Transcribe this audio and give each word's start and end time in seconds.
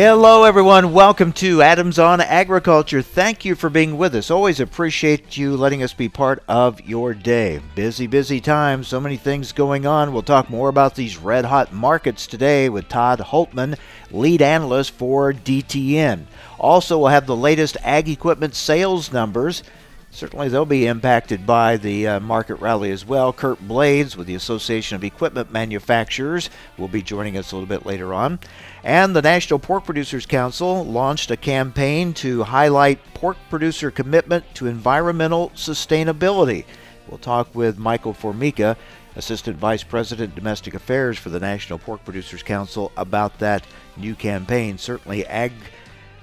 Hello, 0.00 0.44
everyone. 0.44 0.92
Welcome 0.92 1.32
to 1.32 1.60
Adams 1.60 1.98
on 1.98 2.20
Agriculture. 2.20 3.02
Thank 3.02 3.44
you 3.44 3.56
for 3.56 3.68
being 3.68 3.98
with 3.98 4.14
us. 4.14 4.30
Always 4.30 4.60
appreciate 4.60 5.36
you 5.36 5.56
letting 5.56 5.82
us 5.82 5.92
be 5.92 6.08
part 6.08 6.40
of 6.46 6.80
your 6.82 7.14
day. 7.14 7.60
Busy, 7.74 8.06
busy 8.06 8.40
time. 8.40 8.84
So 8.84 9.00
many 9.00 9.16
things 9.16 9.50
going 9.50 9.86
on. 9.86 10.12
We'll 10.12 10.22
talk 10.22 10.48
more 10.50 10.68
about 10.68 10.94
these 10.94 11.16
red 11.16 11.46
hot 11.46 11.72
markets 11.72 12.28
today 12.28 12.68
with 12.68 12.88
Todd 12.88 13.18
Hultman, 13.18 13.76
lead 14.12 14.40
analyst 14.40 14.92
for 14.92 15.32
DTN. 15.32 16.26
Also, 16.60 16.96
we'll 16.96 17.08
have 17.08 17.26
the 17.26 17.34
latest 17.34 17.76
ag 17.82 18.08
equipment 18.08 18.54
sales 18.54 19.12
numbers. 19.12 19.64
Certainly, 20.10 20.48
they'll 20.48 20.64
be 20.64 20.86
impacted 20.86 21.46
by 21.46 21.76
the 21.76 22.06
uh, 22.06 22.20
market 22.20 22.56
rally 22.56 22.90
as 22.90 23.04
well. 23.04 23.32
Curt 23.32 23.60
Blades 23.60 24.16
with 24.16 24.26
the 24.26 24.34
Association 24.34 24.96
of 24.96 25.04
Equipment 25.04 25.52
Manufacturers 25.52 26.50
will 26.76 26.88
be 26.88 27.02
joining 27.02 27.36
us 27.36 27.52
a 27.52 27.56
little 27.56 27.68
bit 27.68 27.86
later 27.86 28.12
on. 28.14 28.40
And 28.82 29.14
the 29.14 29.22
National 29.22 29.58
Pork 29.58 29.84
Producers 29.84 30.26
Council 30.26 30.84
launched 30.84 31.30
a 31.30 31.36
campaign 31.36 32.14
to 32.14 32.42
highlight 32.42 32.98
pork 33.14 33.36
producer 33.50 33.90
commitment 33.90 34.44
to 34.54 34.66
environmental 34.66 35.50
sustainability. 35.50 36.64
We'll 37.06 37.18
talk 37.18 37.54
with 37.54 37.78
Michael 37.78 38.14
Formica, 38.14 38.76
Assistant 39.14 39.56
Vice 39.56 39.82
President 39.82 40.34
Domestic 40.34 40.74
Affairs 40.74 41.18
for 41.18 41.28
the 41.28 41.40
National 41.40 41.78
Pork 41.78 42.04
Producers 42.04 42.42
Council, 42.42 42.92
about 42.96 43.38
that 43.40 43.64
new 43.96 44.14
campaign. 44.14 44.78
Certainly, 44.78 45.26
ag 45.26 45.52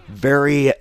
very 0.07 0.73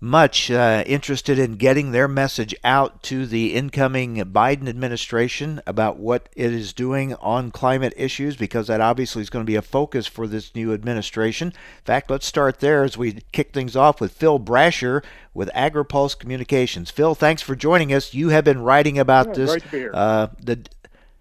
much 0.00 0.50
uh, 0.50 0.84
interested 0.86 1.38
in 1.38 1.56
getting 1.56 1.90
their 1.90 2.06
message 2.06 2.54
out 2.62 3.02
to 3.02 3.26
the 3.26 3.54
incoming 3.54 4.16
Biden 4.16 4.68
administration 4.68 5.60
about 5.66 5.98
what 5.98 6.28
it 6.36 6.52
is 6.52 6.72
doing 6.72 7.14
on 7.14 7.50
climate 7.50 7.92
issues, 7.96 8.36
because 8.36 8.68
that 8.68 8.80
obviously 8.80 9.22
is 9.22 9.30
going 9.30 9.44
to 9.44 9.50
be 9.50 9.56
a 9.56 9.62
focus 9.62 10.06
for 10.06 10.26
this 10.26 10.54
new 10.54 10.72
administration. 10.72 11.48
In 11.48 11.84
fact, 11.84 12.10
let's 12.10 12.26
start 12.26 12.60
there 12.60 12.84
as 12.84 12.96
we 12.96 13.22
kick 13.32 13.52
things 13.52 13.74
off 13.74 14.00
with 14.00 14.12
Phil 14.12 14.38
Brasher 14.38 15.02
with 15.34 15.50
AgriPulse 15.54 16.16
Communications. 16.18 16.90
Phil, 16.90 17.14
thanks 17.16 17.42
for 17.42 17.56
joining 17.56 17.92
us. 17.92 18.14
You 18.14 18.28
have 18.28 18.44
been 18.44 18.62
writing 18.62 18.98
about 18.98 19.34
this. 19.34 19.56
Uh, 19.92 20.28
the 20.40 20.64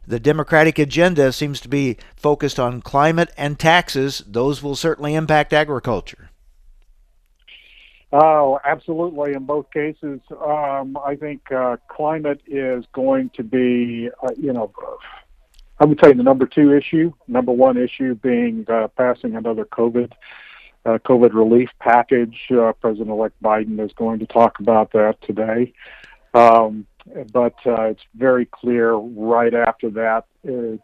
the 0.09 0.20
Democratic 0.22 0.80
agenda 0.80 1.33
seems 1.33 1.59
to 1.59 1.67
be 1.67 1.98
focused 2.16 2.58
on 2.59 2.81
climate 2.81 3.30
and 3.36 3.59
taxes. 3.59 4.23
Those 4.25 4.64
will 4.64 4.78
certainly 4.78 5.16
impact 5.16 5.52
agriculture. 5.52 6.30
Oh, 8.11 8.59
absolutely. 8.63 9.33
In 9.33 9.45
both 9.45 9.69
cases, 9.72 10.22
um, 10.31 10.97
I 11.05 11.16
think 11.16 11.52
uh, 11.52 11.75
climate 11.89 12.41
is 12.47 12.86
going 12.94 13.31
to 13.36 13.44
be, 13.44 14.09
uh, 14.23 14.31
you 14.38 14.53
know, 14.53 14.72
I 15.80 15.86
would 15.86 15.99
say 16.03 16.14
the 16.14 16.23
number 16.23 16.45
two 16.45 16.73
issue. 16.73 17.11
Number 17.27 17.52
one 17.52 17.77
issue 17.77 18.16
being 18.16 18.66
uh, 18.69 18.88
passing 18.97 19.36
another 19.36 19.66
COVID 19.66 20.14
uh, 20.86 20.99
COVID 20.99 21.33
relief 21.33 21.69
package. 21.80 22.38
Uh, 22.49 22.72
President-elect 22.72 23.36
Biden 23.44 23.83
is 23.83 23.91
going 23.91 24.19
to 24.19 24.25
talk 24.25 24.59
about 24.59 24.94
that 24.94 25.21
today. 25.21 25.73
Um, 26.33 26.88
but 27.33 27.55
uh, 27.66 27.83
it's 27.83 28.03
very 28.16 28.45
clear 28.45 28.94
right 28.94 29.53
after 29.53 29.89
that 29.89 30.25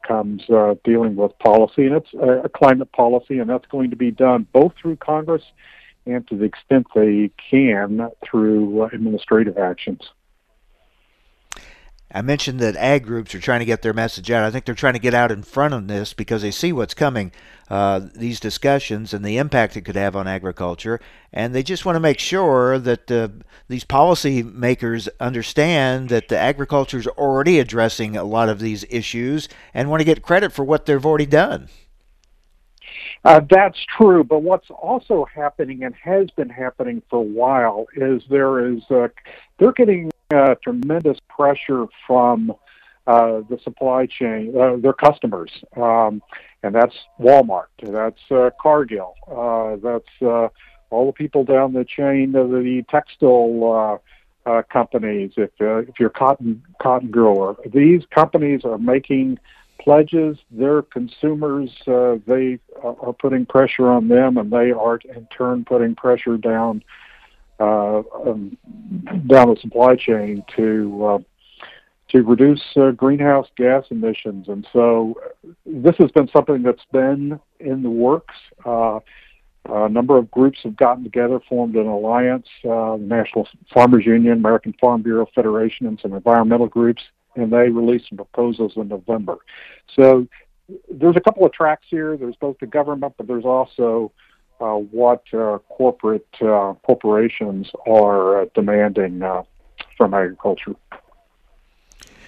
comes 0.06 0.44
dealing 0.84 1.16
with 1.16 1.38
policy, 1.40 1.86
and 1.86 1.96
it's 1.96 2.14
a 2.14 2.50
climate 2.50 2.92
policy, 2.92 3.40
and 3.40 3.50
that's 3.50 3.66
going 3.68 3.90
to 3.92 3.96
be 3.96 4.12
done 4.12 4.46
both 4.52 4.74
through 4.82 4.98
Congress 4.98 5.44
and 6.06 6.28
to 6.28 6.36
the 6.36 6.46
extent 6.46 6.88
they 6.96 7.32
can 7.50 8.10
through 8.30 8.84
administrative 8.84 9.58
actions. 9.58 10.02
I 12.16 12.22
mentioned 12.22 12.60
that 12.60 12.76
ag 12.76 13.06
groups 13.06 13.34
are 13.34 13.40
trying 13.40 13.62
to 13.62 13.66
get 13.66 13.82
their 13.82 13.94
message 13.94 14.30
out. 14.30 14.46
I 14.46 14.52
think 14.52 14.66
they're 14.66 14.76
trying 14.76 14.94
to 14.94 15.00
get 15.00 15.16
out 15.16 15.32
in 15.32 15.42
front 15.42 15.74
of 15.74 15.88
this 15.88 16.14
because 16.14 16.44
they 16.44 16.52
see 16.52 16.72
what's 16.72 16.94
coming, 16.94 17.32
uh, 17.72 18.02
these 18.14 18.40
discussions 18.40 19.16
and 19.16 19.26
the 19.26 19.38
impact 19.38 19.76
it 19.76 19.82
could 19.82 19.96
have 19.96 20.16
on 20.16 20.28
agriculture, 20.28 21.00
and 21.32 21.56
they 21.56 21.64
just 21.64 21.86
want 21.86 21.96
to 21.96 22.00
make 22.00 22.20
sure 22.20 22.78
that 22.78 23.10
uh, 23.10 23.30
these 23.68 23.84
policy 23.84 24.44
makers 24.44 25.10
understand 25.20 26.10
that 26.10 26.28
the 26.28 26.38
agriculture 26.38 27.00
is 27.00 27.08
already 27.08 27.58
addressing 27.58 28.16
a 28.16 28.24
lot 28.24 28.48
of 28.48 28.60
these 28.60 28.86
issues 28.92 29.50
and 29.74 29.90
want 29.90 30.02
to 30.02 30.06
get 30.06 30.22
credit 30.22 30.54
for 30.54 30.64
what 30.64 30.86
they've 30.86 31.06
already 31.06 31.26
done. 31.26 31.68
Uh, 33.26 33.42
that's 33.50 33.78
true, 33.98 34.24
but 34.24 34.42
what's 34.42 34.70
also 34.70 35.26
happening 35.34 35.84
and 35.84 35.96
has 35.96 36.30
been 36.32 36.50
happening 36.50 37.02
for 37.10 37.20
a 37.20 37.22
while 37.22 37.86
is 37.96 38.22
there 38.30 38.68
is 38.68 38.82
uh, 38.90 39.08
they're 39.58 39.72
getting 39.72 40.12
uh, 40.34 40.56
tremendous 40.64 41.18
pressure 41.30 41.86
from 42.06 42.52
uh, 43.08 43.42
the 43.50 43.58
supply 43.64 44.06
chain, 44.06 44.54
uh, 44.60 44.76
their 44.78 44.94
customers, 44.94 45.52
um, 45.78 46.22
and 46.64 46.74
that's 46.74 46.96
Walmart, 47.20 47.68
that's 47.82 48.22
uh, 48.32 48.50
Cargill, 48.62 49.16
uh, 49.30 49.76
that's 49.84 50.22
uh, 50.22 50.48
all 50.90 51.08
the 51.08 51.14
people 51.14 51.44
down 51.44 51.74
the 51.74 51.86
chain 51.86 52.36
of 52.36 52.50
the 52.50 52.84
textile 52.90 54.02
uh, 54.46 54.50
uh, 54.50 54.62
companies. 54.72 55.32
If 55.38 55.52
uh, 55.60 55.78
if 55.78 56.00
you're 56.00 56.10
cotton 56.10 56.64
cotton 56.82 57.12
grower, 57.12 57.56
these 57.74 58.04
companies 58.14 58.62
are 58.64 58.78
making 58.78 59.40
pledges. 59.80 60.38
Their 60.52 60.82
consumers, 60.82 61.70
uh, 61.88 62.16
they 62.26 62.60
are 62.82 63.14
putting 63.14 63.46
pressure 63.46 63.90
on 63.90 64.08
them, 64.08 64.38
and 64.38 64.52
they 64.52 64.72
are 64.72 64.98
in 64.98 65.28
turn 65.36 65.66
putting 65.66 65.96
pressure 65.96 66.38
down 66.38 66.84
uh, 67.60 68.00
um, 68.26 68.58
down 69.28 69.54
the 69.54 69.58
supply 69.62 69.96
chain 69.96 70.44
to 70.56 71.06
uh, 71.06 71.20
to 72.10 72.24
reduce 72.24 72.62
uh, 72.76 72.92
greenhouse 72.92 73.48
gas 73.58 73.86
emissions. 73.90 74.48
And 74.48 74.68
so, 74.74 75.16
this 75.66 75.96
has 75.98 76.12
been 76.12 76.28
something 76.30 76.64
that's 76.64 76.86
been 76.92 77.40
in 77.60 77.84
the 77.84 77.90
works. 77.90 78.36
Uh, 78.66 79.00
a 79.66 79.88
number 79.88 80.18
of 80.18 80.30
groups 80.30 80.60
have 80.64 80.76
gotten 80.76 81.04
together, 81.04 81.40
formed 81.48 81.76
an 81.76 81.88
alliance, 81.88 82.48
uh, 82.66 82.98
the 82.98 83.06
National 83.08 83.48
Farmers 83.74 84.06
Union, 84.06 84.34
American 84.34 84.74
Farm 84.74 85.02
Bureau 85.02 85.26
Federation, 85.34 85.88
and 85.88 86.00
some 86.02 86.14
environmental 86.14 86.68
groups 86.68 87.02
and 87.36 87.52
they 87.52 87.70
released 87.70 88.10
some 88.10 88.18
proposals 88.18 88.74
in 88.76 88.88
November. 88.88 89.38
So 89.96 90.28
there's 90.90 91.16
a 91.16 91.22
couple 91.22 91.46
of 91.46 91.54
tracks 91.54 91.86
here. 91.90 92.18
There's 92.18 92.36
both 92.36 92.58
the 92.60 92.68
government, 92.68 93.16
but 93.18 93.28
there's 93.28 93.46
also 93.46 94.12
uh, 94.60 94.76
what 94.76 95.24
uh, 95.34 95.58
corporate 95.70 96.28
uh, 96.42 96.74
corporations 96.86 97.70
are 97.88 98.42
uh, 98.42 98.46
demanding 98.54 99.22
uh, 99.22 99.44
from 99.98 100.14
agriculture. 100.14 100.76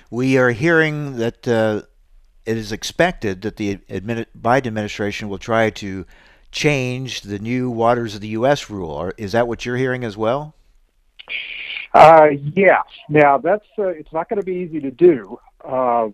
We 0.10 0.38
are 0.38 0.52
hearing 0.52 1.18
that 1.18 1.48
uh, 1.48 1.84
it 2.46 2.58
is 2.58 2.72
expected 2.72 3.42
that 3.42 3.58
the 3.58 3.78
Biden 3.88 4.68
administration 4.68 5.30
will 5.30 5.40
try 5.40 5.70
to 5.72 6.06
change 6.52 7.22
the 7.22 7.40
new 7.40 7.70
waters 7.70 8.16
of 8.16 8.22
the 8.22 8.30
U.S. 8.30 8.70
rule. 8.70 9.12
Is 9.18 9.32
that 9.34 9.48
what 9.48 9.66
you're 9.66 9.78
hearing 9.78 10.04
as 10.04 10.16
well? 10.16 10.56
Uh, 11.96 12.28
yes. 12.56 12.84
Now 13.08 13.38
that's 13.38 13.66
uh, 13.80 13.88
it's 13.88 14.12
not 14.12 14.28
going 14.28 14.40
to 14.40 14.46
be 14.46 14.56
easy 14.56 14.82
to 14.82 14.92
do. 14.92 15.40
Uh, 15.64 16.10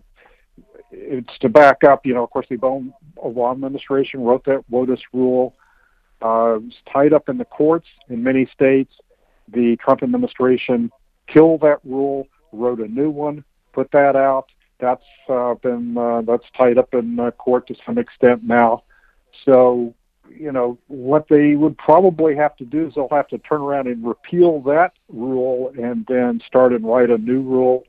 it's 0.92 1.36
to 1.40 1.48
back 1.48 1.82
up. 1.82 2.06
You 2.06 2.14
know, 2.14 2.22
of 2.22 2.30
course, 2.30 2.46
the 2.48 2.56
Obama 2.56 3.52
administration 3.52 4.20
wrote 4.22 4.44
that 4.44 4.62
WOTUS 4.70 5.00
rule. 5.12 5.56
Uh, 6.22 6.60
it's 6.64 6.76
tied 6.92 7.12
up 7.12 7.28
in 7.28 7.36
the 7.36 7.44
courts 7.44 7.88
in 8.08 8.22
many 8.22 8.46
states. 8.54 8.94
The 9.48 9.76
Trump 9.76 10.04
administration 10.04 10.92
killed 11.26 11.62
that 11.62 11.80
rule, 11.84 12.28
wrote 12.52 12.78
a 12.78 12.86
new 12.86 13.10
one, 13.10 13.44
put 13.72 13.90
that 13.90 14.14
out. 14.14 14.46
That's 14.78 15.02
uh, 15.28 15.54
been 15.54 15.98
uh, 15.98 16.22
that's 16.22 16.46
tied 16.56 16.78
up 16.78 16.94
in 16.94 17.18
uh, 17.18 17.32
court 17.32 17.66
to 17.66 17.74
some 17.84 17.98
extent 17.98 18.44
now. 18.44 18.84
So 19.44 19.94
you 20.38 20.52
know, 20.52 20.78
what 20.88 21.28
they 21.28 21.54
would 21.54 21.76
probably 21.78 22.34
have 22.36 22.56
to 22.56 22.64
do 22.64 22.86
is 22.88 22.94
they'll 22.94 23.08
have 23.10 23.28
to 23.28 23.38
turn 23.38 23.60
around 23.60 23.86
and 23.86 24.06
repeal 24.06 24.60
that 24.62 24.92
rule 25.08 25.72
and 25.78 26.06
then 26.06 26.40
start 26.46 26.72
and 26.72 26.84
write 26.84 27.10
a 27.10 27.18
new 27.18 27.40
rule, 27.42 27.84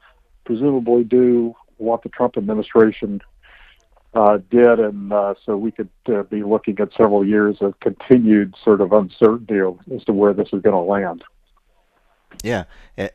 presumably 0.45 1.03
do 1.03 1.53
what 1.77 2.03
the 2.03 2.09
Trump 2.09 2.37
administration 2.37 3.21
uh, 4.13 4.37
did, 4.51 4.79
and 4.79 5.11
uh, 5.11 5.33
so 5.43 5.57
we 5.57 5.71
could 5.71 5.89
uh, 6.07 6.23
be 6.23 6.43
looking 6.43 6.79
at 6.79 6.89
several 6.95 7.25
years 7.25 7.57
of 7.61 7.79
continued 7.79 8.53
sort 8.63 8.79
of 8.79 8.93
uncertainty 8.93 9.59
as 9.93 10.03
to 10.05 10.13
where 10.13 10.33
this 10.33 10.49
is 10.53 10.61
going 10.61 10.73
to 10.73 10.77
land. 10.77 11.23
Yeah, 12.43 12.65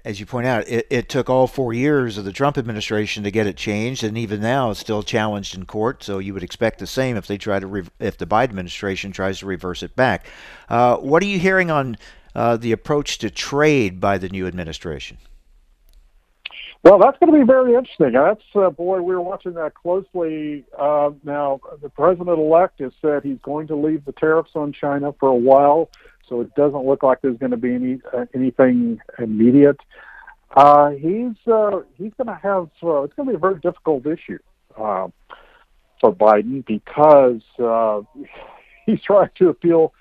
as 0.06 0.18
you 0.18 0.24
point 0.24 0.46
out, 0.46 0.66
it, 0.66 0.86
it 0.88 1.10
took 1.10 1.28
all 1.28 1.46
four 1.46 1.74
years 1.74 2.16
of 2.16 2.24
the 2.24 2.32
Trump 2.32 2.56
administration 2.56 3.24
to 3.24 3.30
get 3.30 3.46
it 3.46 3.58
changed, 3.58 4.02
and 4.02 4.16
even 4.16 4.40
now 4.40 4.70
it's 4.70 4.80
still 4.80 5.02
challenged 5.02 5.54
in 5.54 5.66
court. 5.66 6.02
So 6.02 6.18
you 6.18 6.32
would 6.32 6.42
expect 6.42 6.78
the 6.78 6.86
same 6.86 7.14
if 7.14 7.26
they 7.26 7.36
try 7.36 7.60
to 7.60 7.66
re- 7.66 7.88
if 8.00 8.16
the 8.16 8.26
Biden 8.26 8.44
administration 8.44 9.12
tries 9.12 9.40
to 9.40 9.46
reverse 9.46 9.82
it 9.82 9.94
back. 9.94 10.26
Uh, 10.70 10.96
what 10.96 11.22
are 11.22 11.26
you 11.26 11.38
hearing 11.38 11.70
on 11.70 11.98
uh, 12.34 12.56
the 12.56 12.72
approach 12.72 13.18
to 13.18 13.28
trade 13.28 14.00
by 14.00 14.16
the 14.16 14.30
new 14.30 14.46
administration? 14.46 15.18
Well, 16.82 16.98
that's 16.98 17.18
going 17.18 17.30
to 17.30 17.38
be 17.38 17.44
very 17.44 17.74
interesting. 17.74 18.12
That's 18.12 18.40
uh, 18.54 18.70
boy, 18.70 19.02
we're 19.02 19.20
watching 19.20 19.52
that 19.54 19.74
closely. 19.74 20.64
Uh, 20.78 21.10
now, 21.22 21.60
the 21.82 21.90
president-elect 21.90 22.80
has 22.80 22.92
said 23.02 23.24
he's 23.24 23.40
going 23.42 23.66
to 23.66 23.76
leave 23.76 24.06
the 24.06 24.12
tariffs 24.12 24.52
on 24.54 24.72
China 24.72 25.12
for 25.20 25.28
a 25.28 25.34
while, 25.34 25.90
so 26.28 26.40
it 26.40 26.54
doesn't 26.54 26.84
look 26.84 27.02
like 27.02 27.20
there's 27.22 27.38
going 27.38 27.50
to 27.50 27.56
be 27.56 27.74
any 27.74 28.00
uh, 28.12 28.26
anything 28.34 29.00
immediate. 29.18 29.78
Uh, 30.56 30.90
he's 30.90 31.36
uh, 31.46 31.80
he's 31.96 32.12
going 32.14 32.26
to 32.26 32.38
have 32.42 32.68
uh, 32.82 33.02
it's 33.02 33.14
going 33.14 33.26
to 33.26 33.32
be 33.32 33.34
a 33.34 33.38
very 33.38 33.58
difficult 33.60 34.06
issue 34.06 34.38
uh, 34.76 35.08
for 36.00 36.14
Biden 36.14 36.64
because 36.66 37.42
uh, 37.58 38.02
he's 38.86 39.02
trying 39.02 39.30
to 39.36 39.48
appeal 39.48 39.92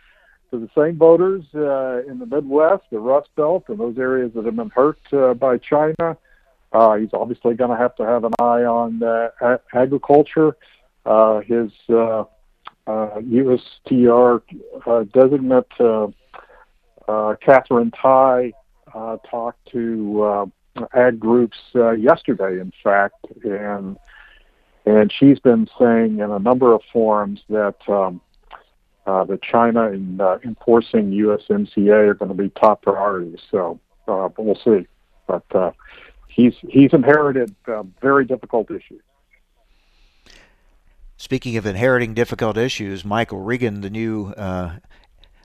to 0.52 0.60
the 0.60 0.70
same 0.78 0.98
voters 0.98 1.44
uh, 1.56 2.10
in 2.10 2.20
the 2.20 2.26
Midwest, 2.26 2.84
the 2.92 3.00
Rust 3.00 3.30
Belt, 3.36 3.66
and 3.68 3.80
those 3.80 3.98
areas 3.98 4.32
that 4.36 4.46
have 4.46 4.56
been 4.56 4.70
hurt 4.70 5.00
uh, 5.12 5.34
by 5.34 5.58
China. 5.58 6.18
Uh, 6.72 6.96
he's 6.96 7.10
obviously 7.14 7.54
going 7.56 7.72
to 7.72 7.78
have 7.78 7.96
to 7.96 8.06
have 8.06 8.24
an 8.24 8.34
eye 8.40 8.64
on 8.64 9.02
uh, 9.04 9.30
a- 9.42 9.60
agriculture. 9.74 10.56
Uh, 11.06 11.40
his 11.42 11.72
uh, 11.90 12.26
USTR 12.88 14.42
uh, 14.86 15.04
designate 15.14 15.72
uh, 15.80 16.08
uh, 17.08 17.36
Katherine 17.42 17.92
Tai 17.92 18.54
uh, 18.94 19.18
talked 19.30 19.66
to 19.72 20.24
uh, 20.24 20.46
ag 20.94 21.20
groups 21.20 21.58
uh, 21.76 21.92
yesterday, 21.92 22.60
in 22.60 22.72
fact, 22.84 23.26
and 23.44 23.98
and 24.86 25.12
she's 25.12 25.40
been 25.40 25.68
saying 25.78 26.20
in 26.20 26.32
a 26.32 26.40
number 26.40 26.74
of 26.74 26.82
forums 26.94 27.42
that 27.50 27.76
um, 27.90 28.22
uh, 29.06 29.24
that 29.26 29.42
China 29.42 29.90
and 29.90 30.22
uh, 30.22 30.38
enforcing 30.44 31.12
USMCA 31.12 32.10
are 32.10 32.14
going 32.14 32.30
to 32.30 32.36
be 32.36 32.50
top 32.50 32.82
priorities. 32.82 33.40
So, 33.50 33.80
uh, 34.08 34.30
we'll 34.38 34.60
see. 34.64 34.86
But 35.28 35.44
uh, 35.56 35.72
he's 36.28 36.54
he's 36.68 36.94
inherited 36.94 37.56
uh, 37.68 37.84
very 38.02 38.26
difficult 38.26 38.70
issues. 38.70 39.02
Speaking 41.18 41.58
of 41.58 41.66
inheriting 41.66 42.14
difficult 42.14 42.58
issues, 42.58 43.04
Michael 43.04 43.40
Regan, 43.40 43.82
the 43.82 43.90
new 43.90 44.28
uh, 44.38 44.78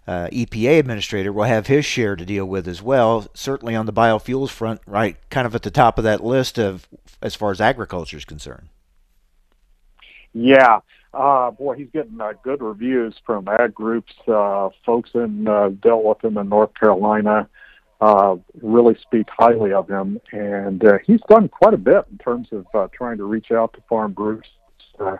uh, 0.07 0.29
EPA 0.29 0.79
administrator, 0.79 1.33
will 1.33 1.45
have 1.45 1.67
his 1.67 1.87
share 1.87 2.15
to 2.15 2.25
deal 2.27 2.45
with 2.45 2.69
as 2.69 2.83
well. 2.83 3.27
Certainly 3.33 3.75
on 3.75 3.87
the 3.87 3.93
biofuels 3.93 4.51
front, 4.51 4.83
right, 4.87 5.17
kind 5.31 5.47
of 5.47 5.55
at 5.55 5.63
the 5.63 5.71
top 5.71 5.97
of 5.97 6.05
that 6.05 6.23
list 6.23 6.59
of 6.59 6.87
as 7.23 7.35
far 7.35 7.51
as 7.51 7.61
agriculture 7.61 8.19
is 8.19 8.25
concerned. 8.25 8.69
Yeah, 10.35 10.81
uh, 11.15 11.51
boy, 11.51 11.77
he's 11.77 11.91
getting 11.93 12.21
uh, 12.21 12.33
good 12.43 12.63
reviews 12.63 13.15
from 13.25 13.49
ag 13.49 13.75
groups. 13.75 14.13
Uh, 14.29 14.69
folks 14.85 15.11
in 15.15 15.49
uh, 15.49 15.71
dealt 15.81 16.05
with 16.05 16.23
him 16.23 16.37
in 16.37 16.49
North 16.49 16.75
Carolina 16.79 17.49
uh, 18.03 18.37
really 18.61 18.97
speak 19.01 19.29
highly 19.31 19.73
of 19.73 19.89
him, 19.89 20.21
and 20.33 20.85
uh, 20.85 20.99
he's 21.07 21.21
done 21.29 21.49
quite 21.49 21.73
a 21.73 21.79
bit 21.79 22.05
in 22.11 22.19
terms 22.19 22.49
of 22.51 22.67
uh, 22.75 22.89
trying 22.93 23.17
to 23.17 23.25
reach 23.25 23.53
out 23.53 23.73
to 23.75 23.81
farm 23.89 24.13
groups 24.13 24.49
uh, 24.99 25.17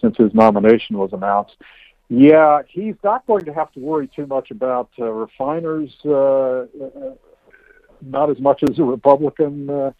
since 0.00 0.16
his 0.16 0.34
nomination 0.34 0.98
was 0.98 1.12
announced. 1.12 1.56
Yeah, 2.08 2.62
he's 2.68 2.96
not 3.02 3.26
going 3.26 3.44
to 3.46 3.54
have 3.54 3.72
to 3.72 3.80
worry 3.80 4.08
too 4.08 4.26
much 4.26 4.50
about 4.50 4.90
uh, 4.98 5.04
refiners, 5.04 5.90
uh, 6.04 6.10
uh, 6.12 7.14
not 8.02 8.30
as 8.30 8.38
much 8.38 8.62
as 8.62 8.78
a 8.78 8.84
Republican 8.84 9.70
uh, 9.70 9.92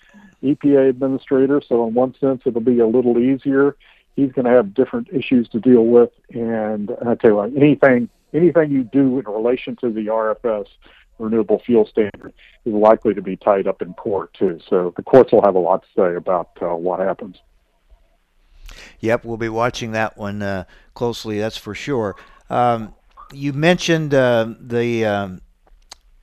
EPA 0.42 0.90
administrator. 0.90 1.62
So, 1.66 1.88
in 1.88 1.94
one 1.94 2.14
sense, 2.20 2.42
it'll 2.44 2.60
be 2.60 2.78
a 2.80 2.86
little 2.86 3.18
easier. 3.18 3.76
He's 4.16 4.32
going 4.32 4.44
to 4.44 4.50
have 4.50 4.74
different 4.74 5.08
issues 5.12 5.48
to 5.48 5.60
deal 5.60 5.86
with, 5.86 6.10
and 6.30 6.90
I 7.04 7.14
tell 7.14 7.30
you 7.30 7.36
what, 7.36 7.56
anything 7.56 8.10
anything 8.34 8.70
you 8.70 8.82
do 8.84 9.18
in 9.18 9.24
relation 9.24 9.76
to 9.76 9.90
the 9.90 10.06
RFS 10.06 10.66
renewable 11.18 11.62
fuel 11.64 11.86
standard 11.86 12.32
is 12.64 12.72
likely 12.72 13.14
to 13.14 13.22
be 13.22 13.36
tied 13.36 13.66
up 13.66 13.80
in 13.80 13.94
court 13.94 14.34
too. 14.34 14.58
So 14.68 14.92
the 14.96 15.02
courts 15.02 15.32
will 15.32 15.42
have 15.44 15.54
a 15.54 15.60
lot 15.60 15.82
to 15.82 15.88
say 15.96 16.16
about 16.16 16.50
uh, 16.60 16.74
what 16.74 17.00
happens. 17.00 17.36
Yep, 19.00 19.24
we'll 19.24 19.36
be 19.36 19.48
watching 19.48 19.92
that 19.92 20.16
one 20.16 20.42
uh, 20.42 20.64
closely. 20.94 21.38
That's 21.38 21.56
for 21.56 21.74
sure. 21.74 22.16
Um, 22.50 22.94
you 23.32 23.52
mentioned 23.52 24.14
uh, 24.14 24.54
the 24.60 25.04
um, 25.04 25.40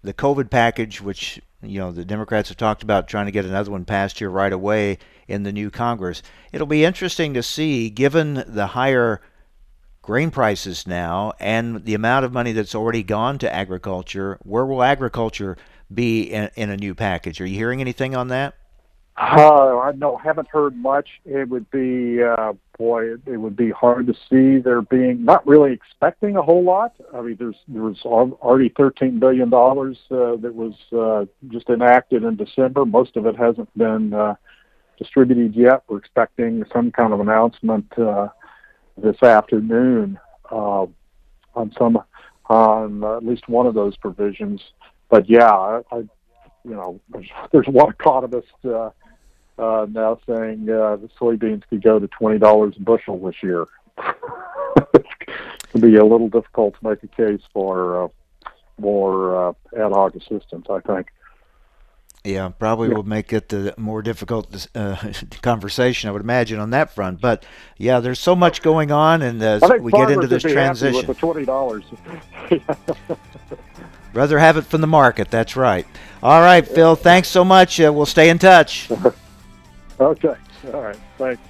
the 0.03 0.13
COVID 0.13 0.49
package, 0.49 1.01
which 1.01 1.41
you 1.61 1.79
know 1.79 1.91
the 1.91 2.05
Democrats 2.05 2.49
have 2.49 2.57
talked 2.57 2.83
about 2.83 3.07
trying 3.07 3.25
to 3.25 3.31
get 3.31 3.45
another 3.45 3.71
one 3.71 3.85
passed 3.85 4.19
here 4.19 4.29
right 4.29 4.53
away 4.53 4.97
in 5.27 5.43
the 5.43 5.51
new 5.51 5.69
Congress. 5.69 6.21
It'll 6.51 6.67
be 6.67 6.83
interesting 6.85 7.33
to 7.33 7.43
see, 7.43 7.89
given 7.89 8.43
the 8.47 8.67
higher 8.67 9.21
grain 10.01 10.31
prices 10.31 10.87
now 10.87 11.33
and 11.39 11.85
the 11.85 11.93
amount 11.93 12.25
of 12.25 12.33
money 12.33 12.51
that's 12.51 12.75
already 12.75 13.03
gone 13.03 13.37
to 13.39 13.53
agriculture, 13.53 14.39
where 14.43 14.65
will 14.65 14.83
agriculture 14.83 15.57
be 15.93 16.23
in, 16.23 16.49
in 16.55 16.69
a 16.69 16.77
new 16.77 16.95
package? 16.95 17.39
Are 17.39 17.45
you 17.45 17.55
hearing 17.55 17.81
anything 17.81 18.15
on 18.15 18.29
that? 18.29 18.55
Uh, 19.17 19.77
I 19.77 19.91
no, 19.91 20.17
haven't 20.17 20.47
heard 20.47 20.75
much. 20.75 21.07
It 21.25 21.49
would 21.49 21.69
be, 21.69 22.23
uh, 22.23 22.53
boy, 22.77 23.13
it, 23.13 23.21
it 23.25 23.37
would 23.37 23.55
be 23.55 23.69
hard 23.69 24.07
to 24.07 24.13
see 24.29 24.61
there 24.61 24.81
being 24.81 25.25
not 25.25 25.45
really 25.45 25.73
expecting 25.73 26.37
a 26.37 26.41
whole 26.41 26.63
lot. 26.63 26.93
I 27.13 27.21
mean, 27.21 27.35
there's 27.37 27.57
there 27.67 27.83
was 27.83 27.99
already 28.03 28.69
13 28.69 29.19
billion 29.19 29.49
dollars 29.49 29.97
uh, 30.09 30.37
that 30.37 30.53
was 30.55 30.73
uh, 30.97 31.25
just 31.51 31.69
enacted 31.69 32.23
in 32.23 32.37
December. 32.37 32.85
Most 32.85 33.17
of 33.17 33.25
it 33.25 33.35
hasn't 33.37 33.75
been 33.77 34.13
uh, 34.13 34.35
distributed 34.97 35.55
yet. 35.55 35.83
We're 35.87 35.97
expecting 35.97 36.63
some 36.71 36.91
kind 36.91 37.11
of 37.11 37.19
announcement 37.19 37.91
uh, 37.99 38.29
this 38.97 39.21
afternoon 39.21 40.19
uh, 40.49 40.85
on 41.53 41.73
some 41.77 42.01
on 42.45 43.03
at 43.03 43.25
least 43.25 43.49
one 43.49 43.67
of 43.67 43.73
those 43.73 43.95
provisions. 43.97 44.61
But 45.09 45.29
yeah, 45.29 45.51
I, 45.51 45.81
I 45.91 46.03
you 46.63 46.71
know, 46.71 46.99
there's, 47.09 47.29
there's 47.51 47.67
one 47.67 47.89
economist 47.89 48.47
uh, 48.65 48.89
uh, 49.57 49.85
now 49.89 50.19
saying 50.27 50.69
uh, 50.69 50.95
the 50.97 51.09
soybeans 51.19 51.63
could 51.69 51.83
go 51.83 51.99
to 51.99 52.07
twenty 52.07 52.39
dollars 52.39 52.75
a 52.77 52.81
bushel 52.81 53.19
this 53.19 53.35
year. 53.43 53.65
it's 54.93 55.79
be 55.79 55.95
a 55.95 56.05
little 56.05 56.29
difficult 56.29 56.75
to 56.79 56.89
make 56.89 57.03
a 57.03 57.07
case 57.07 57.41
for 57.53 58.05
uh, 58.05 58.07
more 58.79 59.49
uh, 59.49 59.53
ad 59.77 59.91
hoc 59.91 60.15
assistance, 60.15 60.65
I 60.69 60.79
think. 60.79 61.07
Yeah, 62.23 62.49
probably 62.49 62.89
yeah. 62.89 62.95
will 62.95 63.03
make 63.03 63.33
it 63.33 63.51
a 63.51 63.73
more 63.77 64.03
difficult 64.03 64.67
uh, 64.75 64.95
conversation, 65.41 66.07
I 66.07 66.11
would 66.11 66.21
imagine, 66.21 66.59
on 66.59 66.69
that 66.69 66.93
front. 66.93 67.19
But 67.19 67.45
yeah, 67.77 67.99
there's 67.99 68.19
so 68.19 68.35
much 68.35 68.61
going 68.61 68.91
on, 68.91 69.23
and 69.23 69.41
as 69.41 69.61
we 69.79 69.91
get 69.91 70.11
into 70.11 70.27
this 70.27 70.43
transition, 70.43 70.97
with 70.97 71.07
the 71.07 71.13
twenty 71.15 71.45
dollars. 71.45 71.83
Rather 74.13 74.39
have 74.39 74.57
it 74.57 74.63
from 74.63 74.81
the 74.81 74.87
market. 74.87 75.31
That's 75.31 75.55
right. 75.55 75.87
All 76.21 76.41
right, 76.41 76.67
Phil. 76.67 76.95
Thanks 76.95 77.27
so 77.27 77.43
much. 77.43 77.79
Uh, 77.79 77.91
we'll 77.93 78.05
stay 78.05 78.29
in 78.29 78.37
touch. 78.37 78.89
okay. 79.99 80.35
All 80.73 80.81
right. 80.81 80.99
Thanks. 81.17 81.41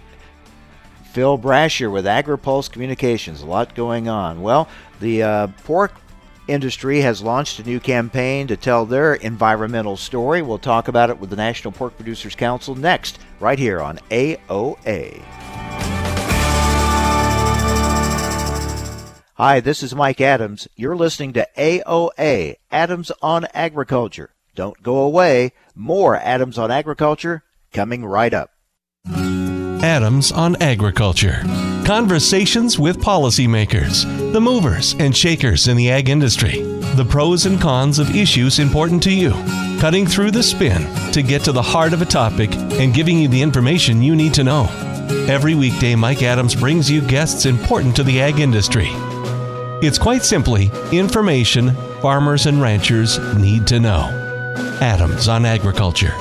Phil 1.11 1.37
Brasher 1.37 1.91
with 1.91 2.05
AgriPulse 2.05 2.71
Communications. 2.71 3.41
A 3.41 3.45
lot 3.45 3.75
going 3.75 4.07
on. 4.07 4.41
Well, 4.41 4.69
the 5.01 5.23
uh, 5.23 5.47
pork 5.63 5.93
industry 6.47 7.01
has 7.01 7.21
launched 7.21 7.59
a 7.59 7.63
new 7.63 7.79
campaign 7.79 8.47
to 8.47 8.55
tell 8.55 8.85
their 8.85 9.15
environmental 9.15 9.97
story. 9.97 10.41
We'll 10.41 10.57
talk 10.57 10.87
about 10.87 11.09
it 11.09 11.19
with 11.19 11.29
the 11.29 11.35
National 11.35 11.71
Pork 11.71 11.95
Producers 11.95 12.35
Council 12.35 12.75
next, 12.75 13.19
right 13.39 13.59
here 13.59 13.81
on 13.81 13.97
AOA. 14.09 15.21
Hi, 19.43 19.59
this 19.59 19.81
is 19.81 19.95
Mike 19.95 20.21
Adams. 20.21 20.67
You're 20.75 20.95
listening 20.95 21.33
to 21.33 21.47
AOA, 21.57 22.57
Adams 22.69 23.11
on 23.23 23.47
Agriculture. 23.55 24.35
Don't 24.53 24.83
go 24.83 24.99
away. 24.99 25.53
More 25.73 26.15
Adams 26.15 26.59
on 26.59 26.69
Agriculture 26.69 27.41
coming 27.73 28.05
right 28.05 28.35
up. 28.35 28.51
Adams 29.07 30.31
on 30.31 30.61
Agriculture. 30.61 31.41
Conversations 31.87 32.77
with 32.77 32.99
policymakers, 32.99 34.03
the 34.31 34.39
movers 34.39 34.93
and 34.99 35.17
shakers 35.17 35.67
in 35.67 35.75
the 35.75 35.89
ag 35.89 36.07
industry, 36.07 36.61
the 36.93 37.07
pros 37.09 37.47
and 37.47 37.59
cons 37.59 37.97
of 37.97 38.15
issues 38.15 38.59
important 38.59 39.01
to 39.01 39.11
you, 39.11 39.31
cutting 39.79 40.05
through 40.05 40.29
the 40.29 40.43
spin 40.43 40.83
to 41.13 41.23
get 41.23 41.43
to 41.45 41.51
the 41.51 41.63
heart 41.63 41.93
of 41.93 42.03
a 42.03 42.05
topic 42.05 42.53
and 42.73 42.93
giving 42.93 43.17
you 43.17 43.27
the 43.27 43.41
information 43.41 44.03
you 44.03 44.15
need 44.15 44.35
to 44.35 44.43
know. 44.43 44.67
Every 45.27 45.55
weekday, 45.55 45.95
Mike 45.95 46.21
Adams 46.21 46.53
brings 46.53 46.91
you 46.91 47.01
guests 47.01 47.47
important 47.47 47.95
to 47.95 48.03
the 48.03 48.21
ag 48.21 48.39
industry 48.39 48.91
it's 49.81 49.97
quite 49.97 50.23
simply 50.23 50.69
information 50.91 51.75
farmers 52.01 52.45
and 52.45 52.61
ranchers 52.61 53.19
need 53.35 53.67
to 53.67 53.79
know. 53.79 54.17
Adams 54.81 55.27
on 55.27 55.45
Agriculture. 55.45 56.13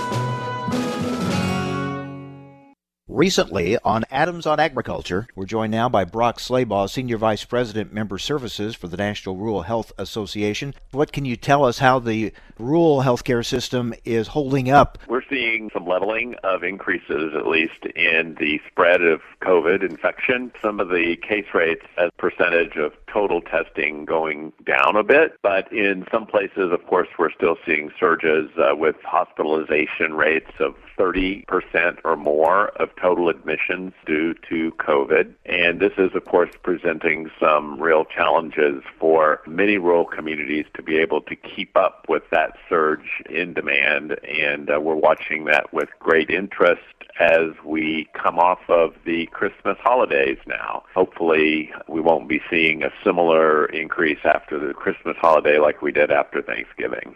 Recently 3.21 3.77
on 3.85 4.05
Adams 4.11 4.47
on 4.47 4.61
Agriculture, 4.61 5.27
we're 5.35 5.45
joined 5.45 5.73
now 5.73 5.91
by 5.91 6.05
Brock 6.05 6.39
Slabach, 6.39 6.89
Senior 6.89 7.19
Vice 7.19 7.45
President, 7.45 7.93
Member 7.93 8.17
Services 8.17 8.75
for 8.75 8.89
the 8.89 8.97
National 8.97 9.37
Rural 9.37 9.63
Health 9.63 9.93
Association. 9.99 10.75
What 10.93 11.13
can 11.13 11.27
you 11.27 11.37
tell 11.37 11.65
us 11.65 11.81
how 11.81 11.99
the 11.99 12.33
rural 12.59 13.03
healthcare 13.03 13.45
system 13.45 13.93
is 14.07 14.29
holding 14.29 14.71
up? 14.71 14.97
We're 15.07 15.21
seeing 15.29 15.71
some 15.75 15.87
leveling 15.87 16.35
of 16.45 16.63
increases, 16.63 17.35
at 17.37 17.47
least 17.47 17.85
in 17.95 18.37
the 18.39 18.59
spread 18.71 19.03
of 19.03 19.21
COVID 19.43 19.83
infection. 19.83 20.53
Some 20.63 20.81
of 20.81 20.89
the 20.89 21.17
case 21.17 21.47
rates 21.53 21.85
as 21.99 22.11
percentage 22.17 22.77
of 22.77 22.93
total 23.13 23.41
testing 23.41 24.05
going 24.05 24.53
down 24.65 24.97
a 24.97 25.03
bit. 25.03 25.37
But 25.43 25.73
in 25.73 26.07
some 26.11 26.27
places, 26.27 26.73
of 26.73 26.87
course, 26.87 27.09
we're 27.19 27.33
still 27.33 27.57
seeing 27.67 27.91
surges 27.99 28.51
uh, 28.57 28.77
with 28.77 28.97
hospitalization 29.03 30.15
rates 30.15 30.51
of 30.59 30.75
30% 30.99 31.99
or 32.05 32.17
more 32.17 32.69
of 32.81 32.91
total 33.01 33.29
admissions 33.29 33.93
due 34.05 34.35
to 34.49 34.73
COVID. 34.73 35.33
And 35.47 35.81
this 35.81 35.93
is, 35.97 36.15
of 36.15 36.25
course, 36.27 36.51
presenting 36.63 37.31
some 37.41 37.81
real 37.81 38.05
challenges 38.05 38.83
for 38.99 39.41
many 39.47 39.79
rural 39.79 40.05
communities 40.05 40.67
to 40.75 40.83
be 40.83 40.99
able 40.99 41.23
to 41.23 41.37
keep 41.37 41.77
up 41.77 42.07
with 42.09 42.25
that 42.31 42.57
surge 42.69 43.23
in 43.29 43.55
demand. 43.55 44.19
And 44.29 44.71
uh, 44.71 44.81
we're 44.81 44.95
watching 44.95 45.45
that 45.47 45.73
with 45.73 45.89
great 45.99 46.31
interest 46.31 46.83
as 47.21 47.51
we 47.65 48.09
come 48.15 48.39
off 48.39 48.61
of 48.69 48.95
the 49.05 49.27
Christmas 49.27 49.77
holidays 49.81 50.39
now. 50.47 50.83
Hopefully, 50.95 51.71
we 51.87 52.01
won't 52.01 52.29
be 52.29 52.41
seeing 52.51 52.83
a 52.83 52.91
similar 53.05 53.67
increase 53.67 54.19
after 54.25 54.59
the 54.59 54.73
Christmas 54.73 55.17
holiday 55.21 55.59
like 55.59 55.83
we 55.83 55.93
did 55.93 56.11
after 56.11 56.41
Thanksgiving. 56.41 57.15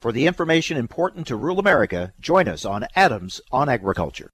For 0.00 0.12
the 0.12 0.26
information 0.26 0.76
important 0.76 1.26
to 1.26 1.36
rural 1.36 1.58
America, 1.58 2.14
join 2.20 2.48
us 2.48 2.64
on 2.64 2.86
Adams 2.94 3.40
on 3.52 3.68
Agriculture. 3.68 4.30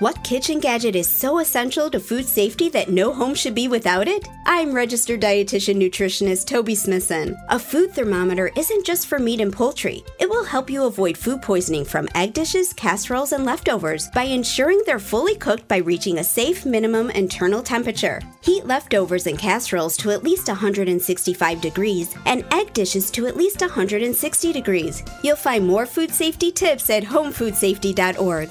What 0.00 0.24
kitchen 0.24 0.60
gadget 0.60 0.96
is 0.96 1.06
so 1.06 1.40
essential 1.40 1.90
to 1.90 2.00
food 2.00 2.24
safety 2.24 2.70
that 2.70 2.88
no 2.88 3.12
home 3.12 3.34
should 3.34 3.54
be 3.54 3.68
without 3.68 4.08
it? 4.08 4.26
I'm 4.46 4.72
registered 4.72 5.20
dietitian 5.20 5.76
nutritionist 5.76 6.46
Toby 6.46 6.74
Smithson. 6.74 7.36
A 7.50 7.58
food 7.58 7.92
thermometer 7.92 8.50
isn't 8.56 8.86
just 8.86 9.08
for 9.08 9.18
meat 9.18 9.42
and 9.42 9.52
poultry. 9.52 10.02
It 10.18 10.30
will 10.30 10.42
help 10.42 10.70
you 10.70 10.84
avoid 10.84 11.18
food 11.18 11.42
poisoning 11.42 11.84
from 11.84 12.08
egg 12.14 12.32
dishes, 12.32 12.72
casseroles, 12.72 13.32
and 13.32 13.44
leftovers 13.44 14.08
by 14.14 14.22
ensuring 14.22 14.80
they're 14.86 14.98
fully 14.98 15.34
cooked 15.34 15.68
by 15.68 15.76
reaching 15.76 16.16
a 16.16 16.24
safe 16.24 16.64
minimum 16.64 17.10
internal 17.10 17.62
temperature. 17.62 18.22
Heat 18.40 18.64
leftovers 18.64 19.26
and 19.26 19.38
casseroles 19.38 19.98
to 19.98 20.12
at 20.12 20.24
least 20.24 20.48
165 20.48 21.60
degrees 21.60 22.16
and 22.24 22.46
egg 22.54 22.72
dishes 22.72 23.10
to 23.10 23.26
at 23.26 23.36
least 23.36 23.60
160 23.60 24.50
degrees. 24.50 25.02
You'll 25.22 25.36
find 25.36 25.66
more 25.66 25.84
food 25.84 26.10
safety 26.10 26.50
tips 26.50 26.88
at 26.88 27.02
homefoodsafety.org. 27.02 28.50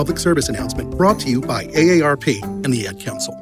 public 0.00 0.18
service 0.18 0.48
announcement 0.48 0.96
brought 0.96 1.20
to 1.20 1.28
you 1.28 1.42
by 1.42 1.66
AARP 1.66 2.42
and 2.64 2.72
the 2.72 2.86
Ad 2.86 2.98
Council. 2.98 3.34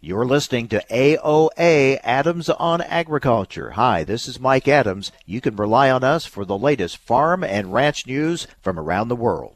You're 0.00 0.24
listening 0.24 0.68
to 0.68 0.82
AOA 0.90 2.00
Adams 2.02 2.48
on 2.48 2.80
Agriculture. 2.80 3.72
Hi, 3.72 4.02
this 4.02 4.26
is 4.26 4.40
Mike 4.40 4.68
Adams. 4.68 5.12
You 5.26 5.42
can 5.42 5.54
rely 5.56 5.90
on 5.90 6.02
us 6.02 6.24
for 6.24 6.46
the 6.46 6.56
latest 6.56 6.96
farm 6.96 7.44
and 7.44 7.74
ranch 7.74 8.06
news 8.06 8.46
from 8.62 8.80
around 8.80 9.08
the 9.08 9.16
world. 9.16 9.54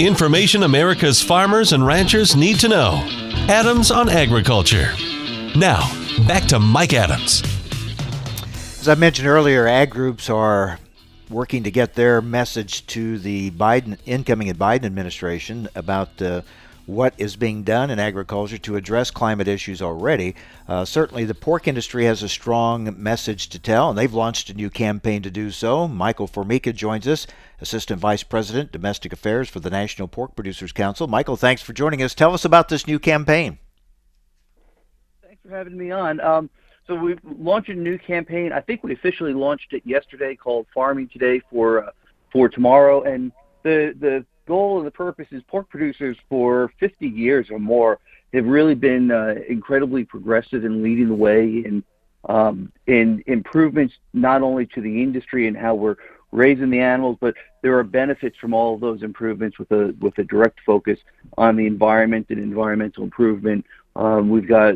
Information 0.00 0.62
America's 0.62 1.20
farmers 1.20 1.74
and 1.74 1.86
ranchers 1.86 2.34
need 2.34 2.58
to 2.60 2.68
know. 2.68 3.06
Adams 3.50 3.90
on 3.90 4.08
Agriculture. 4.08 4.94
Now, 5.54 5.82
back 6.26 6.44
to 6.44 6.58
Mike 6.58 6.94
Adams. 6.94 7.42
As 8.82 8.88
I 8.88 8.96
mentioned 8.96 9.28
earlier, 9.28 9.68
ag 9.68 9.90
groups 9.90 10.28
are 10.28 10.80
working 11.30 11.62
to 11.62 11.70
get 11.70 11.94
their 11.94 12.20
message 12.20 12.84
to 12.88 13.16
the 13.16 13.52
Biden 13.52 13.96
incoming 14.06 14.52
Biden 14.54 14.84
administration 14.84 15.68
about 15.76 16.20
uh, 16.20 16.42
what 16.86 17.14
is 17.16 17.36
being 17.36 17.62
done 17.62 17.90
in 17.90 18.00
agriculture 18.00 18.58
to 18.58 18.74
address 18.74 19.12
climate 19.12 19.46
issues 19.46 19.80
already. 19.80 20.34
Uh, 20.66 20.84
certainly, 20.84 21.24
the 21.24 21.32
pork 21.32 21.68
industry 21.68 22.06
has 22.06 22.24
a 22.24 22.28
strong 22.28 23.00
message 23.00 23.50
to 23.50 23.60
tell, 23.60 23.88
and 23.88 23.96
they've 23.96 24.12
launched 24.12 24.50
a 24.50 24.54
new 24.54 24.68
campaign 24.68 25.22
to 25.22 25.30
do 25.30 25.52
so. 25.52 25.86
Michael 25.86 26.26
Formica 26.26 26.72
joins 26.72 27.06
us, 27.06 27.28
Assistant 27.60 28.00
Vice 28.00 28.24
President, 28.24 28.72
Domestic 28.72 29.12
Affairs 29.12 29.48
for 29.48 29.60
the 29.60 29.70
National 29.70 30.08
Pork 30.08 30.34
Producers 30.34 30.72
Council. 30.72 31.06
Michael, 31.06 31.36
thanks 31.36 31.62
for 31.62 31.72
joining 31.72 32.02
us. 32.02 32.16
Tell 32.16 32.34
us 32.34 32.44
about 32.44 32.68
this 32.68 32.88
new 32.88 32.98
campaign. 32.98 33.58
Thanks 35.22 35.40
for 35.40 35.50
having 35.50 35.78
me 35.78 35.92
on. 35.92 36.18
Um, 36.18 36.50
so 36.86 36.94
we've 36.94 37.20
launched 37.24 37.68
a 37.68 37.74
new 37.74 37.98
campaign. 37.98 38.52
I 38.52 38.60
think 38.60 38.82
we 38.82 38.92
officially 38.92 39.34
launched 39.34 39.72
it 39.72 39.82
yesterday, 39.84 40.34
called 40.34 40.66
Farming 40.74 41.08
Today 41.12 41.40
for 41.50 41.84
uh, 41.84 41.90
for 42.32 42.48
Tomorrow. 42.48 43.02
And 43.02 43.32
the 43.62 43.94
the 43.98 44.24
goal 44.46 44.78
and 44.78 44.86
the 44.86 44.92
purpose 44.92 45.28
is 45.30 45.42
pork 45.46 45.68
producers 45.68 46.16
for 46.28 46.72
50 46.80 47.06
years 47.06 47.48
or 47.50 47.58
more 47.58 48.00
have 48.34 48.46
really 48.46 48.74
been 48.74 49.10
uh, 49.10 49.34
incredibly 49.48 50.04
progressive 50.04 50.64
in 50.64 50.82
leading 50.82 51.08
the 51.08 51.14
way 51.14 51.44
in 51.44 51.84
um, 52.28 52.72
in 52.86 53.22
improvements 53.26 53.94
not 54.12 54.42
only 54.42 54.66
to 54.66 54.80
the 54.80 55.02
industry 55.02 55.48
and 55.48 55.56
how 55.56 55.74
we're 55.74 55.96
raising 56.30 56.70
the 56.70 56.80
animals, 56.80 57.18
but 57.20 57.34
there 57.62 57.78
are 57.78 57.84
benefits 57.84 58.36
from 58.38 58.54
all 58.54 58.74
of 58.74 58.80
those 58.80 59.02
improvements 59.02 59.58
with 59.58 59.70
a 59.70 59.94
with 60.00 60.16
a 60.18 60.24
direct 60.24 60.60
focus 60.64 60.98
on 61.38 61.56
the 61.56 61.66
environment 61.66 62.26
and 62.30 62.38
environmental 62.38 63.04
improvement, 63.04 63.64
um, 63.96 64.30
we've 64.30 64.48
got 64.48 64.74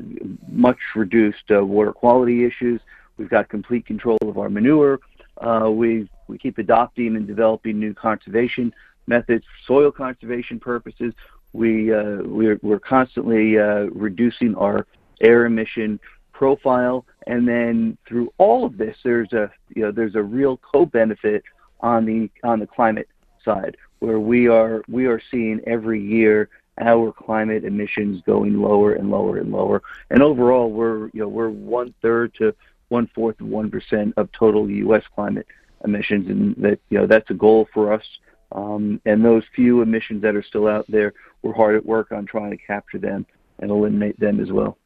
much 0.48 0.78
reduced 0.94 1.50
uh, 1.50 1.64
water 1.64 1.92
quality 1.92 2.44
issues. 2.44 2.80
We've 3.16 3.30
got 3.30 3.48
complete 3.48 3.86
control 3.86 4.18
of 4.22 4.38
our 4.38 4.50
manure. 4.50 5.00
Uh, 5.38 5.70
we 5.70 6.08
we 6.28 6.38
keep 6.38 6.58
adopting 6.58 7.16
and 7.16 7.26
developing 7.26 7.78
new 7.78 7.94
conservation 7.94 8.74
methods 9.06 9.44
for 9.44 9.66
soil 9.66 9.90
conservation 9.90 10.58
purposes. 10.58 11.14
We 11.52 11.92
uh, 11.92 12.22
we're, 12.24 12.58
we're 12.62 12.80
constantly 12.80 13.58
uh, 13.58 13.86
reducing 13.92 14.54
our 14.56 14.86
air 15.20 15.46
emission 15.46 15.98
profile, 16.32 17.06
and 17.26 17.48
then 17.48 17.96
through 18.06 18.30
all 18.36 18.66
of 18.66 18.76
this, 18.76 18.96
there's 19.02 19.32
a 19.32 19.50
you 19.74 19.82
know 19.82 19.92
there's 19.92 20.14
a 20.14 20.22
real 20.22 20.58
co-benefit 20.58 21.42
on 21.80 22.04
the 22.04 22.30
on 22.46 22.60
the 22.60 22.66
climate 22.66 23.08
side 23.44 23.76
where 24.00 24.20
we 24.20 24.48
are 24.48 24.82
we 24.88 25.06
are 25.06 25.20
seeing 25.30 25.60
every 25.66 26.02
year 26.02 26.50
our 26.80 27.12
climate 27.12 27.64
emissions 27.64 28.22
going 28.26 28.60
lower 28.60 28.92
and 28.92 29.10
lower 29.10 29.38
and 29.38 29.50
lower. 29.50 29.82
And 30.10 30.22
overall, 30.22 30.70
we're 30.70 31.06
you 31.08 31.20
know 31.20 31.28
we're 31.28 31.50
one 31.50 31.94
third 32.02 32.34
to 32.38 32.54
one 32.88 33.08
fourth 33.14 33.40
of 33.40 33.46
one 33.46 33.70
percent 33.70 34.14
of 34.16 34.30
total 34.32 34.70
U.S. 34.70 35.02
climate 35.14 35.46
emissions, 35.84 36.28
and 36.28 36.54
that 36.56 36.80
you 36.90 36.98
know 36.98 37.06
that's 37.06 37.30
a 37.30 37.34
goal 37.34 37.68
for 37.72 37.92
us. 37.92 38.04
Um, 38.52 39.00
and 39.04 39.24
those 39.24 39.42
few 39.54 39.82
emissions 39.82 40.22
that 40.22 40.36
are 40.36 40.42
still 40.42 40.68
out 40.68 40.86
there, 40.88 41.14
we're 41.42 41.54
hard 41.54 41.74
at 41.76 41.84
work 41.84 42.12
on 42.12 42.26
trying 42.26 42.50
to 42.50 42.56
capture 42.56 42.98
them 42.98 43.26
and 43.58 43.70
eliminate 43.70 44.18
them 44.20 44.40
as 44.40 44.52
well. 44.52 44.78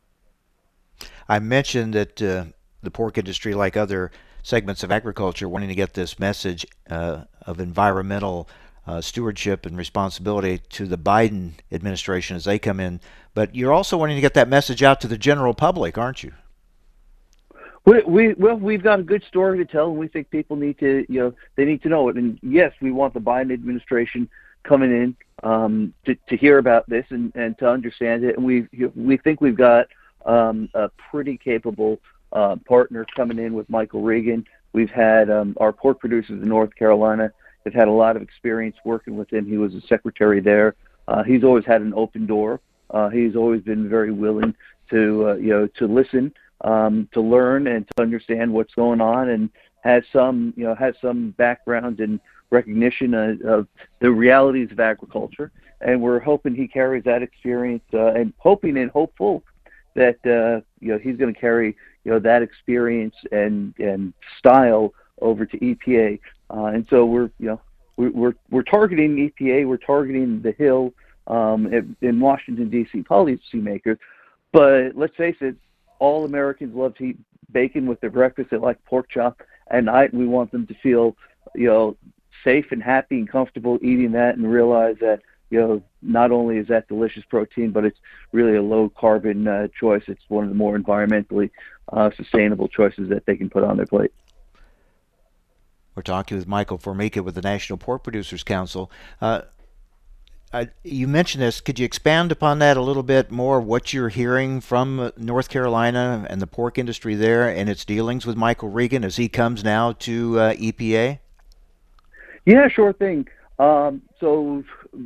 I 1.29 1.39
mentioned 1.39 1.95
that 1.95 2.23
uh, 2.23 2.45
the 2.83 2.91
pork 2.91 3.19
industry, 3.19 3.55
like 3.55 3.77
other 3.77 4.11
segments 4.43 4.83
of 4.83 4.91
agriculture, 4.91 5.49
wanting 5.49 5.69
to 5.69 5.75
get 5.75 5.95
this 5.95 6.19
message 6.19 6.67
uh, 6.89 7.25
of 7.43 7.61
environmental 7.61 8.49
uh, 8.87 9.01
stewardship 9.01 9.67
and 9.67 9.77
responsibility 9.77 10.59
to 10.71 10.87
the 10.87 10.99
Biden 10.99 11.53
administration 11.71 12.37
as 12.37 12.45
they 12.45 12.59
come 12.59 12.81
in. 12.81 13.01
But 13.35 13.55
you're 13.55 13.73
also 13.73 13.97
wanting 13.97 14.17
to 14.17 14.21
get 14.21 14.35
that 14.35 14.49
message 14.49 14.83
out 14.83 15.01
to 15.03 15.09
the 15.09 15.19
general 15.19 15.55
public, 15.55 15.97
aren't 15.99 16.23
you? 16.23 16.33
We, 17.85 18.03
we 18.03 18.35
well, 18.35 18.57
we've 18.57 18.83
got 18.83 19.01
a 19.01 19.03
good 19.03 19.25
story 19.25 19.59
to 19.59 19.65
tell, 19.65 19.89
and 19.89 19.99
we 19.99 20.09
think 20.09 20.31
people 20.31 20.57
need 20.57 20.79
to, 20.81 21.07
you 21.09 21.21
know, 21.21 21.35
they 21.57 21.65
need 21.65 21.83
to 21.83 21.89
know 21.89 22.09
it. 22.09 22.17
And 22.17 22.39
yes, 22.43 22.73
we 22.81 22.93
want 22.93 23.15
the 23.15 23.21
Biden 23.21 23.53
administration 23.53 24.29
coming 24.63 24.91
in 24.91 25.17
um, 25.43 25.95
to 26.05 26.15
to 26.29 26.37
hear 26.37 26.59
about 26.59 26.89
this 26.89 27.07
and, 27.11 27.33
and 27.35 27.57
to 27.59 27.69
understand 27.69 28.25
it. 28.25 28.37
And 28.37 28.45
we 28.45 28.67
we 28.95 29.17
think 29.17 29.41
we've 29.41 29.57
got 29.57 29.87
um, 30.27 30.69
a 30.75 30.91
pretty 31.11 31.39
capable 31.39 32.01
uh, 32.33 32.57
partner 32.67 33.07
coming 33.17 33.39
in 33.39 33.55
with 33.55 33.71
Michael 33.71 34.03
Regan. 34.03 34.47
We've 34.73 34.91
had 34.91 35.31
um, 35.31 35.57
our 35.59 35.73
pork 35.73 36.01
producers 36.01 36.43
in 36.43 36.49
North 36.49 36.75
Carolina 36.75 37.33
have 37.65 37.75
had 37.75 37.89
a 37.89 37.93
lot 37.93 38.17
of 38.17 38.23
experience 38.23 38.77
working 38.85 39.17
with 39.17 39.33
him. 39.33 39.47
He 39.47 39.59
was 39.59 39.75
a 39.75 39.81
secretary 39.83 40.41
there. 40.41 40.75
Uh, 41.09 41.23
he's 41.23 41.45
always 41.45 41.65
had 41.65 41.83
an 41.83 41.93
open 41.95 42.27
door. 42.27 42.61
Uh, 42.91 43.09
he's 43.09 43.37
always 43.37 43.63
been 43.63 43.89
very 43.89 44.13
willing 44.13 44.55
to 44.91 45.31
uh, 45.31 45.35
you 45.35 45.51
know 45.51 45.67
to 45.79 45.87
listen, 45.87 46.33
um, 46.63 47.09
to 47.13 47.21
learn, 47.21 47.67
and 47.67 47.87
to 47.89 48.03
understand 48.03 48.53
what's 48.53 48.75
going 48.75 49.01
on, 49.01 49.29
and 49.29 49.51
has 49.83 50.03
some 50.13 50.53
you 50.57 50.65
know 50.65 50.75
has 50.75 50.95
some 51.01 51.31
background 51.33 52.01
and 52.01 52.21
recognition 52.51 53.15
of, 53.15 53.41
of 53.43 53.69
the 54.01 54.11
realities 54.11 54.69
of 54.73 54.81
agriculture. 54.81 55.53
And 55.81 56.03
we're 56.03 56.21
hoping 56.21 56.55
he 56.55 56.69
carries 56.69 57.05
that 57.05 57.23
experience, 57.23 57.85
uh, 57.95 58.13
and 58.13 58.35
hoping 58.39 58.77
and 58.77 58.91
hopeful 58.91 59.43
that 59.95 60.17
uh, 60.27 60.61
you 60.81 60.93
know 60.93 60.99
he's 60.99 61.17
going 61.17 61.33
to 61.33 61.41
carry 61.41 61.77
you 62.05 62.13
know 62.13 62.19
that 62.19 62.43
experience 62.43 63.15
and 63.33 63.75
and 63.79 64.13
style 64.39 64.93
over 65.21 65.47
to 65.47 65.59
EPA. 65.59 66.19
Uh, 66.53 66.67
and 66.67 66.87
so 66.91 67.05
we're 67.07 67.31
you 67.39 67.47
know 67.47 67.61
we're 67.97 68.11
we're, 68.11 68.35
we're 68.51 68.63
targeting 68.63 69.17
EPA, 69.17 69.67
we're 69.67 69.77
targeting 69.77 70.43
the 70.43 70.53
Hill 70.53 70.93
um, 71.27 71.95
in 72.01 72.21
Washington 72.21 72.69
D.C. 72.71 73.03
policymakers. 73.03 73.99
But 74.53 74.97
let's 74.97 75.15
face 75.17 75.37
it, 75.41 75.57
all 75.99 76.25
Americans 76.25 76.75
love 76.75 76.95
to 76.97 77.05
eat 77.05 77.19
bacon 77.53 77.87
with 77.87 78.01
their 78.01 78.11
breakfast. 78.11 78.51
They 78.51 78.57
like 78.57 78.85
pork 78.85 79.09
chop, 79.11 79.43
at 79.71 79.85
night 79.85 80.13
we 80.13 80.27
want 80.27 80.51
them 80.51 80.67
to 80.67 80.75
feel 80.83 81.17
you 81.55 81.67
know 81.67 81.97
safe 82.45 82.67
and 82.73 82.83
happy 82.83 83.19
and 83.19 83.29
comfortable 83.29 83.79
eating 83.83 84.13
that, 84.13 84.37
and 84.37 84.51
realize 84.51 84.97
that 85.01 85.21
you 85.51 85.61
know, 85.61 85.83
not 86.01 86.31
only 86.31 86.57
is 86.57 86.69
that 86.69 86.89
delicious 86.89 87.25
protein, 87.29 87.73
but 87.73 87.85
it's 87.85 87.99
really 88.33 88.57
a 88.57 88.63
low 88.63 88.89
carbon 88.89 89.47
uh, 89.47 89.67
choice. 89.79 90.03
It's 90.07 90.23
one 90.29 90.45
of 90.45 90.51
the 90.51 90.57
more 90.57 90.79
environmentally 90.79 91.51
uh, 91.93 92.11
sustainable 92.17 92.69
choices 92.69 93.09
that 93.09 93.27
they 93.27 93.37
can 93.37 93.51
put 93.51 93.65
on 93.65 93.77
their 93.77 93.87
plate. 93.87 94.13
We're 95.95 96.03
talking 96.03 96.37
with 96.37 96.47
Michael 96.47 96.79
Formica 96.79 97.23
with 97.23 97.35
the 97.35 97.43
National 97.43 97.77
Pork 97.77 98.05
Producers 98.05 98.43
Council. 98.43 98.91
Uh, 99.21 99.43
I, 100.53 100.69
you 100.83 101.07
mentioned 101.07 101.43
this. 101.43 101.61
Could 101.61 101.79
you 101.79 101.85
expand 101.85 102.33
upon 102.33 102.59
that 102.59 102.77
a 102.77 102.81
little 102.81 103.03
bit 103.05 103.31
more? 103.31 103.61
What 103.61 103.93
you're 103.93 104.09
hearing 104.09 104.61
from 104.61 105.13
North 105.17 105.49
Carolina 105.49 106.27
and 106.29 106.43
the 106.43 106.47
pork 106.47 106.77
industry 106.77 107.15
there, 107.15 107.49
and 107.49 107.69
its 107.69 107.85
dealings 107.85 108.27
with 108.27 108.37
Michael 108.37 108.69
Regan 108.69 109.05
as 109.05 109.17
he 109.17 109.29
comes 109.29 109.63
now 109.63 109.93
to 109.93 110.39
uh, 110.41 110.55
EPA? 110.55 111.21
Yeah, 112.47 112.69
sure 112.69 112.93
thing. 112.93 113.29
Um, 113.61 114.03
so 114.19 114.65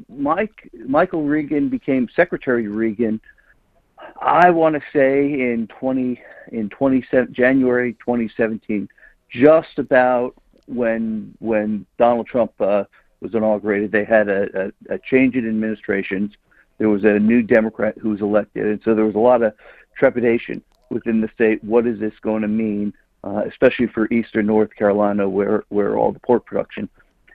Mike 0.08 0.70
Michael 0.86 1.24
Regan 1.24 1.68
became 1.68 2.08
Secretary 2.14 2.68
Regan. 2.68 3.20
I 4.22 4.50
want 4.50 4.76
to 4.76 4.82
say 4.92 5.24
in 5.24 5.66
twenty 5.66 6.22
in 6.52 6.70
twenty 6.70 7.04
January 7.32 7.94
2017, 7.94 8.88
just 9.30 9.78
about 9.78 10.36
when 10.66 11.34
when 11.40 11.86
Donald 11.98 12.26
Trump 12.26 12.52
uh, 12.60 12.84
was 13.20 13.34
inaugurated. 13.34 13.90
They 13.90 14.04
had 14.04 14.28
a, 14.28 14.72
a, 14.88 14.94
a 14.94 14.98
change 14.98 15.34
in 15.34 15.48
administrations. 15.48 16.32
There 16.78 16.88
was 16.88 17.04
a 17.04 17.18
new 17.18 17.42
Democrat 17.42 17.96
who 17.98 18.10
was 18.10 18.20
elected, 18.20 18.66
and 18.66 18.80
so 18.84 18.94
there 18.94 19.04
was 19.04 19.14
a 19.14 19.18
lot 19.18 19.42
of 19.42 19.54
trepidation 19.96 20.62
within 20.90 21.20
the 21.20 21.28
state. 21.34 21.62
What 21.64 21.86
is 21.86 21.98
this 21.98 22.12
going 22.20 22.42
to 22.42 22.48
mean, 22.48 22.92
uh, 23.22 23.42
especially 23.48 23.86
for 23.86 24.12
eastern 24.12 24.46
North 24.46 24.74
Carolina, 24.76 25.28
where 25.28 25.64
where 25.68 25.96
all 25.96 26.12
the 26.12 26.20
pork 26.20 26.46
production 26.46 26.88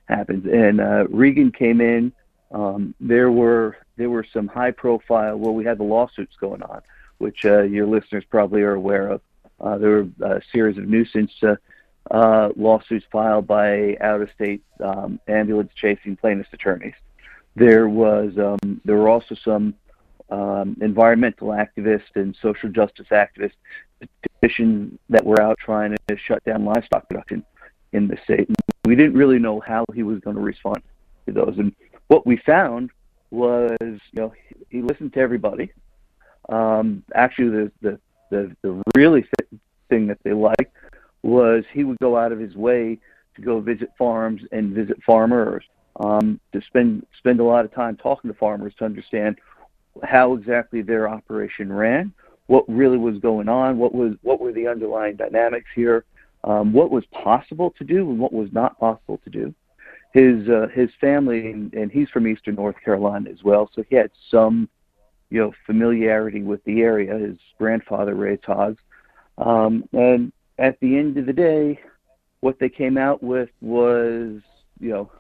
happens. 0.08 0.46
And 0.46 0.82
uh, 0.82 1.08
Regan 1.10 1.52
came 1.52 1.82
in. 1.82 2.12
Um, 2.52 2.96
there 3.00 3.32
were 3.32 3.78
there 3.98 4.10
were 4.10 4.26
some 4.34 4.48
high 4.48 4.72
profile. 4.72 5.38
Well, 5.38 5.54
we 5.54 5.64
had 5.64 5.78
the 5.78 5.84
lawsuits 5.84 6.36
going 6.40 6.64
on, 6.64 6.82
which 7.20 7.46
uh, 7.46 7.62
your 7.64 7.88
listeners 7.88 8.24
probably 8.30 8.62
are 8.62 8.74
aware 8.74 9.08
of. 9.10 9.22
Uh, 9.60 9.78
there 9.78 9.90
were 9.90 10.08
a 10.26 10.42
series 10.52 10.78
of 10.78 10.88
nuisance 10.88 11.32
uh, 11.44 11.56
uh, 12.12 12.50
lawsuits 12.56 13.06
filed 13.12 13.48
by 13.48 13.98
out 14.02 14.22
of 14.22 14.30
state 14.32 14.64
um, 14.84 15.20
ambulance 15.28 15.72
chasing 15.76 16.16
plaintiffs 16.16 16.50
attorneys. 16.54 16.96
There 17.56 17.88
was 17.90 18.38
um, 18.38 18.82
there 18.86 18.96
were 18.96 19.10
also 19.10 19.36
some 19.36 19.74
um, 20.30 20.78
environmental 20.82 21.50
activists 21.50 22.16
and 22.16 22.36
social 22.42 22.70
justice 22.70 23.08
activists 23.12 23.54
petitions 24.22 24.98
that 25.10 25.26
were 25.26 25.42
out 25.42 25.58
trying 25.60 25.96
to 26.08 26.18
shut 26.18 26.44
down 26.46 26.66
livestock 26.66 27.08
production 27.10 27.44
in 27.92 28.08
the 28.08 28.18
state. 28.24 28.50
We 28.86 28.96
didn't 28.96 29.16
really 29.16 29.40
know 29.40 29.60
how 29.60 29.86
he 29.94 30.04
was 30.04 30.20
going 30.20 30.36
to 30.36 30.42
respond 30.42 30.82
to 31.28 31.34
those. 31.34 31.56
And 31.58 31.76
what 32.08 32.26
we 32.26 32.38
found 32.38 32.92
was, 33.32 33.78
you 33.82 34.00
know, 34.14 34.34
he 34.70 34.82
listened 34.82 35.14
to 35.14 35.20
everybody. 35.20 35.72
Um, 36.48 37.04
actually, 37.14 37.50
the, 37.50 37.72
the 37.82 38.00
the 38.32 38.56
the 38.62 38.84
really 38.96 39.26
thing 39.90 40.08
that 40.08 40.20
they 40.24 40.34
liked 40.34 40.74
was 41.24 41.64
he 41.74 41.84
would 41.84 42.00
go 42.00 42.18
out 42.18 42.32
of 42.32 42.40
his 42.40 42.56
way 42.56 42.98
to 43.36 43.42
go 43.42 43.60
visit 43.60 43.92
farms 43.98 44.42
and 44.52 44.74
visit 44.74 45.02
farmers 45.04 45.64
um, 46.00 46.40
to 46.54 46.62
spend 46.62 47.06
spend 47.18 47.40
a 47.40 47.44
lot 47.44 47.66
of 47.66 47.74
time 47.74 47.98
talking 47.98 48.32
to 48.32 48.38
farmers 48.38 48.74
to 48.80 48.86
understand 48.86 49.38
how 50.04 50.34
exactly 50.34 50.82
their 50.82 51.10
operation 51.10 51.72
ran, 51.72 52.14
what 52.48 52.64
really 52.68 52.98
was 52.98 53.18
going 53.20 53.50
on, 53.50 53.78
what 53.78 53.94
was 53.94 54.14
what 54.22 54.40
were 54.40 54.54
the 54.54 54.68
underlying 54.68 55.16
dynamics 55.16 55.70
here, 55.76 56.06
um, 56.44 56.72
what 56.74 56.92
was 56.92 57.06
possible 57.08 57.72
to 57.78 57.84
do 57.84 58.10
and 58.10 58.20
what 58.20 58.34
was 58.34 58.50
not 58.52 58.80
possible 58.80 59.20
to 59.24 59.30
do. 59.30 59.54
His 60.14 60.48
uh, 60.48 60.68
his 60.74 60.90
family 61.00 61.52
and, 61.52 61.74
and 61.74 61.92
he's 61.92 62.10
from 62.10 62.28
Eastern 62.28 62.56
North 62.56 62.78
Carolina 62.84 63.30
as 63.30 63.44
well, 63.44 63.70
so 63.74 63.84
he 63.90 63.96
had 63.96 64.12
some 64.32 64.70
you 65.30 65.40
know 65.40 65.54
familiarity 65.66 66.42
with 66.42 66.64
the 66.64 66.82
area. 66.82 67.18
His 67.18 67.38
grandfather 67.58 68.16
raised 68.16 68.46
hogs, 68.46 68.82
um, 69.38 69.84
and 69.94 70.32
at 70.60 70.80
the 70.80 70.98
end 70.98 71.18
of 71.18 71.26
the 71.26 71.34
day, 71.34 71.80
what 72.42 72.60
they 72.60 72.70
came 72.70 72.98
out 72.98 73.22
with 73.24 73.50
was 73.62 74.42
you 74.80 74.90
know 74.90 75.12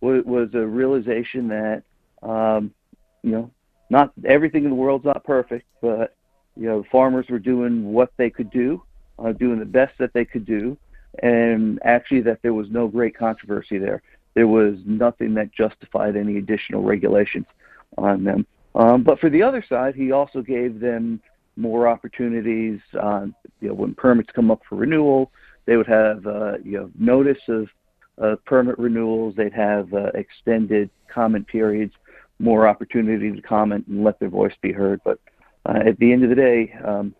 was 0.00 0.48
a 0.54 0.66
realization 0.66 1.48
that 1.48 1.82
um, 2.22 2.72
you 3.22 3.32
know 3.32 3.50
not 3.90 4.12
everything 4.24 4.64
in 4.64 4.70
the 4.70 4.76
world's 4.76 5.04
not 5.04 5.24
perfect, 5.24 5.66
but 5.80 6.14
you 6.56 6.66
know 6.66 6.84
farmers 6.90 7.26
were 7.28 7.38
doing 7.38 7.92
what 7.92 8.10
they 8.16 8.30
could 8.30 8.50
do 8.50 8.82
uh, 9.18 9.32
doing 9.32 9.58
the 9.58 9.64
best 9.64 9.96
that 9.98 10.12
they 10.12 10.24
could 10.24 10.44
do, 10.44 10.76
and 11.22 11.80
actually 11.84 12.20
that 12.22 12.40
there 12.42 12.54
was 12.54 12.70
no 12.70 12.88
great 12.88 13.16
controversy 13.16 13.78
there. 13.78 14.02
There 14.34 14.48
was 14.48 14.76
nothing 14.84 15.34
that 15.34 15.52
justified 15.52 16.16
any 16.16 16.36
additional 16.36 16.82
regulations 16.82 17.46
on 17.96 18.24
them. 18.24 18.46
Um, 18.74 19.02
but 19.02 19.18
for 19.18 19.30
the 19.30 19.42
other 19.42 19.64
side, 19.66 19.94
he 19.94 20.12
also 20.12 20.42
gave 20.42 20.80
them 20.80 21.22
more 21.56 21.88
opportunities. 21.88 22.80
Uh, 23.00 23.26
you 23.60 23.68
know, 23.68 23.74
when 23.74 23.94
permits 23.94 24.30
come 24.34 24.50
up 24.50 24.60
for 24.68 24.76
renewal, 24.76 25.32
they 25.66 25.76
would 25.76 25.86
have 25.86 26.26
uh, 26.26 26.58
you 26.62 26.78
know 26.78 26.90
notice 26.98 27.42
of 27.48 27.68
uh, 28.22 28.36
permit 28.44 28.78
renewals. 28.78 29.34
They'd 29.36 29.52
have 29.52 29.92
uh, 29.92 30.10
extended 30.14 30.90
comment 31.12 31.46
periods, 31.46 31.94
more 32.38 32.68
opportunity 32.68 33.32
to 33.32 33.42
comment 33.42 33.86
and 33.88 34.04
let 34.04 34.18
their 34.20 34.28
voice 34.28 34.54
be 34.60 34.72
heard. 34.72 35.00
But 35.04 35.18
uh, 35.64 35.80
at 35.86 35.98
the 35.98 36.12
end 36.12 36.22
of 36.22 36.30
the 36.30 36.36
day, 36.36 36.74
um, 36.84 37.14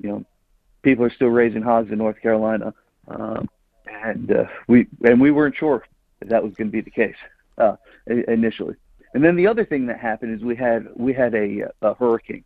you 0.00 0.10
know, 0.10 0.24
people 0.82 1.04
are 1.04 1.10
still 1.10 1.28
raising 1.28 1.62
hogs 1.62 1.90
in 1.90 1.98
North 1.98 2.20
Carolina, 2.20 2.74
um, 3.08 3.48
and 3.86 4.30
uh, 4.30 4.44
we 4.68 4.86
and 5.04 5.20
we 5.20 5.30
weren't 5.30 5.56
sure 5.56 5.84
that, 6.20 6.28
that 6.28 6.42
was 6.42 6.54
going 6.54 6.68
to 6.68 6.72
be 6.72 6.80
the 6.80 6.90
case 6.90 7.16
uh, 7.58 7.76
initially. 8.06 8.74
And 9.14 9.24
then 9.24 9.36
the 9.36 9.46
other 9.46 9.64
thing 9.64 9.86
that 9.86 9.98
happened 9.98 10.36
is 10.36 10.44
we 10.44 10.56
had 10.56 10.88
we 10.94 11.14
had 11.14 11.34
a, 11.34 11.72
a 11.80 11.94
hurricane 11.94 12.44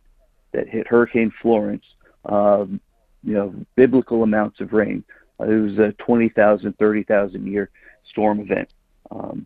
that 0.51 0.67
hit 0.67 0.87
Hurricane 0.87 1.31
Florence. 1.41 1.85
Um, 2.25 2.79
you 3.23 3.33
know, 3.33 3.53
biblical 3.75 4.23
amounts 4.23 4.59
of 4.61 4.73
rain. 4.73 5.03
Uh, 5.39 5.45
it 5.45 5.59
was 5.59 5.77
a 5.77 5.91
20,000, 5.93 6.77
30,000 6.77 7.47
year 7.47 7.69
storm 8.09 8.39
event. 8.39 8.69
Um, 9.11 9.45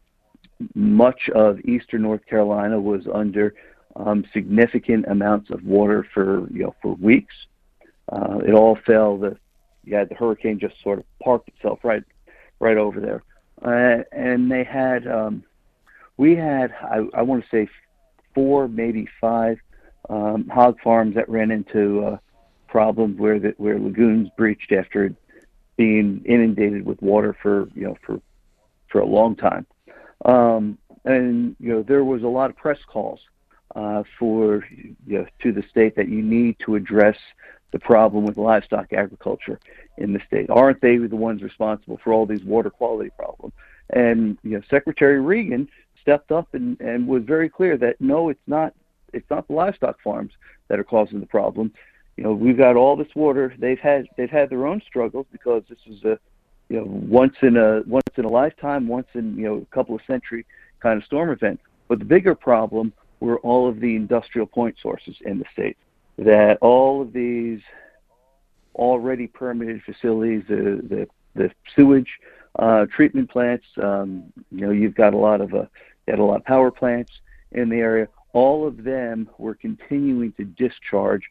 much 0.74 1.30
of 1.36 1.60
eastern 1.62 2.04
North 2.04 2.26
Carolina 2.26 2.80
was 2.80 3.06
under 3.14 3.54
um, 3.96 4.26
significant 4.34 5.06
amounts 5.08 5.50
of 5.50 5.64
water 5.64 6.06
for 6.14 6.50
you 6.52 6.64
know 6.64 6.76
for 6.82 6.96
weeks 6.96 7.34
uh, 8.12 8.40
it 8.40 8.54
all 8.54 8.78
fell. 8.86 9.18
The 9.18 9.38
had 9.92 10.10
the 10.10 10.16
hurricane 10.16 10.60
just 10.60 10.82
sort 10.82 11.00
of 11.00 11.06
parked 11.20 11.50
itself 11.50 11.80
right 11.84 12.04
right 12.60 12.78
over 12.78 13.00
there, 13.00 13.24
uh, 13.64 14.04
and 14.12 14.52
they 14.52 14.64
had 14.64 15.08
um, 15.08 15.44
we 16.18 16.36
had 16.36 16.72
I, 16.82 17.06
I 17.14 17.22
want 17.22 17.44
to 17.44 17.50
say 17.50 17.70
four 18.34 18.68
maybe 18.68 19.08
five 19.20 19.60
um, 20.10 20.48
hog 20.50 20.78
farms 20.84 21.16
that 21.16 21.30
ran 21.30 21.52
into 21.52 22.04
uh, 22.04 22.18
problems 22.68 23.20
where 23.20 23.40
the, 23.40 23.54
where 23.58 23.80
lagoons 23.80 24.30
breached 24.38 24.72
after 24.72 25.14
being 25.78 26.22
inundated 26.26 26.86
with 26.86 27.02
water 27.02 27.36
for 27.42 27.68
you 27.76 27.84
know 27.84 27.98
for 28.06 28.22
for 28.88 29.00
a 29.02 29.06
long 29.06 29.36
time, 29.36 29.66
um, 30.26 30.78
and 31.04 31.56
you 31.60 31.70
know 31.70 31.84
there 31.84 32.04
was 32.04 32.24
a 32.24 32.28
lot 32.28 32.50
of 32.50 32.56
press 32.56 32.80
calls 32.88 33.20
uh, 33.76 34.04
for 34.18 34.66
you 34.72 34.96
know, 35.20 35.26
to 35.42 35.52
the 35.52 35.64
state 35.70 35.96
that 35.96 36.08
you 36.08 36.22
need 36.22 36.58
to 36.60 36.76
address 36.76 37.18
the 37.72 37.80
problem 37.80 38.24
with 38.24 38.38
livestock 38.38 38.94
agriculture 38.94 39.60
in 39.98 40.14
the 40.14 40.22
state? 40.26 40.50
Aren't 40.50 40.82
they 40.82 40.96
the 40.98 41.16
ones 41.16 41.42
responsible 41.42 42.00
for 42.04 42.14
all 42.14 42.26
these 42.26 42.44
water 42.44 42.70
quality 42.70 43.10
problems? 43.18 43.54
And 43.90 44.38
you 44.44 44.52
know, 44.52 44.62
Secretary 44.70 45.20
Regan 45.20 45.68
stepped 46.02 46.32
up 46.32 46.54
and, 46.54 46.80
and 46.80 47.08
was 47.08 47.24
very 47.24 47.50
clear 47.50 47.78
that 47.78 48.00
no, 48.00 48.30
it's 48.30 48.48
not 48.48 48.74
it's 49.16 49.30
not 49.30 49.48
the 49.48 49.54
livestock 49.54 49.98
farms 50.04 50.34
that 50.68 50.80
are 50.80 50.84
causing 50.84 51.20
the 51.20 51.26
problem. 51.26 51.72
You 52.18 52.24
know, 52.24 52.34
we've 52.34 52.58
got 52.58 52.76
all 52.76 52.96
this 52.96 53.14
water. 53.16 53.54
They've 53.58 53.80
had 53.80 54.08
they've 54.18 54.30
had 54.30 54.50
their 54.50 54.66
own 54.68 54.82
struggles 54.88 55.26
because 55.32 55.64
this 55.70 55.80
was 55.88 56.04
a 56.04 56.20
you 56.70 56.78
know 56.78 56.86
once 56.86 57.36
in 57.42 57.58
a 57.58 57.82
once 57.86 58.08
in 58.16 58.26
a 58.26 58.30
lifetime, 58.30 58.88
once 58.88 59.08
in 59.14 59.36
you 59.38 59.46
know 59.46 59.58
a 59.58 59.76
couple 59.76 59.96
of 59.96 60.02
century 60.08 60.46
kind 60.80 60.98
of 60.98 61.06
storm 61.06 61.30
event. 61.30 61.60
But 61.88 62.00
the 62.00 62.06
bigger 62.06 62.36
problem 62.36 62.94
were 63.20 63.40
all 63.40 63.68
of 63.68 63.80
the 63.80 63.96
industrial 63.96 64.48
point 64.48 64.76
sources 64.82 65.16
in 65.26 65.40
the 65.40 65.46
state 65.52 65.78
that 66.18 66.58
all 66.62 67.02
of 67.02 67.12
these 67.14 67.62
already 68.76 69.28
permitted 69.28 69.82
facilities, 69.84 70.44
the 70.48 70.82
the, 70.90 71.08
the 71.36 71.52
sewage 71.76 72.10
uh, 72.60 72.86
treatment 72.96 73.30
plants, 73.30 73.66
um, 73.82 74.32
you 74.52 74.66
know, 74.66 74.72
you've 74.72 74.96
got 74.96 75.14
a 75.14 75.18
lot 75.18 75.42
of 75.42 75.54
uh, 75.54 75.66
got 76.08 76.20
a 76.20 76.24
lot 76.24 76.38
of 76.38 76.46
power 76.46 76.72
plants 76.72 77.12
in 77.52 77.70
the 77.70 77.78
area. 77.78 78.08
All 78.36 78.68
of 78.68 78.84
them 78.84 79.30
were 79.38 79.56
continuing 79.56 80.34
to 80.34 80.44
discharge 80.44 81.24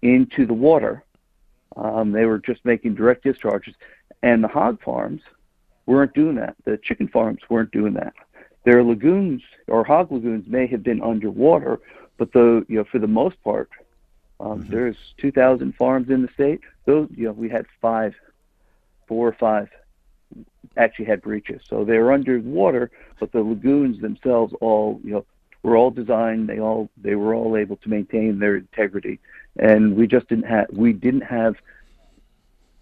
into 0.00 0.46
the 0.46 0.54
water. 0.54 1.04
Um, 1.76 2.12
they 2.12 2.24
were 2.24 2.38
just 2.38 2.64
making 2.64 2.94
direct 2.94 3.22
discharges, 3.22 3.74
and 4.22 4.42
the 4.42 4.48
hog 4.48 4.82
farms 4.82 5.20
weren't 5.84 6.14
doing 6.14 6.36
that. 6.36 6.56
The 6.64 6.78
chicken 6.78 7.06
farms 7.06 7.40
weren't 7.50 7.70
doing 7.70 7.92
that. 7.94 8.14
Their 8.64 8.82
lagoons 8.82 9.42
or 9.66 9.84
hog 9.84 10.10
lagoons 10.10 10.48
may 10.48 10.66
have 10.68 10.82
been 10.82 11.02
underwater, 11.02 11.80
but 12.16 12.32
the 12.32 12.64
you 12.66 12.78
know 12.78 12.84
for 12.84 12.98
the 12.98 13.06
most 13.06 13.36
part, 13.44 13.68
um, 14.40 14.62
mm-hmm. 14.62 14.70
there's 14.70 14.96
2,000 15.18 15.74
farms 15.74 16.08
in 16.08 16.22
the 16.22 16.32
state. 16.32 16.62
Those 16.86 17.10
you 17.14 17.26
know 17.26 17.32
we 17.32 17.50
had 17.50 17.66
five, 17.82 18.14
four 19.06 19.28
or 19.28 19.36
five 19.38 19.68
actually 20.78 21.04
had 21.04 21.20
breaches. 21.20 21.60
So 21.68 21.84
they 21.84 21.98
were 21.98 22.10
underwater, 22.10 22.90
but 23.20 23.32
the 23.32 23.42
lagoons 23.42 24.00
themselves 24.00 24.54
all 24.62 24.98
you 25.04 25.12
know 25.12 25.26
were 25.62 25.76
all 25.76 25.90
designed. 25.90 26.48
They 26.48 26.60
all 26.60 26.90
they 26.96 27.14
were 27.14 27.34
all 27.34 27.56
able 27.56 27.76
to 27.76 27.88
maintain 27.88 28.38
their 28.38 28.56
integrity, 28.56 29.18
and 29.58 29.96
we 29.96 30.06
just 30.06 30.28
didn't 30.28 30.46
have 30.46 30.66
we 30.72 30.92
didn't 30.92 31.22
have 31.22 31.56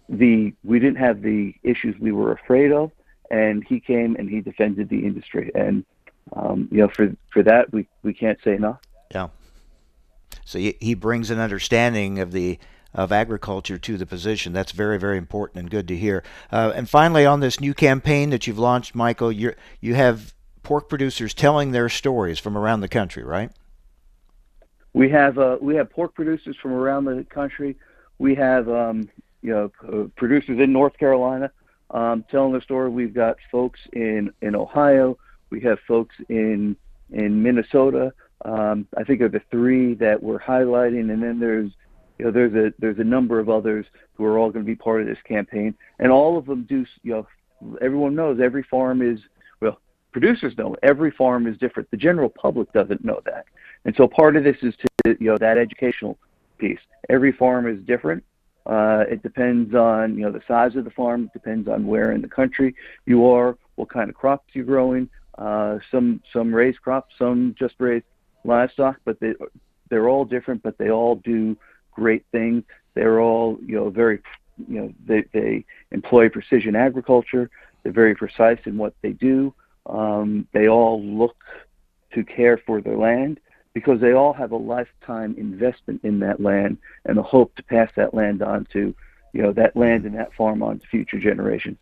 the 0.09 0.53
we 0.63 0.79
didn't 0.79 0.97
have 0.97 1.21
the 1.21 1.53
issues 1.63 1.95
we 1.99 2.11
were 2.11 2.31
afraid 2.31 2.71
of. 2.71 2.91
And 3.29 3.63
he 3.65 3.81
came 3.81 4.15
and 4.15 4.29
he 4.29 4.39
defended 4.39 4.87
the 4.87 5.05
industry, 5.05 5.51
and 5.53 5.83
um, 6.33 6.69
you 6.71 6.77
know 6.77 6.87
for 6.87 7.13
for 7.31 7.43
that 7.43 7.73
we 7.73 7.87
we 8.03 8.13
can't 8.13 8.39
say 8.43 8.55
enough. 8.55 8.79
Yeah. 9.13 9.29
So 10.45 10.59
he, 10.59 10.93
brings 10.93 11.29
an 11.29 11.39
understanding 11.39 12.19
of 12.19 12.31
the 12.31 12.57
of 12.93 13.11
agriculture 13.11 13.77
to 13.77 13.97
the 13.97 14.05
position. 14.05 14.53
That's 14.53 14.71
very, 14.71 14.97
very 14.97 15.17
important 15.17 15.59
and 15.59 15.69
good 15.69 15.89
to 15.89 15.97
hear. 15.97 16.23
Uh, 16.51 16.71
and 16.73 16.89
finally, 16.89 17.25
on 17.25 17.41
this 17.41 17.59
new 17.59 17.73
campaign 17.73 18.29
that 18.29 18.47
you've 18.47 18.57
launched, 18.57 18.95
Michael, 18.95 19.31
you 19.31 19.53
you 19.81 19.95
have 19.95 20.33
pork 20.63 20.89
producers 20.89 21.33
telling 21.33 21.71
their 21.71 21.89
stories 21.89 22.39
from 22.39 22.57
around 22.57 22.81
the 22.81 22.87
country, 22.87 23.23
right? 23.23 23.51
We 24.93 25.09
have 25.09 25.37
uh, 25.37 25.57
we 25.61 25.75
have 25.75 25.89
pork 25.89 26.15
producers 26.15 26.55
from 26.61 26.71
around 26.71 27.05
the 27.05 27.23
country. 27.23 27.77
We 28.17 28.35
have 28.35 28.67
um, 28.69 29.09
you 29.41 29.51
know 29.51 29.71
uh, 29.87 30.07
producers 30.15 30.59
in 30.59 30.73
North 30.73 30.97
Carolina 30.97 31.51
um, 31.91 32.25
telling 32.29 32.51
their 32.51 32.61
story. 32.61 32.89
We've 32.89 33.13
got 33.13 33.37
folks 33.51 33.79
in 33.93 34.33
in 34.41 34.55
Ohio. 34.55 35.17
We 35.49 35.61
have 35.61 35.79
folks 35.87 36.15
in 36.29 36.75
in 37.11 37.43
Minnesota. 37.43 38.13
Um, 38.45 38.87
I 38.97 39.03
think 39.03 39.21
are 39.21 39.29
the 39.29 39.41
three 39.51 39.93
that 39.95 40.21
we're 40.21 40.39
highlighting, 40.39 41.11
and 41.11 41.21
then 41.21 41.39
there's 41.39 41.71
you 42.17 42.25
know 42.25 42.31
there's 42.31 42.53
a 42.53 42.73
there's 42.79 42.99
a 42.99 43.03
number 43.03 43.39
of 43.39 43.49
others 43.49 43.85
who 44.13 44.25
are 44.25 44.37
all 44.37 44.51
going 44.51 44.65
to 44.65 44.69
be 44.69 44.75
part 44.75 45.01
of 45.01 45.07
this 45.07 45.21
campaign, 45.23 45.75
and 45.99 46.11
all 46.11 46.37
of 46.37 46.45
them 46.45 46.63
do 46.63 46.85
you 47.03 47.13
know 47.13 47.27
everyone 47.81 48.15
knows 48.15 48.39
every 48.39 48.63
farm 48.63 49.01
is 49.01 49.19
producers 50.19 50.57
know 50.57 50.75
every 50.81 51.11
farm 51.11 51.45
is 51.45 51.57
different. 51.59 51.89
The 51.91 51.97
general 51.97 52.29
public 52.29 52.71
doesn't 52.73 53.05
know 53.05 53.21
that, 53.25 53.45
and 53.85 53.95
so 53.95 54.07
part 54.07 54.35
of 54.35 54.43
this 54.43 54.57
is 54.63 54.73
to 54.77 55.17
you 55.19 55.27
know 55.29 55.37
that 55.37 55.57
educational 55.59 56.17
piece. 56.57 56.79
Every 57.07 57.31
farm 57.31 57.67
is 57.67 57.79
different. 57.85 58.23
Uh, 58.65 59.03
it 59.09 59.21
depends 59.21 59.75
on 59.75 60.17
you 60.17 60.23
know 60.23 60.31
the 60.31 60.41
size 60.47 60.75
of 60.75 60.85
the 60.85 60.91
farm. 60.91 61.25
It 61.25 61.33
depends 61.33 61.67
on 61.67 61.85
where 61.85 62.13
in 62.13 62.21
the 62.21 62.27
country 62.27 62.73
you 63.05 63.27
are, 63.27 63.57
what 63.75 63.89
kind 63.89 64.09
of 64.09 64.15
crops 64.15 64.47
you're 64.53 64.65
growing. 64.65 65.07
Uh, 65.37 65.77
some 65.91 66.21
some 66.33 66.51
raise 66.53 66.79
crops, 66.79 67.13
some 67.19 67.55
just 67.57 67.75
raise 67.77 68.01
livestock, 68.43 68.97
but 69.05 69.19
they 69.19 69.33
they're 69.91 70.09
all 70.09 70.25
different, 70.25 70.63
but 70.63 70.79
they 70.79 70.89
all 70.89 71.15
do 71.17 71.55
great 71.91 72.25
things. 72.31 72.63
They're 72.95 73.21
all 73.21 73.59
you 73.63 73.75
know 73.75 73.91
very 73.91 74.19
you 74.67 74.79
know 74.81 74.93
they 75.05 75.25
they 75.31 75.63
employ 75.91 76.29
precision 76.29 76.75
agriculture. 76.75 77.51
They're 77.83 77.91
very 77.91 78.15
precise 78.15 78.59
in 78.65 78.77
what 78.77 78.95
they 79.03 79.11
do. 79.11 79.53
Um, 79.87 80.47
they 80.53 80.67
all 80.67 81.01
look 81.03 81.35
to 82.13 82.23
care 82.23 82.57
for 82.57 82.81
their 82.81 82.97
land 82.97 83.39
because 83.73 84.01
they 84.01 84.13
all 84.13 84.33
have 84.33 84.51
a 84.51 84.57
lifetime 84.57 85.35
investment 85.37 86.01
in 86.03 86.19
that 86.19 86.39
land 86.39 86.77
and 87.05 87.17
the 87.17 87.23
hope 87.23 87.55
to 87.55 87.63
pass 87.63 87.91
that 87.95 88.13
land 88.13 88.41
on 88.41 88.65
to 88.73 88.95
you 89.33 89.41
know 89.41 89.53
that 89.53 89.75
land 89.75 90.05
and 90.05 90.15
that 90.15 90.33
farm 90.33 90.63
on 90.63 90.79
to 90.79 90.87
future 90.87 91.19
generations. 91.19 91.77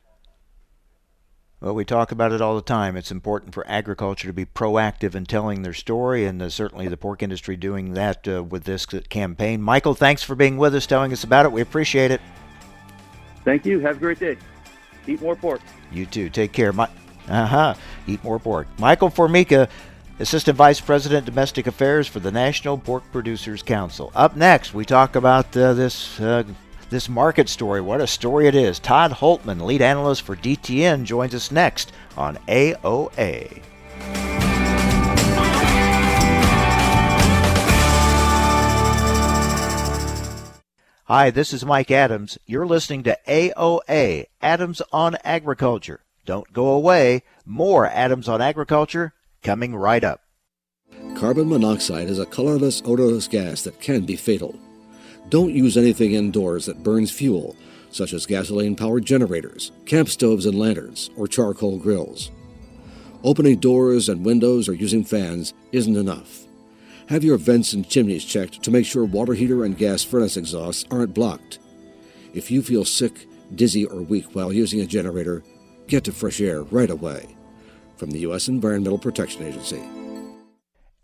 Well, 1.61 1.73
we 1.73 1.85
talk 1.85 2.11
about 2.11 2.33
it 2.33 2.41
all 2.41 2.55
the 2.55 2.61
time. 2.61 2.97
It's 2.97 3.11
important 3.11 3.53
for 3.53 3.65
agriculture 3.67 4.27
to 4.27 4.33
be 4.33 4.45
proactive 4.45 5.15
in 5.15 5.25
telling 5.25 5.61
their 5.61 5.73
story, 5.73 6.25
and 6.25 6.41
uh, 6.41 6.49
certainly 6.49 6.87
the 6.89 6.97
pork 6.97 7.23
industry 7.23 7.55
doing 7.55 7.93
that 7.93 8.27
uh, 8.27 8.43
with 8.43 8.65
this 8.65 8.85
campaign. 8.85 9.61
Michael, 9.61 9.95
thanks 9.95 10.21
for 10.21 10.35
being 10.35 10.57
with 10.57 10.75
us, 10.75 10.85
telling 10.85 11.13
us 11.13 11.23
about 11.23 11.45
it. 11.45 11.51
We 11.51 11.61
appreciate 11.61 12.11
it. 12.11 12.21
Thank 13.45 13.65
you. 13.65 13.79
Have 13.79 13.97
a 13.97 13.99
great 13.99 14.19
day. 14.19 14.37
Eat 15.07 15.21
more 15.21 15.35
pork. 15.35 15.61
You 15.91 16.05
too. 16.05 16.29
Take 16.29 16.51
care. 16.51 16.73
My- 16.73 16.89
uh 17.27 17.45
huh. 17.45 17.73
Eat 18.07 18.23
more 18.23 18.39
pork. 18.39 18.67
Michael 18.77 19.09
Formica, 19.09 19.67
Assistant 20.19 20.55
Vice 20.55 20.79
President, 20.79 21.25
Domestic 21.25 21.67
Affairs 21.67 22.07
for 22.07 22.19
the 22.19 22.31
National 22.31 22.77
Pork 22.77 23.03
Producers 23.11 23.61
Council. 23.61 24.11
Up 24.15 24.35
next, 24.35 24.73
we 24.73 24.85
talk 24.85 25.15
about 25.15 25.55
uh, 25.57 25.73
this 25.73 26.19
uh, 26.19 26.43
this 26.89 27.09
market 27.09 27.49
story. 27.49 27.81
What 27.81 27.99
a 27.99 28.07
story 28.07 28.47
it 28.47 28.55
is. 28.55 28.79
Todd 28.79 29.11
Hultman, 29.11 29.61
lead 29.61 29.81
analyst 29.81 30.21
for 30.21 30.35
DTN, 30.35 31.03
joins 31.03 31.35
us 31.35 31.51
next 31.51 31.91
on 32.15 32.37
AOA. 32.47 33.61
Hi, 41.07 41.29
this 41.29 41.53
is 41.53 41.65
Mike 41.65 41.91
Adams. 41.91 42.39
You're 42.47 42.65
listening 42.65 43.03
to 43.03 43.17
AOA, 43.27 44.25
Adams 44.41 44.81
on 44.91 45.17
Agriculture. 45.23 46.04
Don't 46.25 46.51
go 46.51 46.69
away. 46.69 47.21
More 47.45 47.85
Adams 47.85 48.27
on 48.27 48.41
Agriculture 48.41 49.13
coming 49.43 49.75
right 49.75 50.03
up. 50.03 50.21
Carbon 51.15 51.47
monoxide 51.47 52.09
is 52.09 52.19
a 52.19 52.25
colorless, 52.25 52.81
odorless 52.83 53.27
gas 53.27 53.61
that 53.61 53.79
can 53.79 54.05
be 54.05 54.15
fatal. 54.15 54.59
Don't 55.29 55.53
use 55.53 55.77
anything 55.77 56.13
indoors 56.13 56.65
that 56.65 56.83
burns 56.83 57.11
fuel, 57.11 57.55
such 57.91 58.11
as 58.11 58.25
gasoline 58.25 58.75
powered 58.75 59.05
generators, 59.05 59.71
camp 59.85 60.09
stoves 60.09 60.45
and 60.45 60.57
lanterns, 60.57 61.09
or 61.15 61.27
charcoal 61.27 61.77
grills. 61.77 62.31
Opening 63.23 63.59
doors 63.59 64.09
and 64.09 64.25
windows 64.25 64.67
or 64.67 64.73
using 64.73 65.03
fans 65.03 65.53
isn't 65.71 65.95
enough. 65.95 66.43
Have 67.07 67.23
your 67.23 67.37
vents 67.37 67.73
and 67.73 67.87
chimneys 67.87 68.25
checked 68.25 68.63
to 68.63 68.71
make 68.71 68.85
sure 68.85 69.05
water 69.05 69.33
heater 69.33 69.63
and 69.63 69.77
gas 69.77 70.03
furnace 70.03 70.37
exhausts 70.37 70.85
aren't 70.89 71.13
blocked. 71.13 71.59
If 72.33 72.51
you 72.51 72.61
feel 72.61 72.83
sick, 72.83 73.27
dizzy, 73.53 73.85
or 73.85 74.01
weak 74.01 74.35
while 74.35 74.51
using 74.51 74.81
a 74.81 74.85
generator, 74.85 75.43
get 75.87 76.03
to 76.05 76.11
fresh 76.11 76.41
air 76.41 76.63
right 76.63 76.89
away. 76.89 77.35
From 77.97 78.11
the 78.11 78.19
U.S. 78.19 78.47
Environmental 78.47 78.97
Protection 78.97 79.43
Agency. 79.43 79.81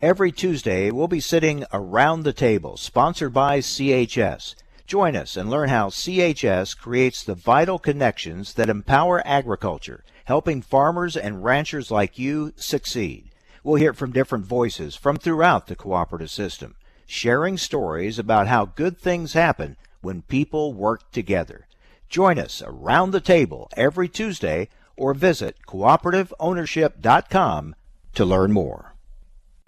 Every 0.00 0.32
Tuesday, 0.32 0.90
we'll 0.90 1.08
be 1.08 1.20
sitting 1.20 1.64
around 1.72 2.24
the 2.24 2.32
table, 2.32 2.76
sponsored 2.76 3.32
by 3.32 3.60
CHS. 3.60 4.56
Join 4.84 5.14
us 5.14 5.36
and 5.36 5.48
learn 5.48 5.68
how 5.68 5.90
CHS 5.90 6.76
creates 6.76 7.22
the 7.22 7.36
vital 7.36 7.78
connections 7.78 8.54
that 8.54 8.68
empower 8.68 9.26
agriculture, 9.26 10.04
helping 10.24 10.60
farmers 10.60 11.16
and 11.16 11.44
ranchers 11.44 11.90
like 11.90 12.18
you 12.18 12.52
succeed. 12.56 13.30
We'll 13.62 13.76
hear 13.76 13.94
from 13.94 14.10
different 14.10 14.44
voices 14.44 14.96
from 14.96 15.16
throughout 15.16 15.68
the 15.68 15.76
cooperative 15.76 16.30
system, 16.30 16.74
sharing 17.06 17.56
stories 17.56 18.18
about 18.18 18.48
how 18.48 18.64
good 18.64 18.98
things 18.98 19.34
happen 19.34 19.76
when 20.00 20.22
people 20.22 20.74
work 20.74 21.12
together. 21.12 21.68
Join 22.12 22.38
us 22.38 22.62
around 22.66 23.12
the 23.12 23.22
table 23.22 23.70
every 23.74 24.06
Tuesday 24.06 24.68
or 24.98 25.14
visit 25.14 25.56
cooperativeownership.com 25.66 27.74
to 28.12 28.24
learn 28.26 28.52
more. 28.52 28.91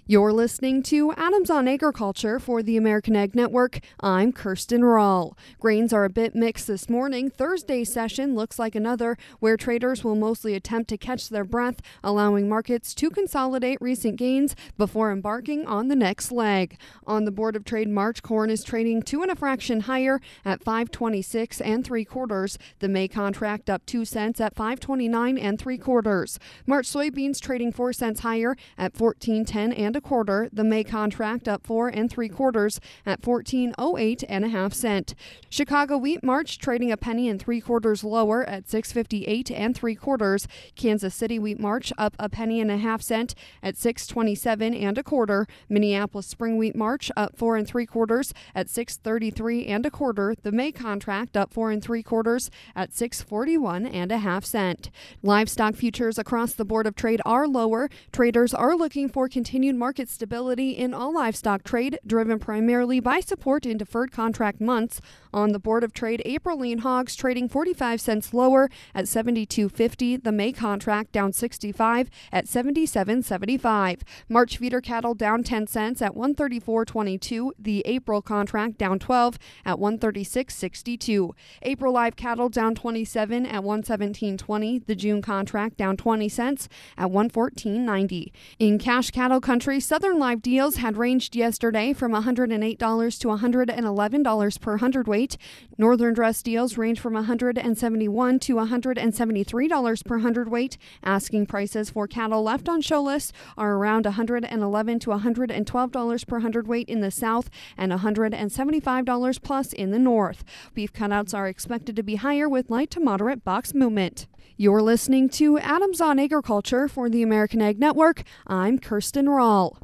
You're 0.07 0.33
listening 0.33 0.83
to 0.83 1.13
Adams 1.13 1.49
on 1.49 1.67
Agriculture 1.67 2.37
for 2.37 2.61
the 2.61 2.77
American 2.77 3.15
Ag 3.15 3.33
Network. 3.33 3.79
I'm 4.01 4.31
Kirsten 4.31 4.85
Rahl. 4.85 5.35
Grains 5.59 5.91
are 5.93 6.05
a 6.05 6.11
bit 6.11 6.35
mixed 6.35 6.67
this 6.67 6.87
morning. 6.87 7.31
Thursday's 7.31 7.91
session 7.91 8.35
looks 8.35 8.59
like 8.59 8.75
another 8.75 9.17
where 9.39 9.57
traders 9.57 10.03
will 10.03 10.13
mostly 10.13 10.53
attempt 10.53 10.91
to 10.91 10.97
catch 10.99 11.29
their 11.29 11.43
breath, 11.43 11.81
allowing 12.03 12.47
markets 12.47 12.93
to 12.93 13.09
consolidate 13.09 13.79
recent 13.81 14.17
gains 14.17 14.55
before 14.77 15.11
embarking 15.11 15.65
on 15.65 15.87
the 15.87 15.95
next 15.95 16.31
leg. 16.31 16.77
On 17.07 17.25
the 17.25 17.31
Board 17.31 17.55
of 17.55 17.65
Trade 17.65 17.89
March, 17.89 18.21
corn 18.21 18.51
is 18.51 18.63
trading 18.63 19.01
two 19.01 19.23
and 19.23 19.31
a 19.31 19.35
fraction 19.35 19.79
higher 19.79 20.21
at 20.45 20.63
526 20.63 21.61
and 21.61 21.83
three 21.83 22.05
quarters. 22.05 22.59
The 22.77 22.87
May 22.87 23.07
contract 23.07 23.71
up 23.71 23.83
two 23.87 24.05
cents 24.05 24.39
at 24.39 24.53
529 24.53 25.39
and 25.39 25.57
three 25.57 25.79
quarters. 25.79 26.37
March 26.67 26.87
soybeans 26.87 27.41
trading 27.41 27.71
four 27.71 27.91
cents 27.91 28.19
higher 28.19 28.55
at 28.77 28.93
1410 28.93 29.73
and 29.73 29.94
and 29.95 30.03
a 30.03 30.07
quarter. 30.07 30.49
The 30.51 30.65
May 30.65 30.83
contract 30.83 31.47
up 31.47 31.65
four 31.65 31.87
and 31.87 32.11
three 32.11 32.27
quarters 32.27 32.81
at 33.05 33.21
14.08 33.21 34.25
and 34.27 34.43
a 34.43 34.49
half 34.49 34.73
cent. 34.73 35.15
Chicago 35.49 35.97
wheat 35.97 36.21
March 36.21 36.59
trading 36.59 36.91
a 36.91 36.97
penny 36.97 37.29
and 37.29 37.41
three 37.41 37.61
quarters 37.61 38.03
lower 38.03 38.43
at 38.43 38.65
6.58 38.65 39.51
and 39.51 39.73
three 39.73 39.95
quarters. 39.95 40.49
Kansas 40.75 41.15
City 41.15 41.39
wheat 41.39 41.61
March 41.61 41.93
up 41.97 42.13
a 42.19 42.27
penny 42.27 42.59
and 42.59 42.69
a 42.69 42.75
half 42.77 43.01
cent 43.01 43.35
at 43.63 43.75
6.27 43.75 44.81
and 44.81 44.97
a 44.97 45.03
quarter. 45.03 45.47
Minneapolis 45.69 46.27
spring 46.27 46.57
wheat 46.57 46.75
March 46.75 47.09
up 47.15 47.37
four 47.37 47.55
and 47.55 47.65
three 47.65 47.85
quarters 47.85 48.33
at 48.53 48.67
6.33 48.67 49.69
and 49.69 49.85
a 49.85 49.91
quarter. 49.91 50.35
The 50.43 50.51
May 50.51 50.73
contract 50.73 51.37
up 51.37 51.53
four 51.53 51.71
and 51.71 51.81
three 51.81 52.03
quarters 52.03 52.51
at 52.75 52.91
6.41 52.91 53.93
and 53.93 54.11
a 54.11 54.17
half 54.17 54.43
cent. 54.43 54.89
Livestock 55.23 55.75
futures 55.75 56.17
across 56.17 56.51
the 56.51 56.65
board 56.65 56.85
of 56.85 56.95
trade 56.95 57.21
are 57.25 57.47
lower. 57.47 57.89
Traders 58.11 58.53
are 58.53 58.75
looking 58.75 59.07
for 59.07 59.29
continued 59.29 59.75
market 59.85 60.09
stability 60.09 60.71
in 60.71 60.95
all 60.95 61.13
livestock 61.13 61.63
trade, 61.63 61.99
driven 62.07 62.39
primarily 62.39 62.99
by 62.99 63.19
support 63.19 63.67
in 63.67 63.77
deferred 63.77 64.11
contract 64.11 64.59
months. 64.59 64.99
On 65.31 65.51
the 65.51 65.59
board 65.59 65.83
of 65.83 65.93
trade, 65.93 66.23
April 66.25 66.57
lean 66.57 66.79
hogs 66.79 67.15
trading 67.15 67.47
45 67.47 68.01
cents 68.01 68.33
lower 68.33 68.67
at 68.95 69.05
72.50. 69.05 70.23
The 70.23 70.31
May 70.31 70.51
contract 70.51 71.11
down 71.11 71.33
65 71.33 72.09
at 72.31 72.45
77.75. 72.45 74.01
March 74.27 74.57
feeder 74.57 74.81
cattle 74.81 75.13
down 75.13 75.43
10 75.43 75.67
cents 75.67 76.01
at 76.01 76.13
134.22. 76.15 77.51
The 77.59 77.83
April 77.85 78.23
contract 78.23 78.79
down 78.79 78.97
12 78.97 79.37
at 79.65 79.77
136.62. 79.77 81.31
April 81.61 81.93
live 81.93 82.15
cattle 82.15 82.49
down 82.49 82.73
27 82.73 83.45
at 83.45 83.61
117.20. 83.61 84.85
The 84.87 84.95
June 84.95 85.21
contract 85.21 85.77
down 85.77 85.95
20 85.95 86.27
cents 86.27 86.69
at 86.97 87.09
114.90. 87.09 88.31
In 88.57 88.79
cash 88.79 89.11
cattle 89.11 89.41
country, 89.41 89.74
southern 89.79 90.19
live 90.19 90.41
deals 90.41 90.77
had 90.77 90.97
ranged 90.97 91.35
yesterday 91.35 91.93
from 91.93 92.11
$108 92.11 92.77
to 93.19 93.27
$111 93.27 94.61
per 94.61 94.77
hundredweight. 94.77 95.37
Northern 95.77 96.13
dress 96.13 96.41
deals 96.41 96.77
range 96.77 96.99
from 96.99 97.13
171 97.13 98.39
to 98.39 98.55
$173 98.55 100.05
per 100.05 100.19
hundredweight. 100.19 100.77
Asking 101.03 101.45
prices 101.45 101.89
for 101.89 102.07
cattle 102.07 102.43
left 102.43 102.67
on 102.69 102.81
show 102.81 103.01
lists 103.01 103.31
are 103.57 103.75
around 103.75 104.05
111 104.05 104.99
to 104.99 105.09
$112 105.09 106.27
per 106.27 106.39
hundredweight 106.39 106.89
in 106.89 107.01
the 107.01 107.11
south 107.11 107.49
and 107.77 107.91
$175 107.91 109.41
plus 109.41 109.73
in 109.73 109.91
the 109.91 109.99
north. 109.99 110.43
Beef 110.73 110.93
cutouts 110.93 111.33
are 111.33 111.47
expected 111.47 111.95
to 111.95 112.03
be 112.03 112.15
higher 112.15 112.47
with 112.47 112.69
light 112.69 112.89
to 112.91 112.99
moderate 112.99 113.43
box 113.43 113.73
movement. 113.73 114.27
You're 114.57 114.81
listening 114.81 115.27
to 115.31 115.59
Adams 115.59 115.99
on 115.99 116.17
Agriculture 116.17 116.87
for 116.87 117.09
the 117.09 117.21
American 117.21 117.61
Ag 117.61 117.77
Network. 117.77 118.23
I'm 118.47 118.79
Kirsten 118.79 119.27
Rahl. 119.27 119.77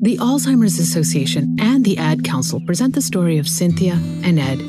The 0.00 0.16
Alzheimer's 0.18 0.78
Association 0.78 1.56
and 1.58 1.84
the 1.84 1.98
Ad 1.98 2.22
Council 2.22 2.60
present 2.60 2.94
the 2.94 3.02
story 3.02 3.38
of 3.38 3.48
Cynthia 3.48 3.94
and 4.22 4.38
Ed. 4.38 4.60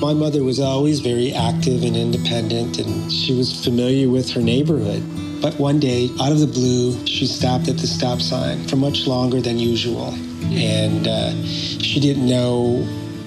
My 0.00 0.14
mother 0.14 0.44
was 0.44 0.60
always 0.60 1.00
very 1.00 1.32
active 1.32 1.82
and 1.82 1.96
independent, 1.96 2.78
and 2.78 3.10
she 3.10 3.36
was 3.36 3.64
familiar 3.64 4.08
with 4.08 4.30
her 4.30 4.40
neighborhood. 4.40 5.02
But 5.42 5.58
one 5.58 5.80
day, 5.80 6.08
out 6.20 6.30
of 6.30 6.38
the 6.38 6.46
blue, 6.46 7.04
she 7.08 7.26
stopped 7.26 7.66
at 7.66 7.78
the 7.78 7.88
stop 7.88 8.20
sign 8.20 8.62
for 8.68 8.76
much 8.76 9.08
longer 9.08 9.40
than 9.40 9.58
usual. 9.58 10.14
And 10.52 11.08
uh, 11.08 11.44
she 11.44 11.98
didn't 11.98 12.28
know 12.28 12.86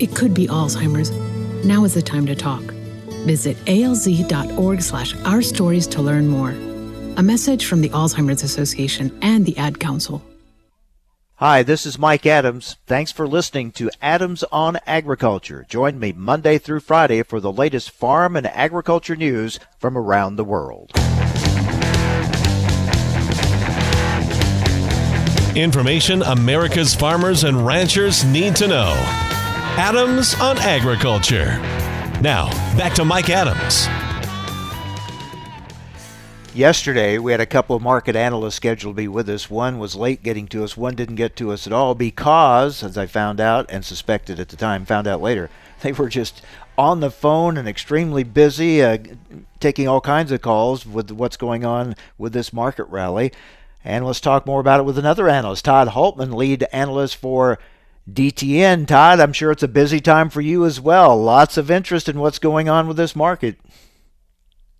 it 0.00 0.14
could 0.14 0.34
be 0.34 0.46
Alzheimer's. 0.46 1.10
Now 1.64 1.84
is 1.84 1.94
the 1.94 2.02
time 2.02 2.26
to 2.26 2.34
talk. 2.34 2.62
Visit 3.26 3.56
alz.org 3.64 4.82
slash 4.82 5.16
our 5.24 5.42
stories 5.42 5.86
to 5.88 6.02
learn 6.02 6.28
more. 6.28 6.50
A 7.16 7.22
message 7.22 7.66
from 7.66 7.80
the 7.80 7.88
Alzheimer's 7.90 8.42
Association 8.42 9.16
and 9.22 9.46
the 9.46 9.56
Ad 9.56 9.80
Council. 9.80 10.22
Hi, 11.38 11.62
this 11.62 11.84
is 11.84 11.98
Mike 11.98 12.24
Adams. 12.24 12.76
Thanks 12.86 13.12
for 13.12 13.28
listening 13.28 13.70
to 13.72 13.90
Adams 14.00 14.42
on 14.50 14.78
Agriculture. 14.86 15.66
Join 15.68 15.98
me 15.98 16.12
Monday 16.12 16.56
through 16.56 16.80
Friday 16.80 17.22
for 17.22 17.40
the 17.40 17.52
latest 17.52 17.90
farm 17.90 18.36
and 18.36 18.46
agriculture 18.46 19.16
news 19.16 19.60
from 19.78 19.98
around 19.98 20.36
the 20.36 20.44
world. 20.44 20.92
Information 25.56 26.22
America's 26.22 26.94
farmers 26.94 27.44
and 27.44 27.66
ranchers 27.66 28.24
need 28.24 28.56
to 28.56 28.68
know. 28.68 29.25
Adams 29.78 30.34
on 30.40 30.56
Agriculture. 30.56 31.58
Now, 32.22 32.48
back 32.78 32.94
to 32.94 33.04
Mike 33.04 33.28
Adams. 33.28 33.86
Yesterday, 36.54 37.18
we 37.18 37.30
had 37.30 37.42
a 37.42 37.46
couple 37.46 37.76
of 37.76 37.82
market 37.82 38.16
analysts 38.16 38.54
scheduled 38.54 38.96
to 38.96 39.02
be 39.02 39.06
with 39.06 39.28
us. 39.28 39.50
One 39.50 39.78
was 39.78 39.94
late 39.94 40.22
getting 40.22 40.48
to 40.48 40.64
us, 40.64 40.78
one 40.78 40.94
didn't 40.94 41.16
get 41.16 41.36
to 41.36 41.52
us 41.52 41.66
at 41.66 41.74
all 41.74 41.94
because, 41.94 42.82
as 42.82 42.96
I 42.96 43.04
found 43.04 43.38
out 43.38 43.66
and 43.68 43.84
suspected 43.84 44.40
at 44.40 44.48
the 44.48 44.56
time, 44.56 44.86
found 44.86 45.06
out 45.06 45.20
later, 45.20 45.50
they 45.82 45.92
were 45.92 46.08
just 46.08 46.40
on 46.78 47.00
the 47.00 47.10
phone 47.10 47.58
and 47.58 47.68
extremely 47.68 48.24
busy, 48.24 48.82
uh, 48.82 48.96
taking 49.60 49.86
all 49.86 50.00
kinds 50.00 50.32
of 50.32 50.40
calls 50.40 50.86
with 50.86 51.10
what's 51.10 51.36
going 51.36 51.66
on 51.66 51.96
with 52.16 52.32
this 52.32 52.50
market 52.50 52.84
rally. 52.84 53.30
And 53.84 54.06
let's 54.06 54.20
talk 54.20 54.46
more 54.46 54.60
about 54.60 54.80
it 54.80 54.84
with 54.84 54.96
another 54.96 55.28
analyst, 55.28 55.66
Todd 55.66 55.88
Hultman, 55.88 56.34
lead 56.34 56.64
analyst 56.72 57.16
for 57.16 57.58
DTN. 58.10 58.86
Todd, 58.86 59.20
I'm 59.20 59.32
sure 59.32 59.50
it's 59.50 59.62
a 59.62 59.68
busy 59.68 60.00
time 60.00 60.30
for 60.30 60.40
you 60.40 60.64
as 60.64 60.80
well. 60.80 61.20
Lots 61.20 61.56
of 61.56 61.70
interest 61.70 62.08
in 62.08 62.20
what's 62.20 62.38
going 62.38 62.68
on 62.68 62.86
with 62.86 62.96
this 62.96 63.16
market. 63.16 63.58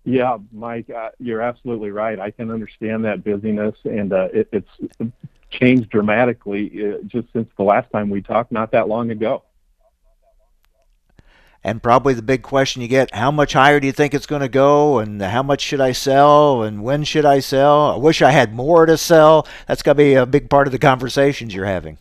Yeah, 0.05 0.37
Mike, 0.53 0.89
uh, 0.89 1.09
you're 1.19 1.41
absolutely 1.41 1.91
right. 1.91 2.17
I 2.17 2.31
can 2.31 2.49
understand 2.49 3.03
that 3.03 3.25
busyness, 3.25 3.75
and 3.83 4.13
uh, 4.13 4.29
it, 4.33 4.47
it's 4.53 5.11
changed 5.49 5.89
dramatically 5.89 6.93
uh, 6.93 6.97
just 7.05 7.27
since 7.33 7.49
the 7.57 7.63
last 7.63 7.91
time 7.91 8.09
we 8.09 8.21
talked, 8.21 8.51
not 8.51 8.71
that 8.71 8.87
long 8.87 9.11
ago. 9.11 9.43
And 11.63 11.83
probably 11.83 12.13
the 12.13 12.21
big 12.21 12.43
question 12.43 12.81
you 12.81 12.87
get 12.87 13.13
how 13.13 13.31
much 13.31 13.51
higher 13.51 13.81
do 13.81 13.87
you 13.87 13.91
think 13.91 14.13
it's 14.13 14.25
going 14.25 14.41
to 14.41 14.47
go? 14.47 14.99
And 14.99 15.21
how 15.21 15.43
much 15.43 15.59
should 15.59 15.81
I 15.81 15.91
sell? 15.91 16.63
And 16.63 16.81
when 16.81 17.03
should 17.03 17.25
I 17.25 17.39
sell? 17.39 17.91
I 17.91 17.97
wish 17.97 18.21
I 18.21 18.31
had 18.31 18.53
more 18.53 18.85
to 18.85 18.95
sell. 18.97 19.45
That's 19.67 19.83
got 19.83 19.93
to 19.93 19.97
be 19.97 20.13
a 20.13 20.25
big 20.25 20.49
part 20.49 20.67
of 20.67 20.71
the 20.71 20.79
conversations 20.79 21.53
you're 21.53 21.65
having. 21.65 21.97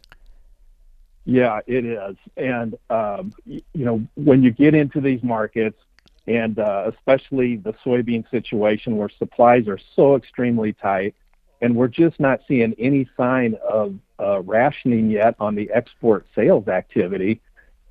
Yeah, 1.27 1.61
it 1.67 1.85
is. 1.85 2.17
And, 2.37 2.79
um, 2.89 3.35
you 3.45 3.63
know, 3.75 4.07
when 4.15 4.43
you 4.43 4.51
get 4.51 4.75
into 4.75 5.01
these 5.01 5.23
markets, 5.23 5.79
and 6.27 6.59
uh, 6.59 6.91
especially 6.97 7.57
the 7.57 7.75
soybean 7.85 8.29
situation 8.31 8.97
where 8.97 9.09
supplies 9.09 9.69
are 9.69 9.79
so 9.95 10.17
extremely 10.17 10.73
tight, 10.73 11.15
and 11.61 11.77
we're 11.77 11.89
just 11.89 12.19
not 12.19 12.41
seeing 12.49 12.75
any 12.79 13.09
sign 13.17 13.57
of 13.69 13.95
uh, 14.19 14.41
rationing 14.43 15.11
yet 15.11 15.35
on 15.39 15.55
the 15.55 15.71
export 15.71 16.27
sales 16.35 16.69
activity 16.69 17.41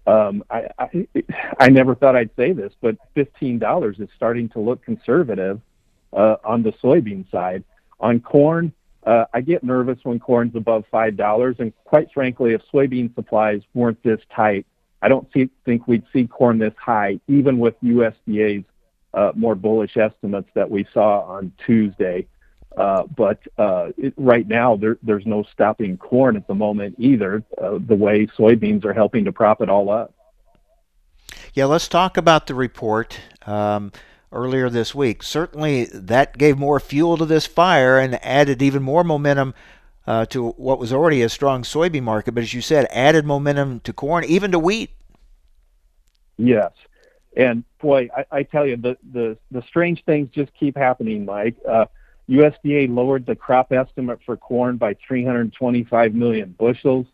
um, 0.07 0.43
I, 0.49 0.67
I 0.77 1.07
I 1.59 1.69
never 1.69 1.95
thought 1.95 2.15
I'd 2.15 2.35
say 2.35 2.51
this, 2.51 2.73
but 2.81 2.97
fifteen 3.13 3.59
dollars 3.59 3.99
is 3.99 4.09
starting 4.15 4.49
to 4.49 4.59
look 4.59 4.83
conservative 4.83 5.61
uh, 6.13 6.37
on 6.43 6.63
the 6.63 6.71
soybean 6.73 7.29
side. 7.31 7.63
On 7.99 8.19
corn, 8.19 8.73
uh, 9.05 9.25
I 9.33 9.41
get 9.41 9.63
nervous 9.63 9.99
when 10.03 10.19
corn's 10.19 10.55
above 10.55 10.85
five 10.89 11.15
dollars, 11.15 11.57
and 11.59 11.73
quite 11.83 12.11
frankly, 12.11 12.53
if 12.53 12.61
soybean 12.73 13.13
supplies 13.15 13.61
weren't 13.73 14.01
this 14.03 14.19
tight, 14.35 14.65
I 15.01 15.07
don't 15.07 15.27
see, 15.33 15.49
think 15.65 15.87
we'd 15.87 16.03
see 16.11 16.25
corn 16.25 16.57
this 16.57 16.73
high, 16.77 17.19
even 17.27 17.59
with 17.59 17.75
USDA's 17.83 18.65
uh, 19.13 19.31
more 19.35 19.55
bullish 19.55 19.97
estimates 19.97 20.49
that 20.55 20.69
we 20.69 20.87
saw 20.93 21.21
on 21.21 21.51
Tuesday. 21.65 22.27
Uh, 22.75 23.03
but 23.03 23.39
uh, 23.57 23.91
it, 23.97 24.13
right 24.17 24.47
now, 24.47 24.75
there, 24.75 24.97
there's 25.01 25.25
no 25.25 25.43
stopping 25.43 25.97
corn 25.97 26.35
at 26.35 26.45
the 26.47 26.55
moment 26.55 26.95
either, 26.97 27.43
uh, 27.61 27.77
the 27.87 27.95
way 27.95 28.27
soybeans 28.27 28.83
are 28.83 28.93
helping 28.93 29.23
to 29.23 29.31
prop 29.31 29.61
it 29.61 29.69
all 29.69 29.89
up. 29.89 30.13
Yeah, 31.53 31.65
let's 31.65 31.87
talk 31.87 32.17
about 32.17 32.47
the 32.47 32.55
report 32.55 33.17
um, 33.45 33.93
earlier 34.35 34.69
this 34.69 34.93
week. 34.93 35.23
Certainly, 35.23 35.85
that 35.85 36.37
gave 36.37 36.57
more 36.57 36.79
fuel 36.79 37.17
to 37.17 37.25
this 37.25 37.47
fire 37.47 37.97
and 37.97 38.23
added 38.23 38.61
even 38.61 38.83
more 38.83 39.03
momentum 39.03 39.53
uh, 40.05 40.25
to 40.27 40.49
what 40.51 40.77
was 40.77 40.93
already 40.93 41.21
a 41.21 41.29
strong 41.29 41.63
soybean 41.63 42.03
market. 42.03 42.33
But 42.33 42.43
as 42.43 42.53
you 42.53 42.61
said, 42.61 42.87
added 42.91 43.25
momentum 43.25 43.79
to 43.81 43.93
corn, 43.93 44.23
even 44.25 44.51
to 44.51 44.59
wheat. 44.59 44.91
Yes. 46.37 46.71
And 47.35 47.63
boy, 47.79 48.09
I, 48.15 48.25
I 48.31 48.43
tell 48.43 48.65
you, 48.65 48.77
the, 48.77 48.97
the, 49.11 49.37
the 49.51 49.61
strange 49.63 50.03
things 50.05 50.29
just 50.29 50.53
keep 50.53 50.77
happening, 50.77 51.25
Mike. 51.25 51.55
Uh, 51.67 51.85
USDA 52.29 52.93
lowered 52.93 53.25
the 53.25 53.35
crop 53.35 53.71
estimate 53.71 54.19
for 54.25 54.37
corn 54.37 54.77
by 54.77 54.95
325 55.07 56.13
million 56.13 56.55
bushels. 56.57 57.05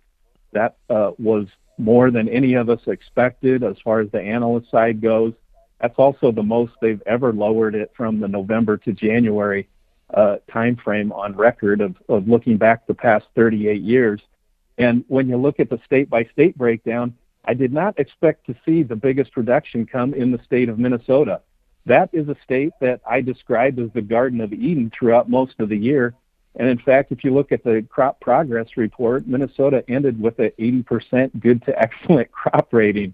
That 0.53 0.77
uh, 0.89 1.11
was 1.17 1.47
more 1.77 2.11
than 2.11 2.29
any 2.29 2.53
of 2.53 2.69
us 2.69 2.81
expected 2.87 3.63
as 3.63 3.77
far 3.83 3.99
as 3.99 4.11
the 4.11 4.21
analyst 4.21 4.69
side 4.69 5.01
goes. 5.01 5.33
That's 5.81 5.97
also 5.97 6.31
the 6.31 6.43
most 6.43 6.73
they've 6.79 7.01
ever 7.07 7.33
lowered 7.33 7.73
it 7.73 7.91
from 7.97 8.19
the 8.19 8.27
November 8.27 8.77
to 8.77 8.93
January 8.93 9.67
uh, 10.13 10.37
time 10.51 10.75
frame 10.75 11.11
on 11.11 11.35
record 11.35 11.81
of, 11.81 11.95
of 12.07 12.27
looking 12.27 12.57
back 12.57 12.85
the 12.85 12.93
past 12.93 13.25
38 13.35 13.81
years. 13.81 14.21
And 14.77 15.03
when 15.07 15.27
you 15.27 15.37
look 15.37 15.59
at 15.59 15.69
the 15.69 15.79
state 15.85 16.09
by 16.09 16.25
state 16.25 16.57
breakdown, 16.57 17.15
I 17.45 17.55
did 17.55 17.73
not 17.73 17.99
expect 17.99 18.45
to 18.45 18.55
see 18.63 18.83
the 18.83 18.95
biggest 18.95 19.35
reduction 19.35 19.85
come 19.87 20.13
in 20.13 20.31
the 20.31 20.39
state 20.45 20.69
of 20.69 20.77
Minnesota. 20.77 21.41
That 21.87 22.09
is 22.13 22.29
a 22.29 22.35
state 22.43 22.73
that 22.81 23.01
I 23.09 23.21
described 23.21 23.79
as 23.79 23.89
the 23.93 24.01
Garden 24.01 24.41
of 24.41 24.53
Eden 24.53 24.91
throughout 24.97 25.29
most 25.29 25.59
of 25.59 25.69
the 25.69 25.77
year. 25.77 26.13
And 26.55 26.67
in 26.67 26.77
fact, 26.77 27.11
if 27.11 27.23
you 27.23 27.33
look 27.33 27.51
at 27.51 27.63
the 27.63 27.83
crop 27.89 28.19
progress 28.19 28.67
report, 28.75 29.25
Minnesota 29.25 29.83
ended 29.87 30.21
with 30.21 30.37
an 30.37 30.51
80% 30.59 31.39
good 31.39 31.63
to 31.65 31.79
excellent 31.81 32.31
crop 32.31 32.71
rating. 32.71 33.13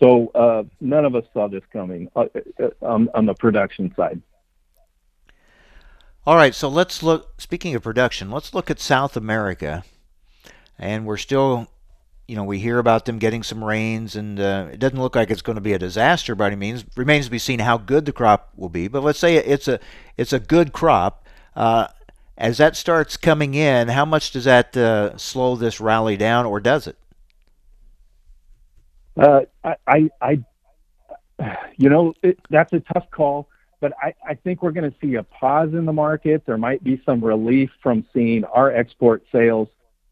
So 0.00 0.28
uh, 0.34 0.64
none 0.80 1.04
of 1.04 1.14
us 1.14 1.24
saw 1.34 1.46
this 1.46 1.62
coming 1.72 2.08
uh, 2.16 2.24
uh, 2.58 2.68
on, 2.82 3.26
the 3.26 3.34
production 3.34 3.94
side. 3.94 4.22
All 6.26 6.36
right, 6.36 6.54
so 6.54 6.68
let's 6.68 7.02
look. 7.02 7.38
Speaking 7.38 7.74
of 7.74 7.82
production, 7.82 8.30
let's 8.30 8.54
look 8.54 8.70
at 8.70 8.80
South 8.80 9.16
America, 9.16 9.84
and 10.78 11.04
we're 11.04 11.18
still, 11.18 11.68
you 12.26 12.34
know, 12.34 12.44
we 12.44 12.58
hear 12.58 12.78
about 12.78 13.04
them 13.04 13.18
getting 13.18 13.42
some 13.42 13.62
rains, 13.62 14.16
and 14.16 14.40
uh, 14.40 14.68
it 14.72 14.78
doesn't 14.78 15.00
look 15.00 15.14
like 15.14 15.30
it's 15.30 15.42
going 15.42 15.56
to 15.56 15.62
be 15.62 15.74
a 15.74 15.78
disaster 15.78 16.34
by 16.34 16.46
any 16.46 16.56
means. 16.56 16.84
Remains 16.96 17.26
to 17.26 17.30
be 17.30 17.38
seen 17.38 17.58
how 17.58 17.76
good 17.76 18.06
the 18.06 18.12
crop 18.12 18.52
will 18.56 18.68
be. 18.70 18.88
But 18.88 19.02
let's 19.02 19.18
say 19.18 19.36
it's 19.36 19.68
a 19.68 19.80
it's 20.16 20.32
a 20.32 20.40
good 20.40 20.72
crop. 20.72 21.26
Uh, 21.54 21.88
as 22.38 22.56
that 22.56 22.74
starts 22.74 23.18
coming 23.18 23.54
in, 23.54 23.88
how 23.88 24.06
much 24.06 24.30
does 24.30 24.44
that 24.44 24.74
slow 25.20 25.56
this 25.56 25.78
rally 25.78 26.16
down, 26.16 26.46
or 26.46 26.58
does 26.58 26.86
it? 26.86 26.96
Uh, 29.16 29.42
I, 29.86 30.10
I, 30.20 30.40
you 31.76 31.88
know, 31.88 32.14
it, 32.22 32.38
that's 32.50 32.72
a 32.72 32.80
tough 32.80 33.10
call, 33.10 33.48
but 33.80 33.92
I, 34.00 34.14
I 34.26 34.34
think 34.34 34.62
we're 34.62 34.72
going 34.72 34.90
to 34.90 34.96
see 35.00 35.14
a 35.14 35.22
pause 35.22 35.72
in 35.72 35.84
the 35.84 35.92
market. 35.92 36.44
There 36.46 36.58
might 36.58 36.82
be 36.82 37.00
some 37.04 37.22
relief 37.22 37.70
from 37.82 38.06
seeing 38.12 38.44
our 38.44 38.70
export 38.72 39.22
sales 39.32 39.68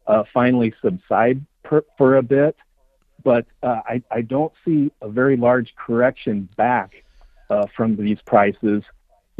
uh, 0.07 0.23
finally 0.33 0.73
subside 0.81 1.45
per, 1.63 1.83
for 1.97 2.17
a 2.17 2.23
bit, 2.23 2.55
but 3.23 3.45
uh, 3.63 3.81
I, 3.85 4.03
I 4.11 4.21
don't 4.21 4.53
see 4.65 4.91
a 5.01 5.09
very 5.09 5.37
large 5.37 5.75
correction 5.75 6.49
back 6.57 7.03
uh, 7.49 7.67
from 7.75 7.95
these 7.95 8.19
prices 8.25 8.83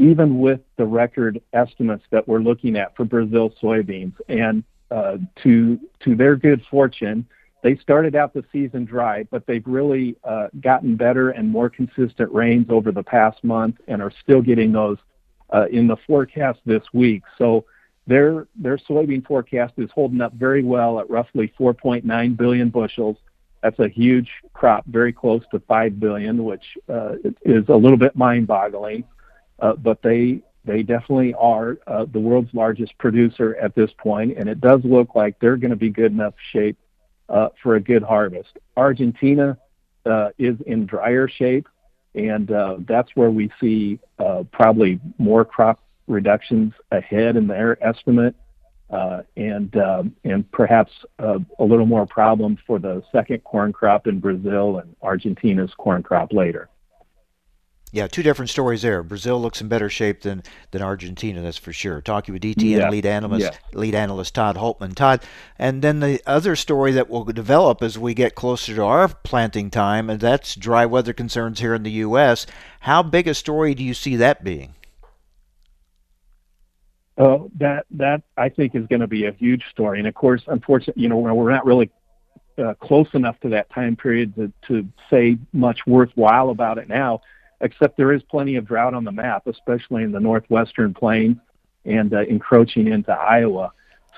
even 0.00 0.38
with 0.38 0.60
the 0.78 0.86
record 0.86 1.42
estimates 1.52 2.04
that 2.10 2.26
we're 2.26 2.38
looking 2.38 2.74
at 2.76 2.96
for 2.96 3.04
Brazil 3.04 3.52
soybeans. 3.62 4.14
And 4.28 4.64
uh, 4.90 5.18
to 5.42 5.78
to 6.00 6.16
their 6.16 6.36
good 6.36 6.62
fortune, 6.70 7.26
they 7.62 7.76
started 7.76 8.16
out 8.16 8.32
the 8.32 8.44
season 8.52 8.84
dry, 8.84 9.24
but 9.30 9.46
they've 9.46 9.66
really 9.66 10.16
uh, 10.24 10.48
gotten 10.60 10.96
better 10.96 11.30
and 11.30 11.48
more 11.48 11.68
consistent 11.68 12.32
rains 12.32 12.66
over 12.70 12.92
the 12.92 13.02
past 13.02 13.42
month, 13.44 13.76
and 13.88 14.02
are 14.02 14.12
still 14.22 14.42
getting 14.42 14.72
those 14.72 14.98
uh, 15.52 15.66
in 15.70 15.86
the 15.86 15.96
forecast 16.06 16.60
this 16.64 16.82
week. 16.92 17.22
So 17.38 17.64
their 18.06 18.46
their 18.56 18.78
soybean 18.78 19.26
forecast 19.26 19.74
is 19.76 19.90
holding 19.94 20.20
up 20.20 20.32
very 20.34 20.62
well 20.62 21.00
at 21.00 21.10
roughly 21.10 21.52
4.9 21.58 22.36
billion 22.36 22.70
bushels. 22.70 23.16
That's 23.62 23.78
a 23.78 23.88
huge 23.88 24.30
crop, 24.54 24.86
very 24.86 25.12
close 25.12 25.42
to 25.50 25.60
5 25.60 26.00
billion, 26.00 26.44
which 26.44 26.64
uh, 26.88 27.16
is 27.44 27.68
a 27.68 27.76
little 27.76 27.98
bit 27.98 28.16
mind-boggling 28.16 29.04
uh, 29.60 29.74
but 29.74 30.02
they 30.02 30.40
they 30.64 30.82
definitely 30.82 31.34
are 31.34 31.78
uh, 31.86 32.04
the 32.12 32.20
world's 32.20 32.52
largest 32.52 32.96
producer 32.98 33.56
at 33.56 33.74
this 33.74 33.90
point, 33.98 34.36
and 34.36 34.48
it 34.48 34.60
does 34.60 34.80
look 34.84 35.14
like 35.14 35.38
they're 35.40 35.56
going 35.56 35.70
to 35.70 35.76
be 35.76 35.88
good 35.88 36.12
enough 36.12 36.34
shape 36.52 36.78
for 37.62 37.76
a 37.76 37.80
good 37.80 38.02
harvest. 38.02 38.58
Argentina 38.76 39.56
uh, 40.06 40.30
is 40.38 40.56
in 40.66 40.86
drier 40.86 41.28
shape, 41.28 41.68
and 42.14 42.50
uh, 42.50 42.76
that's 42.88 43.10
where 43.14 43.30
we 43.30 43.50
see 43.60 43.98
uh, 44.18 44.44
probably 44.52 45.00
more 45.18 45.44
crop 45.44 45.80
reductions 46.06 46.72
ahead 46.90 47.36
in 47.36 47.46
their 47.46 47.82
estimate, 47.86 48.34
uh, 48.90 49.22
and 49.36 49.76
um, 49.76 50.14
and 50.24 50.50
perhaps 50.50 50.90
uh, 51.18 51.38
a 51.58 51.64
little 51.64 51.86
more 51.86 52.06
problem 52.06 52.58
for 52.66 52.78
the 52.78 53.02
second 53.12 53.44
corn 53.44 53.72
crop 53.72 54.06
in 54.06 54.18
Brazil 54.18 54.78
and 54.78 54.96
Argentina's 55.02 55.72
corn 55.76 56.02
crop 56.02 56.32
later. 56.32 56.68
Yeah, 57.92 58.06
two 58.06 58.22
different 58.22 58.50
stories 58.50 58.82
there. 58.82 59.02
Brazil 59.02 59.40
looks 59.40 59.60
in 59.60 59.68
better 59.68 59.88
shape 59.88 60.22
than 60.22 60.44
than 60.70 60.80
Argentina, 60.80 61.42
that's 61.42 61.56
for 61.56 61.72
sure. 61.72 62.00
Talking 62.00 62.32
with 62.32 62.42
DTN 62.42 62.78
yeah. 62.78 62.90
lead 62.90 63.04
analyst 63.04 63.52
yeah. 63.52 63.78
lead 63.78 63.96
analyst 63.96 64.34
Todd 64.34 64.56
Hultman, 64.56 64.94
Todd, 64.94 65.22
and 65.58 65.82
then 65.82 65.98
the 65.98 66.22
other 66.24 66.54
story 66.54 66.92
that 66.92 67.10
will 67.10 67.24
develop 67.24 67.82
as 67.82 67.98
we 67.98 68.14
get 68.14 68.36
closer 68.36 68.74
to 68.76 68.82
our 68.82 69.08
planting 69.08 69.70
time, 69.70 70.08
and 70.08 70.20
that's 70.20 70.54
dry 70.54 70.86
weather 70.86 71.12
concerns 71.12 71.58
here 71.58 71.74
in 71.74 71.82
the 71.82 71.90
U.S. 71.90 72.46
How 72.80 73.02
big 73.02 73.26
a 73.26 73.34
story 73.34 73.74
do 73.74 73.82
you 73.82 73.94
see 73.94 74.14
that 74.16 74.44
being? 74.44 74.74
Uh, 77.18 77.38
that 77.56 77.86
that 77.90 78.22
I 78.36 78.50
think 78.50 78.76
is 78.76 78.86
going 78.86 79.00
to 79.00 79.08
be 79.08 79.26
a 79.26 79.32
huge 79.32 79.64
story, 79.68 79.98
and 79.98 80.06
of 80.06 80.14
course, 80.14 80.42
unfortunately, 80.46 81.02
you 81.02 81.08
know, 81.08 81.16
we're 81.16 81.50
not 81.50 81.66
really 81.66 81.90
uh, 82.56 82.74
close 82.74 83.08
enough 83.14 83.38
to 83.40 83.48
that 83.48 83.68
time 83.70 83.96
period 83.96 84.36
to, 84.36 84.52
to 84.68 84.88
say 85.10 85.38
much 85.52 85.80
worthwhile 85.88 86.50
about 86.50 86.78
it 86.78 86.88
now 86.88 87.20
except 87.60 87.96
there 87.96 88.12
is 88.12 88.22
plenty 88.24 88.56
of 88.56 88.66
drought 88.66 88.94
on 88.94 89.04
the 89.04 89.12
map, 89.12 89.46
especially 89.46 90.02
in 90.02 90.12
the 90.12 90.20
northwestern 90.20 90.94
plains 90.94 91.36
and 91.84 92.12
uh, 92.12 92.22
encroaching 92.22 92.88
into 92.88 93.12
Iowa. 93.12 93.72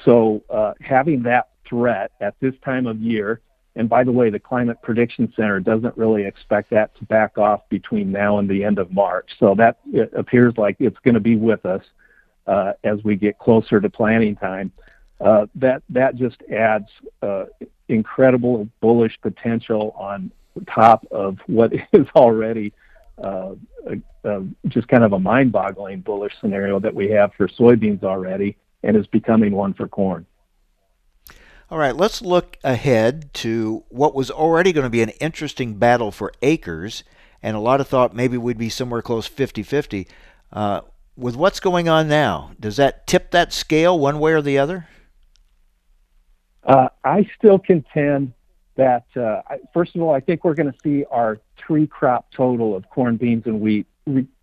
So 0.04 0.42
uh, 0.50 0.74
having 0.80 1.22
that 1.24 1.50
threat 1.68 2.12
at 2.20 2.34
this 2.40 2.54
time 2.64 2.86
of 2.86 2.98
year, 3.00 3.40
and 3.74 3.88
by 3.88 4.04
the 4.04 4.12
way, 4.12 4.28
the 4.30 4.38
Climate 4.38 4.78
Prediction 4.82 5.32
Center 5.34 5.58
doesn't 5.60 5.96
really 5.96 6.24
expect 6.24 6.70
that 6.70 6.94
to 6.96 7.04
back 7.04 7.38
off 7.38 7.62
between 7.70 8.12
now 8.12 8.38
and 8.38 8.48
the 8.48 8.64
end 8.64 8.78
of 8.78 8.92
March. 8.92 9.30
So 9.38 9.54
that 9.54 9.78
appears 10.14 10.54
like 10.58 10.76
it's 10.78 10.98
going 11.04 11.14
to 11.14 11.20
be 11.20 11.36
with 11.36 11.64
us 11.64 11.82
uh, 12.46 12.72
as 12.84 13.02
we 13.02 13.16
get 13.16 13.38
closer 13.38 13.80
to 13.80 13.88
planting 13.88 14.36
time. 14.36 14.72
Uh, 15.20 15.46
that 15.54 15.82
that 15.88 16.16
just 16.16 16.42
adds 16.52 16.88
uh, 17.22 17.44
incredible 17.88 18.68
bullish 18.80 19.16
potential 19.22 19.94
on 19.96 20.32
top 20.66 21.06
of 21.10 21.38
what 21.46 21.72
is 21.92 22.06
already 22.16 22.72
uh, 23.22 23.54
uh, 24.24 24.40
just 24.68 24.88
kind 24.88 25.04
of 25.04 25.12
a 25.12 25.18
mind-boggling 25.18 26.00
bullish 26.00 26.32
scenario 26.40 26.80
that 26.80 26.94
we 26.94 27.10
have 27.10 27.32
for 27.34 27.48
soybeans 27.48 28.02
already, 28.02 28.56
and 28.82 28.96
is 28.96 29.06
becoming 29.06 29.52
one 29.52 29.74
for 29.74 29.86
corn. 29.88 30.26
All 31.70 31.78
right, 31.78 31.96
let's 31.96 32.20
look 32.20 32.58
ahead 32.62 33.32
to 33.34 33.84
what 33.88 34.14
was 34.14 34.30
already 34.30 34.72
going 34.72 34.84
to 34.84 34.90
be 34.90 35.02
an 35.02 35.08
interesting 35.20 35.76
battle 35.76 36.10
for 36.10 36.32
acres, 36.42 37.04
and 37.42 37.56
a 37.56 37.60
lot 37.60 37.80
of 37.80 37.88
thought 37.88 38.14
maybe 38.14 38.36
we'd 38.36 38.58
be 38.58 38.68
somewhere 38.68 39.02
close 39.02 39.26
50 39.26 39.62
50. 39.62 40.06
Uh, 40.52 40.82
with 41.16 41.36
what's 41.36 41.60
going 41.60 41.88
on 41.88 42.08
now, 42.08 42.52
does 42.60 42.76
that 42.76 43.06
tip 43.06 43.30
that 43.30 43.52
scale 43.52 43.98
one 43.98 44.18
way 44.18 44.32
or 44.32 44.42
the 44.42 44.58
other? 44.58 44.88
Uh, 46.64 46.88
I 47.04 47.28
still 47.38 47.58
contend 47.58 48.34
that 48.76 49.04
uh, 49.16 49.42
first 49.74 49.94
of 49.94 50.02
all, 50.02 50.14
I 50.14 50.20
think 50.20 50.44
we're 50.44 50.54
going 50.54 50.72
to 50.72 50.78
see 50.82 51.04
our 51.10 51.38
three 51.58 51.86
crop 51.86 52.30
total 52.32 52.74
of 52.74 52.88
corn, 52.90 53.16
beans, 53.16 53.44
and 53.46 53.60
wheat 53.60 53.86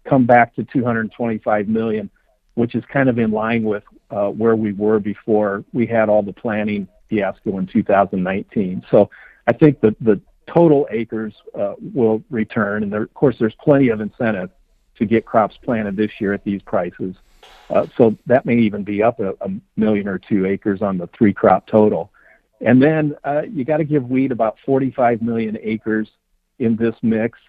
come 0.06 0.26
back 0.26 0.56
to 0.56 0.64
225 0.64 1.68
million, 1.68 2.10
which 2.56 2.76
is 2.76 2.84
kind 2.92 3.10
of 3.10 3.20
in 3.20 3.32
line 3.32 3.64
with 3.64 3.84
uh, 4.12 4.30
where 4.30 4.56
we 4.56 4.74
were 4.74 5.00
before 5.00 5.64
we 5.74 5.86
had 5.86 6.10
all 6.10 6.24
the 6.24 6.34
planning 6.34 6.88
fiasco 7.10 7.58
in 7.58 7.68
2019. 7.68 8.86
So 8.90 9.10
I 9.48 9.54
think 9.54 9.82
that 9.82 9.96
the 10.00 10.22
total 10.48 10.88
acres 10.92 11.34
uh, 11.58 11.74
will 11.94 12.24
return, 12.30 12.84
and 12.84 12.92
there, 12.92 13.04
of 13.04 13.14
course, 13.14 13.36
there's 13.40 13.56
plenty 13.56 13.90
of 13.90 14.02
incentive 14.02 14.50
to 14.98 15.06
get 15.06 15.26
crops 15.26 15.58
planted 15.64 15.96
this 15.96 16.12
year 16.20 16.34
at 16.34 16.44
these 16.44 16.62
prices. 16.62 17.16
Uh, 17.70 17.88
so 17.98 18.18
that 18.26 18.46
may 18.46 18.58
even 18.58 18.84
be 18.84 19.02
up 19.02 19.20
a, 19.20 19.34
a 19.42 19.50
million 19.76 20.08
or 20.08 20.18
two 20.18 20.46
acres 20.46 20.82
on 20.82 20.98
the 20.98 21.08
three 21.08 21.34
crop 21.34 21.68
total. 21.68 22.12
And 22.62 22.82
then 22.82 23.16
uh, 23.24 23.44
you 23.52 23.64
got 23.64 23.78
to 23.78 23.84
give 23.84 24.10
wheat 24.10 24.32
about 24.32 24.58
45 24.66 25.22
million 25.22 25.58
acres 25.62 26.10
in 26.58 26.76
this 26.76 26.96
mix. 27.02 27.40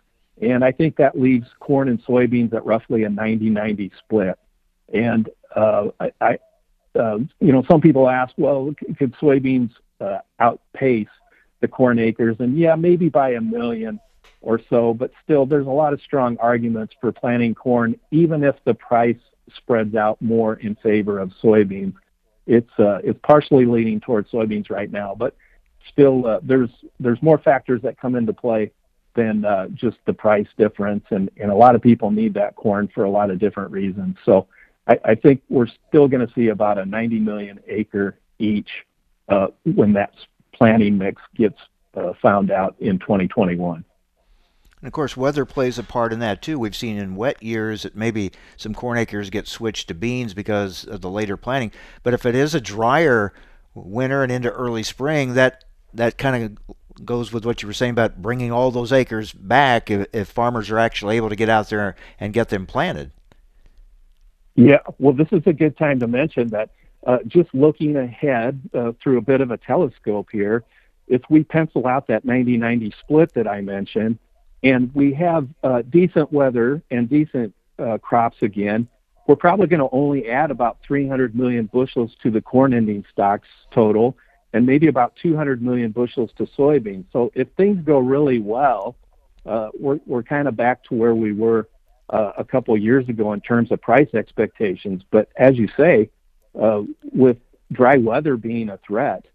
And 0.40 0.64
I 0.64 0.73
think 0.73 0.96
that 0.96 1.18
leaves 1.18 1.49
corn 1.59 1.88
and 1.88 2.03
soybeans 2.05 2.55
at 2.55 2.64
roughly 2.64 3.05
a 3.05 3.09
90-90 3.09 3.90
split. 3.99 4.38
And 4.92 5.29
uh, 5.55 5.88
I, 5.99 6.12
I 6.20 6.38
uh, 6.99 7.18
you 7.40 7.53
know, 7.53 7.62
some 7.68 7.81
people 7.81 8.09
ask, 8.09 8.33
well, 8.37 8.75
could 8.99 9.14
soybeans 9.14 9.70
uh, 10.01 10.18
outpace 10.38 11.09
the 11.61 11.68
corn 11.68 11.99
acres? 11.99 12.37
And 12.38 12.59
yeah, 12.59 12.75
maybe 12.75 13.09
by 13.09 13.33
a 13.33 13.40
million 13.40 14.01
or 14.40 14.61
so, 14.70 14.94
but 14.94 15.12
still, 15.23 15.46
there's 15.46 15.66
a 15.66 15.70
lot 15.70 15.92
of 15.92 16.01
strong 16.01 16.37
arguments 16.38 16.94
for 17.01 17.12
planting 17.12 17.55
corn, 17.55 17.99
even 18.11 18.43
if 18.43 18.57
the 18.64 18.74
price 18.74 19.18
spreads 19.55 19.95
out 19.95 20.20
more 20.22 20.55
in 20.55 20.74
favor 20.76 21.18
of 21.18 21.32
soybeans 21.43 21.95
it's 22.47 22.70
uh, 22.78 22.99
it's 23.05 23.18
partially 23.22 23.64
leaning 23.64 24.01
towards 24.01 24.30
soybeans 24.30 24.70
right 24.70 24.91
now, 24.91 25.14
but 25.16 25.34
still 25.93 26.26
uh, 26.26 26.41
there's 26.43 26.70
there's 26.99 27.20
more 27.22 27.38
factors 27.38 27.80
that 27.82 28.01
come 28.01 28.14
into 28.14 28.32
play 28.32 28.70
than 29.14 29.45
uh, 29.45 29.68
just 29.68 29.99
the 30.07 30.12
price 30.12 30.49
difference, 30.57 31.05
and 31.11 31.30
and 31.41 31.51
a 31.51 31.55
lot 31.55 31.74
of 31.74 31.82
people 31.82 32.11
need 32.11 32.34
that 32.34 32.57
corn 32.57 32.88
for 32.95 33.05
a 33.05 33.11
lot 33.11 33.30
of 33.30 33.38
different 33.38 33.70
reasons. 33.70 34.16
So 34.24 34.47
I, 34.86 34.99
I 35.05 35.14
think 35.14 35.43
we're 35.49 35.68
still 35.88 36.09
going 36.09 36.26
to 36.26 36.32
see 36.34 36.49
about 36.49 36.78
a 36.78 36.84
90 36.84 37.20
million 37.20 37.61
acre 37.66 38.16
each 38.38 38.68
uh, 39.28 39.49
when 39.64 39.93
that 39.95 40.12
planting 40.53 40.99
mix 40.99 41.22
gets 41.34 41.59
uh, 41.95 42.12
found 42.20 42.51
out 42.51 42.76
in 42.80 42.99
2021. 42.99 43.84
And 44.81 44.87
of 44.87 44.93
course, 44.93 45.16
weather 45.16 45.45
plays 45.45 45.78
a 45.78 45.83
part 45.83 46.12
in 46.12 46.20
that 46.20 46.41
too. 46.41 46.59
We've 46.59 46.76
seen 46.76 46.97
in 46.97 47.16
wet 47.16 47.43
years 47.43 47.83
that 47.83 47.95
maybe 47.95 48.33
some 48.57 48.74
corn 48.74 48.99
acres 48.99 49.28
get 49.28 49.47
switched 49.47 49.89
to 49.89 49.95
beans 49.95 50.33
because 50.33 50.85
of 50.85 51.03
the 51.03 51.11
later 51.11 51.37
planting. 51.37 51.72
But 52.03 52.14
if 52.14 52.24
it 52.24 52.35
is 52.35 52.55
a 52.55 52.61
drier 52.61 53.35
winter 53.74 54.22
and 54.22 54.33
into 54.33 54.51
early 54.51 54.83
spring, 54.83 55.35
that 55.35 55.64
that 55.93 56.16
kind 56.18 56.45
of 56.45 57.05
goes 57.05 57.33
with 57.33 57.45
what 57.45 57.62
you 57.62 57.68
were 57.68 57.74
saying 57.74 57.93
about 57.93 58.22
bringing 58.22 58.53
all 58.53 58.70
those 58.70 58.93
acres 58.93 59.33
back 59.33 59.91
if, 59.91 60.07
if 60.12 60.28
farmers 60.28 60.70
are 60.70 60.78
actually 60.78 61.16
able 61.16 61.28
to 61.28 61.37
get 61.37 61.49
out 61.49 61.68
there 61.68 61.97
and 62.18 62.33
get 62.33 62.49
them 62.49 62.66
planted. 62.66 63.11
Yeah, 64.55 64.81
well, 64.99 65.14
this 65.14 65.28
is 65.33 65.43
a 65.47 65.53
good 65.53 65.76
time 65.76 66.01
to 66.01 66.07
mention 66.07 66.49
that 66.49 66.70
uh, 67.07 67.18
just 67.26 67.53
looking 67.55 67.97
ahead 67.97 68.61
uh, 68.74 68.93
through 69.03 69.18
a 69.18 69.22
bit 69.22 69.41
of 69.41 69.51
a 69.51 69.57
telescope 69.57 70.28
here, 70.31 70.64
if 71.09 71.22
we 71.31 71.43
pencil 71.45 71.87
out 71.87 72.07
that 72.09 72.24
90 72.24 72.57
90 72.57 72.95
split 73.01 73.35
that 73.35 73.49
I 73.49 73.61
mentioned, 73.62 74.18
and 74.62 74.94
we 74.94 75.12
have 75.14 75.48
uh, 75.62 75.82
decent 75.82 76.32
weather 76.32 76.82
and 76.90 77.08
decent 77.08 77.54
uh, 77.78 77.98
crops 77.98 78.36
again, 78.42 78.88
we're 79.26 79.36
probably 79.36 79.66
going 79.66 79.80
to 79.80 79.88
only 79.92 80.28
add 80.28 80.50
about 80.50 80.78
300 80.86 81.34
million 81.34 81.66
bushels 81.66 82.12
to 82.22 82.30
the 82.30 82.40
corn 82.40 82.74
ending 82.74 83.04
stocks 83.12 83.48
total 83.70 84.16
and 84.52 84.66
maybe 84.66 84.88
about 84.88 85.14
200 85.22 85.62
million 85.62 85.92
bushels 85.92 86.30
to 86.36 86.46
soybeans. 86.58 87.04
So 87.12 87.30
if 87.34 87.48
things 87.56 87.84
go 87.84 87.98
really 87.98 88.40
well, 88.40 88.96
uh, 89.46 89.68
we're, 89.78 90.00
we're 90.06 90.22
kind 90.22 90.48
of 90.48 90.56
back 90.56 90.82
to 90.84 90.94
where 90.94 91.14
we 91.14 91.32
were 91.32 91.68
uh, 92.11 92.32
a 92.36 92.44
couple 92.44 92.76
years 92.76 93.08
ago 93.08 93.32
in 93.32 93.40
terms 93.40 93.70
of 93.70 93.80
price 93.80 94.08
expectations. 94.14 95.02
But 95.11 95.28
as 95.36 95.56
you 95.56 95.68
say, 95.76 96.11
uh, 96.61 96.82
with 97.12 97.36
dry 97.72 97.96
weather 97.96 98.36
being 98.36 98.68
a 98.68 98.78
threat, 98.78 99.22
th- 99.22 99.24
th- 99.24 99.30